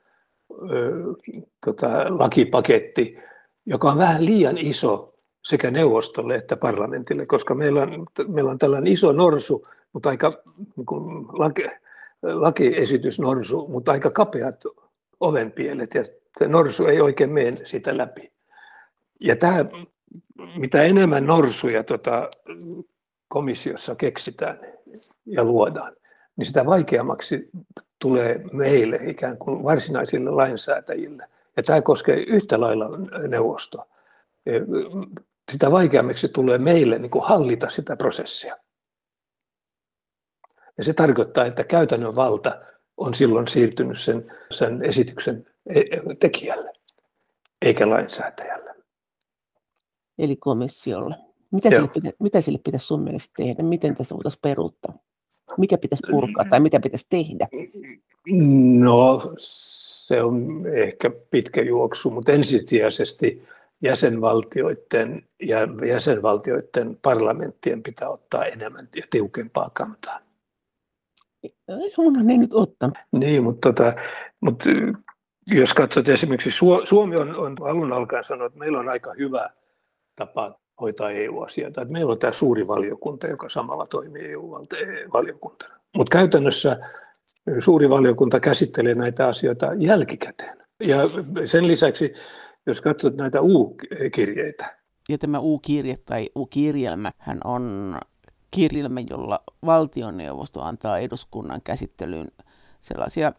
tota, 1.65 1.89
lakipaketti, 2.19 3.19
joka 3.67 3.91
on 3.91 3.99
vähän 3.99 4.27
liian 4.27 4.59
iso 4.59 5.13
sekä 5.45 5.71
neuvostolle 5.71 6.35
että 6.35 6.57
parlamentille, 6.57 7.27
koska 7.27 7.55
meillä 7.55 7.83
on, 7.83 8.07
meillä 8.29 8.51
on 8.51 8.59
tällainen 8.59 8.93
iso 8.93 9.13
norsu, 9.13 9.63
mutta 9.93 10.09
aika 10.09 10.43
niin 10.77 10.87
kuin 10.87 11.27
laki, 11.33 11.63
lakiesitys 12.23 13.21
norsu, 13.21 13.69
mutta 13.69 13.93
aika 13.93 14.11
kapeat 14.11 14.65
ovenpielet 15.21 15.95
ja 15.95 16.49
norsu 16.49 16.87
ei 16.87 17.01
oikein 17.01 17.33
mene 17.33 17.53
sitä 17.53 17.97
läpi. 17.97 18.33
Ja 19.21 19.37
tämä, 19.37 19.65
mitä 20.57 20.83
enemmän 20.83 21.27
norsuja 21.27 21.85
tota, 21.85 22.31
komissiossa 23.29 23.95
keksitään 23.95 24.61
ja 25.27 25.45
luodaan, 25.45 25.93
niin 26.37 26.47
sitä 26.47 26.67
vaikeammaksi 26.67 27.51
tulee 27.99 28.45
meille 28.53 29.01
ikään 29.03 29.39
kuin 29.39 29.65
varsinaisille 29.65 30.31
lainsäätäjille. 30.31 31.27
Ja 31.57 31.63
tämä 31.63 31.83
koskee 31.83 32.17
yhtä 32.17 32.61
lailla 32.61 32.87
neuvostoa. 33.29 33.87
Sitä 35.53 35.71
vaikeammaksi 35.71 36.29
tulee 36.29 36.59
meille 36.59 36.99
niin 36.99 37.11
kuin 37.11 37.25
hallita 37.25 37.71
sitä 37.71 37.97
prosessia. 37.97 38.55
Ja 40.81 40.85
se 40.85 40.93
tarkoittaa, 40.93 41.47
että 41.47 41.65
käytännön 41.65 42.17
valta 42.17 42.61
on 42.97 43.15
silloin 43.15 43.49
siirtynyt 43.49 43.99
sen, 43.99 44.33
sen 44.51 44.85
esityksen 44.85 45.47
e, 45.67 45.81
tekijälle, 46.21 46.73
eikä 47.63 47.91
lainsäätäjälle. 47.91 48.75
Eli 50.19 50.37
komissiolle. 50.37 51.17
Mitä 51.51 51.71
sille, 51.71 51.89
pitä, 51.95 52.11
mitä 52.21 52.41
sille 52.41 52.59
pitäisi 52.65 52.87
sun 52.87 53.03
mielestä 53.03 53.33
tehdä? 53.37 53.63
Miten 53.63 53.95
tässä 53.95 54.15
voitaisiin 54.15 54.41
peruuttaa? 54.43 54.95
Mikä 55.59 55.79
pitäisi 55.79 56.03
purkaa 56.11 56.45
tai 56.51 56.61
mitä 56.61 56.81
pitäisi 56.81 57.07
tehdä? 57.11 57.49
No, 58.79 59.21
se 59.39 60.23
on 60.23 60.67
ehkä 60.75 61.11
pitkä 61.31 61.63
juoksu, 61.63 62.11
mutta 62.11 62.33
ensisijaisesti 62.33 63.43
jäsenvaltioiden 63.83 65.29
ja 65.43 65.59
jäsenvaltioiden 65.89 66.99
parlamenttien 67.03 67.83
pitää 67.83 68.09
ottaa 68.09 68.45
enemmän 68.45 68.89
ja 68.97 69.03
tiukempaa 69.11 69.71
kantaa. 69.75 70.30
Onhan 71.99 72.27
ne 72.27 72.37
nyt 72.37 72.55
ottanut. 72.55 72.99
Niin, 73.13 73.43
mutta, 73.43 73.73
tota, 73.73 73.95
mutta 74.41 74.65
jos 75.47 75.75
katsot 75.75 76.09
esimerkiksi 76.09 76.51
Suomi 76.85 77.17
on, 77.17 77.37
on 77.37 77.57
alun 77.61 77.93
alkaen 77.93 78.25
sanonut, 78.25 78.47
että 78.47 78.59
meillä 78.59 78.79
on 78.79 78.89
aika 78.89 79.15
hyvä 79.19 79.51
tapa 80.17 80.61
hoitaa 80.81 81.11
EU-asioita. 81.11 81.83
Että 81.83 81.93
meillä 81.93 82.13
on 82.13 82.19
tämä 82.19 82.33
suuri 82.33 82.67
valiokunta, 82.69 83.27
joka 83.27 83.49
samalla 83.49 83.87
toimii 83.87 84.23
EU-valiokuntana. 84.23 85.75
Mutta 85.97 86.19
käytännössä 86.19 86.79
suuri 87.59 87.91
valiokunta 87.91 88.41
käsittelee 88.41 88.95
näitä 88.95 89.27
asioita 89.27 89.67
jälkikäteen. 89.79 90.59
Ja 90.81 90.99
sen 91.47 91.67
lisäksi, 91.67 92.13
jos 92.67 92.81
katsot 92.81 93.17
näitä 93.17 93.43
U-kirjeitä. 93.43 94.77
Ja 95.09 95.19
tämä 95.19 95.39
U-kirje 95.39 95.97
tai 96.05 96.29
U-kirjelmä 96.37 97.11
hän 97.19 97.39
on 97.45 97.97
kirjelmä, 98.51 99.01
jolla 99.11 99.39
valtioneuvosto 99.67 100.63
antaa 100.63 100.99
eduskunnan 100.99 101.61
käsittelyyn 101.65 102.29
sellaisia 102.81 103.33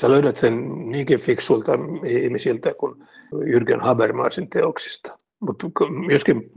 Sä 0.00 0.10
löydät 0.10 0.36
sen 0.36 0.68
niinkin 0.90 1.20
fiksulta 1.20 1.72
ihmisiltä 2.04 2.74
kuin 2.74 3.04
Jürgen 3.34 3.80
Habermasin 3.80 4.50
teoksista, 4.50 5.18
mutta 5.40 5.66
myöskin 6.06 6.52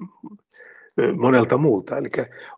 monelta 1.18 1.58
muulta. 1.58 1.98
Eli 1.98 2.10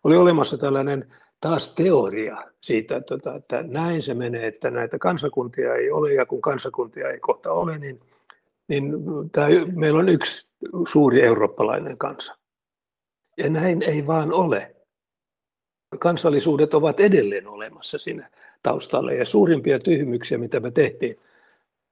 oli 0.04 0.16
olemassa 0.16 0.58
tällainen 0.58 1.12
taas 1.40 1.74
teoria 1.74 2.44
siitä, 2.60 2.96
että, 2.96 3.18
tota, 3.18 3.34
että 3.34 3.62
näin 3.62 4.02
se 4.02 4.14
menee, 4.14 4.46
että 4.46 4.70
näitä 4.70 4.98
kansakuntia 4.98 5.74
ei 5.74 5.90
ole 5.90 6.14
ja 6.14 6.26
kun 6.26 6.40
kansakuntia 6.40 7.08
ei 7.08 7.20
kohta 7.20 7.52
ole, 7.52 7.78
niin– 7.78 7.96
niin 8.68 8.92
tämä, 9.32 9.48
meillä 9.76 9.98
on 9.98 10.08
yksi 10.08 10.46
suuri 10.88 11.22
eurooppalainen 11.22 11.98
kansa. 11.98 12.38
Ja 13.38 13.50
näin 13.50 13.82
ei 13.82 14.06
vaan 14.06 14.32
ole. 14.32 14.76
Kansallisuudet 16.00 16.74
ovat 16.74 17.00
edelleen 17.00 17.46
olemassa 17.46 17.98
siinä 17.98 18.30
taustalla. 18.64 19.12
Ja 19.12 19.24
suurimpia 19.24 19.78
tyhmyksiä, 19.78 20.38
mitä 20.38 20.60
me 20.60 20.70
tehtiin 20.70 21.16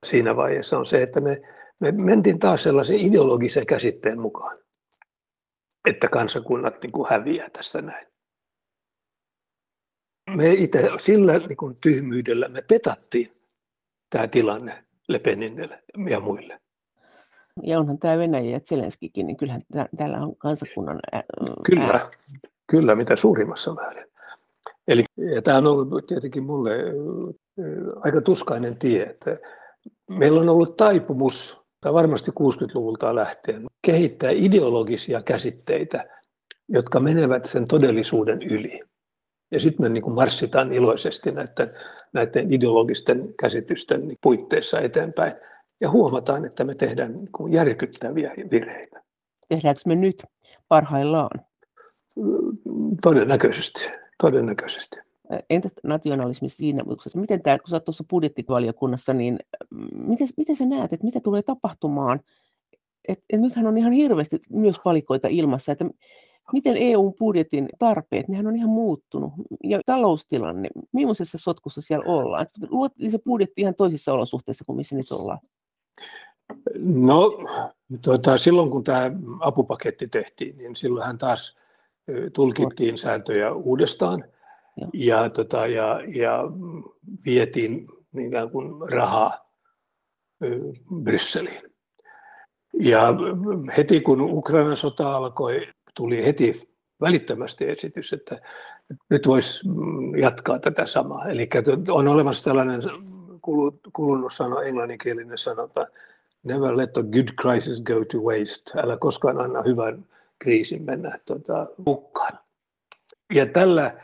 siinä 0.07 0.37
vaiheessa, 0.37 0.79
on 0.79 0.87
se, 0.87 1.03
että 1.03 1.21
me, 1.21 1.43
me 1.81 1.93
mentiin 1.93 2.39
taas 2.39 2.63
sellaisen 2.63 3.01
ideologisen 3.01 3.67
käsitteen 3.67 4.21
mukaan, 4.21 4.59
että 5.89 6.09
kansakunnat 6.09 6.83
niin 6.83 6.93
kuin 6.93 7.09
häviää 7.11 7.51
tässä 7.51 7.83
näin. 7.83 8.07
Me 10.37 10.53
itse 10.53 10.91
sillä 11.01 11.39
niin 11.39 11.57
kuin 11.57 11.77
tyhmyydellä 11.81 12.49
me 12.49 12.63
petattiin 12.69 13.33
tämä 14.11 14.29
tilanne 14.29 14.85
Lepeninille 15.09 15.83
ja 16.11 16.21
muille. 16.21 16.61
Ja 17.63 17.79
onhan 17.79 17.99
tämä 17.99 18.19
Venäjä 18.19 18.51
ja 18.51 18.61
Zelenskikin, 18.61 19.27
niin 19.27 19.37
kyllähän 19.37 19.63
täällä 19.97 20.19
on 20.19 20.37
kansakunnan 20.37 21.01
ää, 21.13 21.23
Kyllä, 21.67 22.01
kyllä, 22.67 22.95
mitä 22.95 23.17
suurimmassa 23.17 23.75
määrin. 23.75 24.12
Eli, 24.89 25.05
ja 25.35 25.43
tämä 25.43 25.59
on 25.59 25.67
ollut 25.67 26.05
tietenkin 26.07 26.45
mulle 26.45 26.71
aika 28.01 28.21
tuskainen 28.21 28.79
tie, 28.79 29.03
että 29.03 29.39
meillä 30.11 30.41
on 30.41 30.49
ollut 30.49 30.77
taipumus, 30.77 31.63
tai 31.81 31.93
varmasti 31.93 32.31
60-luvulta 32.31 33.15
lähtien, 33.15 33.67
kehittää 33.83 34.31
ideologisia 34.31 35.23
käsitteitä, 35.23 36.05
jotka 36.69 37.01
menevät 37.01 37.45
sen 37.45 37.69
todellisuuden 37.69 38.43
yli. 38.43 38.81
Ja 39.51 39.61
sitten 39.61 39.87
me 39.87 39.89
niin 39.89 40.03
kuin 40.03 40.15
marssitaan 40.15 40.73
iloisesti 40.73 41.31
näiden, 41.31 41.69
näiden 42.13 42.53
ideologisten 42.53 43.35
käsitysten 43.41 44.17
puitteissa 44.23 44.81
eteenpäin 44.81 45.33
ja 45.81 45.91
huomataan, 45.91 46.45
että 46.45 46.65
me 46.65 46.75
tehdään 46.75 47.15
niin 47.15 47.53
järkyttäviä 47.53 48.35
virheitä. 48.51 49.03
Tehdäänkö 49.49 49.81
me 49.87 49.95
nyt 49.95 50.23
parhaillaan? 50.69 51.41
Todennäköisesti. 53.03 53.91
Todennäköisesti. 54.23 54.97
Entä 55.51 55.69
nationalismi 55.83 56.49
siinä, 56.49 56.83
miten 57.15 57.43
tämä, 57.43 57.59
kun 57.59 57.69
sä 57.69 57.75
olet 57.75 57.85
tuossa 57.85 58.05
budjettivaliokunnassa, 58.11 59.15
niin 59.15 59.39
miten, 59.95 60.29
miten 60.37 60.57
sä 60.57 60.67
näet, 60.67 60.93
että 60.93 61.07
mitä 61.07 61.21
tulee 61.21 61.43
tapahtumaan? 61.43 62.21
Et, 63.09 63.25
et 63.31 63.41
nythän 63.41 63.67
on 63.67 63.79
ihan 63.79 63.93
hirveästi 63.93 64.41
myös 64.51 64.77
palikoita 64.85 65.29
ilmassa, 65.29 65.73
että 65.73 65.85
miten 66.53 66.77
EU-budjetin 66.77 67.69
tarpeet, 67.79 68.29
nehän 68.29 68.47
on 68.47 68.57
ihan 68.57 68.71
muuttunut. 68.71 69.33
Ja 69.65 69.81
taloustilanne, 69.87 70.69
millaisessa 70.93 71.39
sotkussa 71.39 71.81
siellä 71.81 72.13
ollaan? 72.13 72.47
Luotiin 72.69 73.11
se 73.11 73.19
budjetti 73.19 73.61
ihan 73.63 73.75
toisissa 73.75 74.13
olosuhteissa 74.13 74.65
kuin 74.65 74.77
missä 74.77 74.97
nyt 74.97 75.13
ollaan. 75.13 75.39
No, 76.79 77.39
tuota, 78.03 78.39
silloin 78.39 78.71
kun 78.71 78.85
tämä 78.85 79.11
apupaketti 79.41 80.09
tehtiin, 80.09 80.57
niin 80.57 80.77
silloinhan 80.77 81.19
taas 81.19 81.62
tulkittiin 82.33 82.99
sääntöjä 82.99 83.53
uudestaan 83.53 84.25
ja, 84.93 85.31
tota, 85.31 85.67
ja, 85.67 86.01
ja 86.15 86.43
vietiin 87.25 87.89
ikään 88.27 88.51
kuin 88.51 88.91
rahaa 88.91 89.53
Brysseliin. 91.03 91.63
Ja 92.81 93.15
heti 93.77 94.01
kun 94.01 94.21
Ukrainan 94.21 94.77
sota 94.77 95.17
alkoi, 95.17 95.69
tuli 95.95 96.25
heti 96.25 96.69
välittömästi 97.01 97.69
esitys, 97.69 98.13
että 98.13 98.41
nyt 99.11 99.27
voisi 99.27 99.69
jatkaa 100.21 100.59
tätä 100.59 100.87
samaa. 100.87 101.29
Eli 101.29 101.49
on 101.91 102.09
olemassa 102.09 102.45
tällainen 102.45 102.83
kulunut 103.93 104.33
sana, 104.33 104.63
englanninkielinen 104.63 105.39
sanota, 105.39 105.87
never 106.43 106.77
let 106.77 106.97
a 106.97 107.03
good 107.03 107.29
crisis 107.43 107.81
go 107.83 108.05
to 108.13 108.19
waste. 108.19 108.81
Älä 108.83 108.97
koskaan 108.97 109.41
anna 109.41 109.63
hyvän 109.63 110.05
kriisin 110.43 110.83
mennä 110.83 111.19
tuota, 111.25 111.67
hukkaan. 111.87 112.39
Ja 113.35 113.47
tällä 113.47 114.01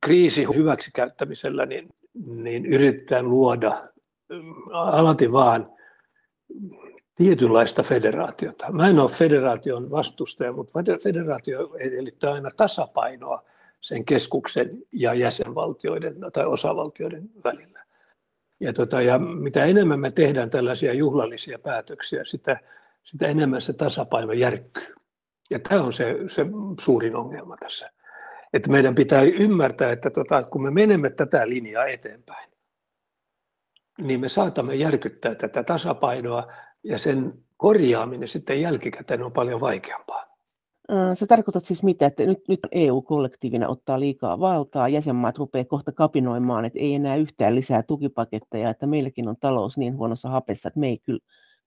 kriisi 0.00 0.46
hyväksikäyttämisellä 0.54 1.66
niin, 1.66 1.88
niin 2.24 2.66
yritetään 2.66 3.30
luoda 3.30 3.82
alati 4.72 5.32
vaan 5.32 5.72
tietynlaista 7.14 7.82
federaatiota. 7.82 8.72
Mä 8.72 8.88
en 8.88 8.98
ole 8.98 9.10
federaation 9.10 9.90
vastustaja, 9.90 10.52
mutta 10.52 10.72
federaatio 11.02 11.76
edellyttää 11.78 12.32
aina 12.32 12.50
tasapainoa 12.56 13.44
sen 13.80 14.04
keskuksen 14.04 14.70
ja 14.92 15.14
jäsenvaltioiden 15.14 16.16
tai 16.32 16.46
osavaltioiden 16.46 17.30
välillä. 17.44 17.84
Ja, 18.60 18.72
tota, 18.72 19.02
ja 19.02 19.18
mitä 19.18 19.64
enemmän 19.64 20.00
me 20.00 20.10
tehdään 20.10 20.50
tällaisia 20.50 20.92
juhlallisia 20.92 21.58
päätöksiä, 21.58 22.24
sitä, 22.24 22.56
sitä 23.04 23.26
enemmän 23.26 23.62
se 23.62 23.72
tasapaino 23.72 24.32
järkkyy. 24.32 24.94
Ja 25.50 25.58
tämä 25.58 25.82
on 25.82 25.92
se, 25.92 26.16
se 26.28 26.46
suurin 26.80 27.16
ongelma 27.16 27.56
tässä. 27.56 27.90
Että 28.52 28.70
meidän 28.70 28.94
pitää 28.94 29.22
ymmärtää, 29.22 29.92
että 29.92 30.10
tota, 30.10 30.42
kun 30.42 30.62
me 30.62 30.70
menemme 30.70 31.10
tätä 31.10 31.48
linjaa 31.48 31.84
eteenpäin, 31.84 32.50
niin 33.98 34.20
me 34.20 34.28
saatamme 34.28 34.74
järkyttää 34.74 35.34
tätä 35.34 35.62
tasapainoa 35.62 36.52
ja 36.84 36.98
sen 36.98 37.32
korjaaminen 37.56 38.28
sitten 38.28 38.60
jälkikäteen 38.60 39.22
on 39.22 39.32
paljon 39.32 39.60
vaikeampaa. 39.60 40.32
Se 41.14 41.26
tarkoittaa 41.26 41.60
siis 41.60 41.82
mitä, 41.82 42.06
että 42.06 42.26
nyt, 42.26 42.48
nyt 42.48 42.60
EU-kollektiivina 42.72 43.68
ottaa 43.68 44.00
liikaa 44.00 44.40
valtaa, 44.40 44.88
jäsenmaat 44.88 45.38
rupeaa 45.38 45.64
kohta 45.64 45.92
kapinoimaan, 45.92 46.64
että 46.64 46.78
ei 46.78 46.94
enää 46.94 47.16
yhtään 47.16 47.54
lisää 47.54 47.82
tukipaketteja, 47.82 48.70
että 48.70 48.86
meilläkin 48.86 49.28
on 49.28 49.36
talous 49.40 49.76
niin 49.76 49.96
huonossa 49.96 50.28
hapessa, 50.28 50.68
että 50.68 50.80
me 50.80 50.88
ei 50.88 50.98
kyllä, 50.98 51.20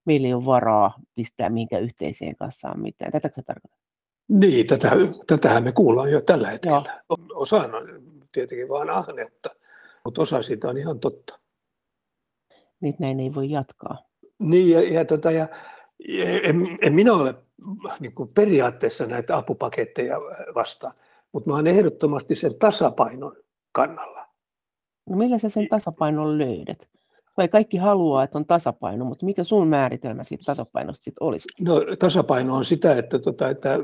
meillä 0.06 0.26
ei 0.26 0.34
ole 0.34 0.44
varaa 0.44 0.94
pistää 1.14 1.50
mihinkään 1.50 1.82
yhteiseen 1.82 2.36
kassaan 2.36 2.80
mitään. 2.80 3.12
Tätä 3.12 3.30
se 3.34 3.42
tarkoittaa? 3.42 3.86
Niin, 4.28 4.66
tätä, 4.66 4.90
tätähän 5.26 5.64
me 5.64 5.72
kuullaan 5.72 6.12
jo 6.12 6.20
tällä 6.20 6.50
hetkellä. 6.50 7.02
Joo. 7.10 7.18
Osa 7.34 7.56
on 7.56 7.72
tietenkin 8.32 8.68
vain 8.68 8.90
ahneutta, 8.90 9.50
mutta 10.04 10.22
osa 10.22 10.42
siitä 10.42 10.68
on 10.68 10.78
ihan 10.78 11.00
totta. 11.00 11.40
Niin 12.80 12.94
näin 12.98 13.20
ei 13.20 13.34
voi 13.34 13.50
jatkaa. 13.50 13.98
Niin, 14.38 14.70
ja, 14.70 14.92
ja, 14.92 15.04
tota, 15.04 15.30
ja 15.30 15.48
en, 16.42 16.78
en 16.82 16.94
minä 16.94 17.12
ole 17.12 17.34
niin 18.00 18.14
kuin 18.14 18.28
periaatteessa 18.34 19.06
näitä 19.06 19.36
apupaketteja 19.36 20.16
vastaan, 20.54 20.92
mutta 21.32 21.50
mä 21.50 21.54
olen 21.54 21.66
ehdottomasti 21.66 22.34
sen 22.34 22.58
tasapainon 22.58 23.36
kannalla. 23.72 24.26
No 25.10 25.16
millä 25.16 25.38
sä 25.38 25.48
sen 25.48 25.68
tasapainon 25.70 26.38
löydät? 26.38 26.88
Vai 27.36 27.48
kaikki 27.48 27.76
haluaa, 27.76 28.24
että 28.24 28.38
on 28.38 28.46
tasapaino, 28.46 29.04
mutta 29.04 29.26
mikä 29.26 29.44
sun 29.44 29.68
määritelmä 29.68 30.24
siitä 30.24 30.44
tasapainosta 30.46 31.04
sitten 31.04 31.26
olisi? 31.26 31.48
No 31.60 31.80
tasapaino 31.98 32.56
on 32.56 32.64
sitä, 32.64 32.98
että, 32.98 33.18
tota, 33.18 33.48
että, 33.48 33.78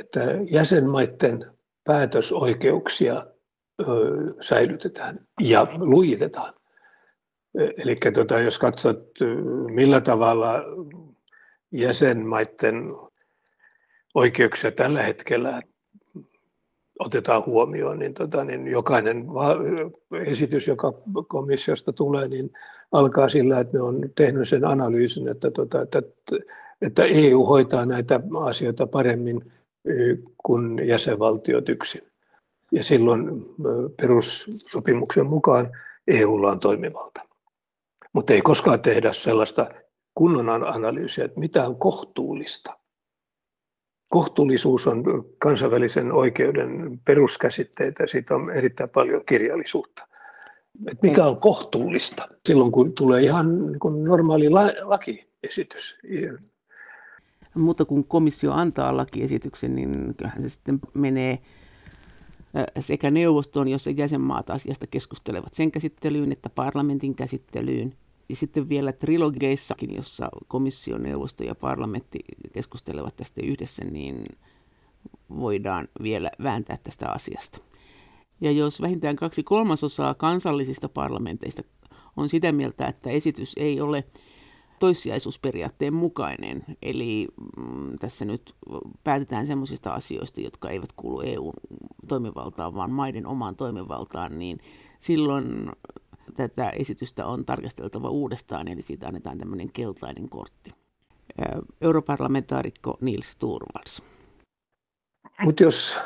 että 0.00 0.20
jäsenmaiden 0.50 1.52
päätösoikeuksia 1.84 3.26
ö, 3.80 3.84
säilytetään 4.40 5.20
ja 5.40 5.66
lujitetaan. 5.78 6.54
Eli 7.54 7.96
tota, 8.14 8.38
jos 8.38 8.58
katsot, 8.58 9.04
millä 9.74 10.00
tavalla 10.00 10.54
jäsenmaiden 11.72 12.84
oikeuksia 14.14 14.72
tällä 14.72 15.02
hetkellä 15.02 15.62
otetaan 16.98 17.46
huomioon, 17.46 17.98
niin, 17.98 18.14
tota, 18.14 18.44
niin 18.44 18.66
jokainen 18.66 19.26
esitys, 20.26 20.68
joka 20.68 20.92
komissiosta 21.28 21.92
tulee, 21.92 22.28
niin 22.28 22.50
alkaa 22.92 23.28
sillä, 23.28 23.60
että 23.60 23.76
ne 23.76 23.82
on 23.82 24.00
tehnyt 24.14 24.48
sen 24.48 24.64
analyysin, 24.64 25.28
että, 25.28 25.50
tota, 25.50 25.82
että, 25.82 26.02
että 26.82 27.04
EU 27.04 27.44
hoitaa 27.44 27.86
näitä 27.86 28.20
asioita 28.40 28.86
paremmin 28.86 29.52
kuin 30.44 30.86
jäsenvaltiot 30.88 31.68
yksin. 31.68 32.02
Ja 32.72 32.82
silloin 32.82 33.46
perussopimuksen 34.00 35.26
mukaan 35.26 35.70
EUlla 36.06 36.50
on 36.50 36.58
toimivalta. 36.58 37.20
Mutta 38.12 38.32
ei 38.32 38.42
koskaan 38.42 38.80
tehdä 38.80 39.12
sellaista 39.12 39.66
kunnon 40.14 40.48
analyysiä, 40.48 41.24
että 41.24 41.40
mitä 41.40 41.66
on 41.66 41.76
kohtuullista. 41.76 42.78
Kohtuullisuus 44.08 44.86
on 44.86 45.04
kansainvälisen 45.38 46.12
oikeuden 46.12 47.00
peruskäsitteitä, 47.04 48.06
siitä 48.06 48.34
on 48.34 48.50
erittäin 48.50 48.90
paljon 48.90 49.22
kirjallisuutta. 49.26 50.08
Että 50.86 51.06
mikä 51.06 51.26
on 51.26 51.40
kohtuullista 51.40 52.28
silloin, 52.46 52.72
kun 52.72 52.92
tulee 52.92 53.22
ihan 53.22 53.66
niin 53.66 54.04
normaali 54.04 54.48
lakiesitys. 54.82 55.98
Mutta 57.54 57.84
kun 57.84 58.04
komissio 58.04 58.52
antaa 58.52 58.96
lakiesityksen, 58.96 59.76
niin 59.76 60.14
kyllähän 60.16 60.42
se 60.42 60.48
sitten 60.48 60.78
menee 60.94 61.38
sekä 62.80 63.10
neuvostoon, 63.10 63.68
jossa 63.68 63.90
jäsenmaat 63.90 64.50
asiasta 64.50 64.86
keskustelevat 64.86 65.54
sen 65.54 65.70
käsittelyyn, 65.70 66.32
että 66.32 66.50
parlamentin 66.50 67.14
käsittelyyn. 67.14 67.94
Ja 68.28 68.36
sitten 68.36 68.68
vielä 68.68 68.92
trilogeissakin, 68.92 69.94
jossa 69.94 70.28
komissio, 70.48 70.98
neuvosto 70.98 71.44
ja 71.44 71.54
parlamentti 71.54 72.18
keskustelevat 72.52 73.16
tästä 73.16 73.40
yhdessä, 73.44 73.84
niin 73.84 74.24
voidaan 75.30 75.88
vielä 76.02 76.30
vääntää 76.42 76.78
tästä 76.84 77.08
asiasta. 77.08 77.58
Ja 78.40 78.50
jos 78.50 78.80
vähintään 78.80 79.16
kaksi 79.16 79.42
kolmasosaa 79.42 80.14
kansallisista 80.14 80.88
parlamenteista 80.88 81.62
on 82.16 82.28
sitä 82.28 82.52
mieltä, 82.52 82.86
että 82.86 83.10
esitys 83.10 83.52
ei 83.56 83.80
ole 83.80 84.04
toissijaisuusperiaatteen 84.78 85.94
mukainen. 85.94 86.64
Eli 86.82 87.28
mm, 87.56 87.98
tässä 87.98 88.24
nyt 88.24 88.54
päätetään 89.04 89.46
sellaisista 89.46 89.92
asioista, 89.92 90.40
jotka 90.40 90.70
eivät 90.70 90.92
kuulu 90.96 91.20
EU-toimivaltaan, 91.20 92.74
vaan 92.74 92.90
maiden 92.90 93.26
omaan 93.26 93.56
toimivaltaan, 93.56 94.38
niin 94.38 94.58
silloin 94.98 95.70
tätä 96.38 96.70
esitystä 96.70 97.26
on 97.26 97.44
tarkasteltava 97.44 98.10
uudestaan, 98.10 98.68
eli 98.68 98.82
siitä 98.82 99.06
annetaan 99.06 99.38
tämmöinen 99.38 99.70
keltainen 99.72 100.28
kortti. 100.28 100.70
Europarlamentaarikko 101.80 102.98
Nils 103.00 103.36
Turvals. 103.36 104.02
Mutta 105.42 105.62
jos, 105.62 105.96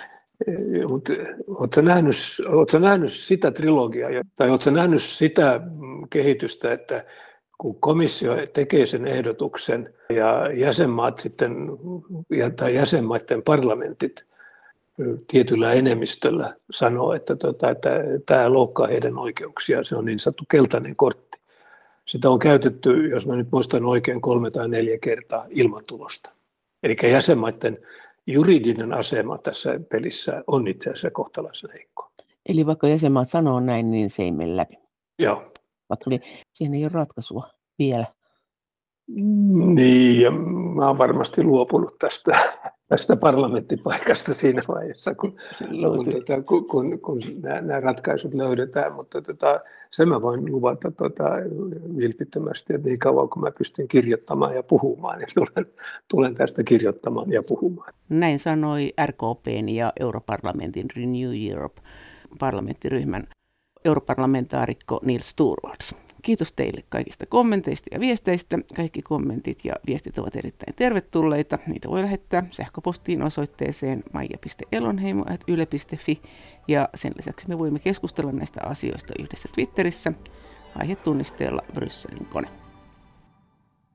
mut, 0.88 1.08
oletko 1.48 1.80
nähnyt, 1.80 2.16
oletko 2.46 2.78
nähnyt 2.78 3.12
sitä 3.12 3.50
trilogiaa, 3.50 4.10
tai 4.36 4.50
oletko 4.50 4.70
nähnyt 4.70 5.02
sitä 5.02 5.60
kehitystä, 6.10 6.72
että 6.72 7.04
kun 7.58 7.80
komissio 7.80 8.32
tekee 8.52 8.86
sen 8.86 9.06
ehdotuksen 9.06 9.94
ja 10.10 10.52
jäsenmaat 10.52 11.18
sitten, 11.18 11.56
tai 12.56 12.74
jäsenmaiden 12.74 13.42
parlamentit 13.42 14.27
tietyllä 15.26 15.72
enemmistöllä 15.72 16.56
sanoo, 16.70 17.12
että, 17.12 17.36
tota, 17.36 17.66
tämä 18.26 18.52
loukkaa 18.52 18.86
heidän 18.86 19.18
oikeuksia, 19.18 19.84
se 19.84 19.96
on 19.96 20.04
niin 20.04 20.18
sanottu 20.18 20.44
keltainen 20.50 20.96
kortti. 20.96 21.38
Sitä 22.06 22.30
on 22.30 22.38
käytetty, 22.38 23.08
jos 23.08 23.26
mä 23.26 23.36
nyt 23.36 23.48
muistan 23.52 23.84
oikein, 23.84 24.20
kolme 24.20 24.50
tai 24.50 24.68
neljä 24.68 24.98
kertaa 24.98 25.46
ilman 25.50 25.80
tulosta. 25.86 26.32
Eli 26.82 26.96
jäsenmaiden 27.02 27.78
juridinen 28.26 28.94
asema 28.94 29.38
tässä 29.38 29.80
pelissä 29.90 30.44
on 30.46 30.68
itse 30.68 30.90
asiassa 30.90 31.10
kohtalaisen 31.10 31.70
heikko. 31.72 32.10
Eli 32.48 32.66
vaikka 32.66 32.88
jäsenmaat 32.88 33.28
sanoo 33.28 33.60
näin, 33.60 33.90
niin 33.90 34.10
se 34.10 34.22
ei 34.22 34.32
mene 34.32 34.56
läpi. 34.56 34.78
Joo. 35.18 35.52
Vaikka 35.88 36.10
siihen 36.54 36.74
ei 36.74 36.84
ole 36.84 36.92
ratkaisua 36.92 37.50
vielä. 37.78 38.06
Niin, 39.74 40.20
ja 40.20 40.30
mä 40.74 40.88
oon 40.88 40.98
varmasti 40.98 41.42
luopunut 41.42 41.98
tästä, 41.98 42.52
tästä 42.88 43.16
parlamenttipaikasta 43.16 44.34
siinä 44.34 44.62
vaiheessa, 44.68 45.14
kun, 45.14 45.36
kun, 45.68 46.06
tota, 46.10 46.42
kun, 46.42 46.68
kun, 46.68 47.00
kun 47.00 47.20
nämä, 47.42 47.60
nämä 47.60 47.80
ratkaisut 47.80 48.34
löydetään, 48.34 48.92
mutta 48.92 49.22
tota, 49.22 49.60
sen 49.90 50.08
mä 50.08 50.22
voin 50.22 50.52
luvata 50.52 50.90
tota, 50.90 51.24
vilpittömästi, 51.96 52.74
että 52.74 52.88
niin 52.88 52.98
kauan 52.98 53.28
kun 53.28 53.42
mä 53.42 53.50
pystyn 53.58 53.88
kirjoittamaan 53.88 54.54
ja 54.54 54.62
puhumaan, 54.62 55.18
niin 55.18 55.28
tulen, 55.34 55.66
tulen 56.08 56.34
tästä 56.34 56.64
kirjoittamaan 56.64 57.32
ja 57.32 57.42
puhumaan. 57.48 57.92
Näin 58.08 58.38
sanoi 58.38 58.92
RKPn 59.06 59.68
ja 59.68 59.92
Europarlamentin 60.00 60.86
Renew 60.96 61.50
Europe 61.50 61.82
parlamenttiryhmän 62.38 63.26
europarlamentaarikko 63.84 65.00
Nils 65.04 65.34
Turvalds. 65.34 66.07
Kiitos 66.28 66.52
teille 66.52 66.84
kaikista 66.88 67.26
kommenteista 67.26 67.88
ja 67.92 68.00
viesteistä. 68.00 68.58
Kaikki 68.76 69.02
kommentit 69.02 69.64
ja 69.64 69.74
viestit 69.86 70.18
ovat 70.18 70.36
erittäin 70.36 70.74
tervetulleita. 70.76 71.58
Niitä 71.66 71.88
voi 71.88 72.02
lähettää 72.02 72.46
sähköpostiin 72.50 73.22
osoitteeseen 73.22 74.04
maija.elonheimo.yle.fi 74.12 76.22
ja 76.68 76.88
sen 76.94 77.12
lisäksi 77.16 77.48
me 77.48 77.58
voimme 77.58 77.78
keskustella 77.78 78.32
näistä 78.32 78.60
asioista 78.64 79.14
yhdessä 79.18 79.48
Twitterissä 79.54 80.12
aihetunnisteella 80.74 81.62
Brysselin 81.74 82.26
kone. 82.26 82.48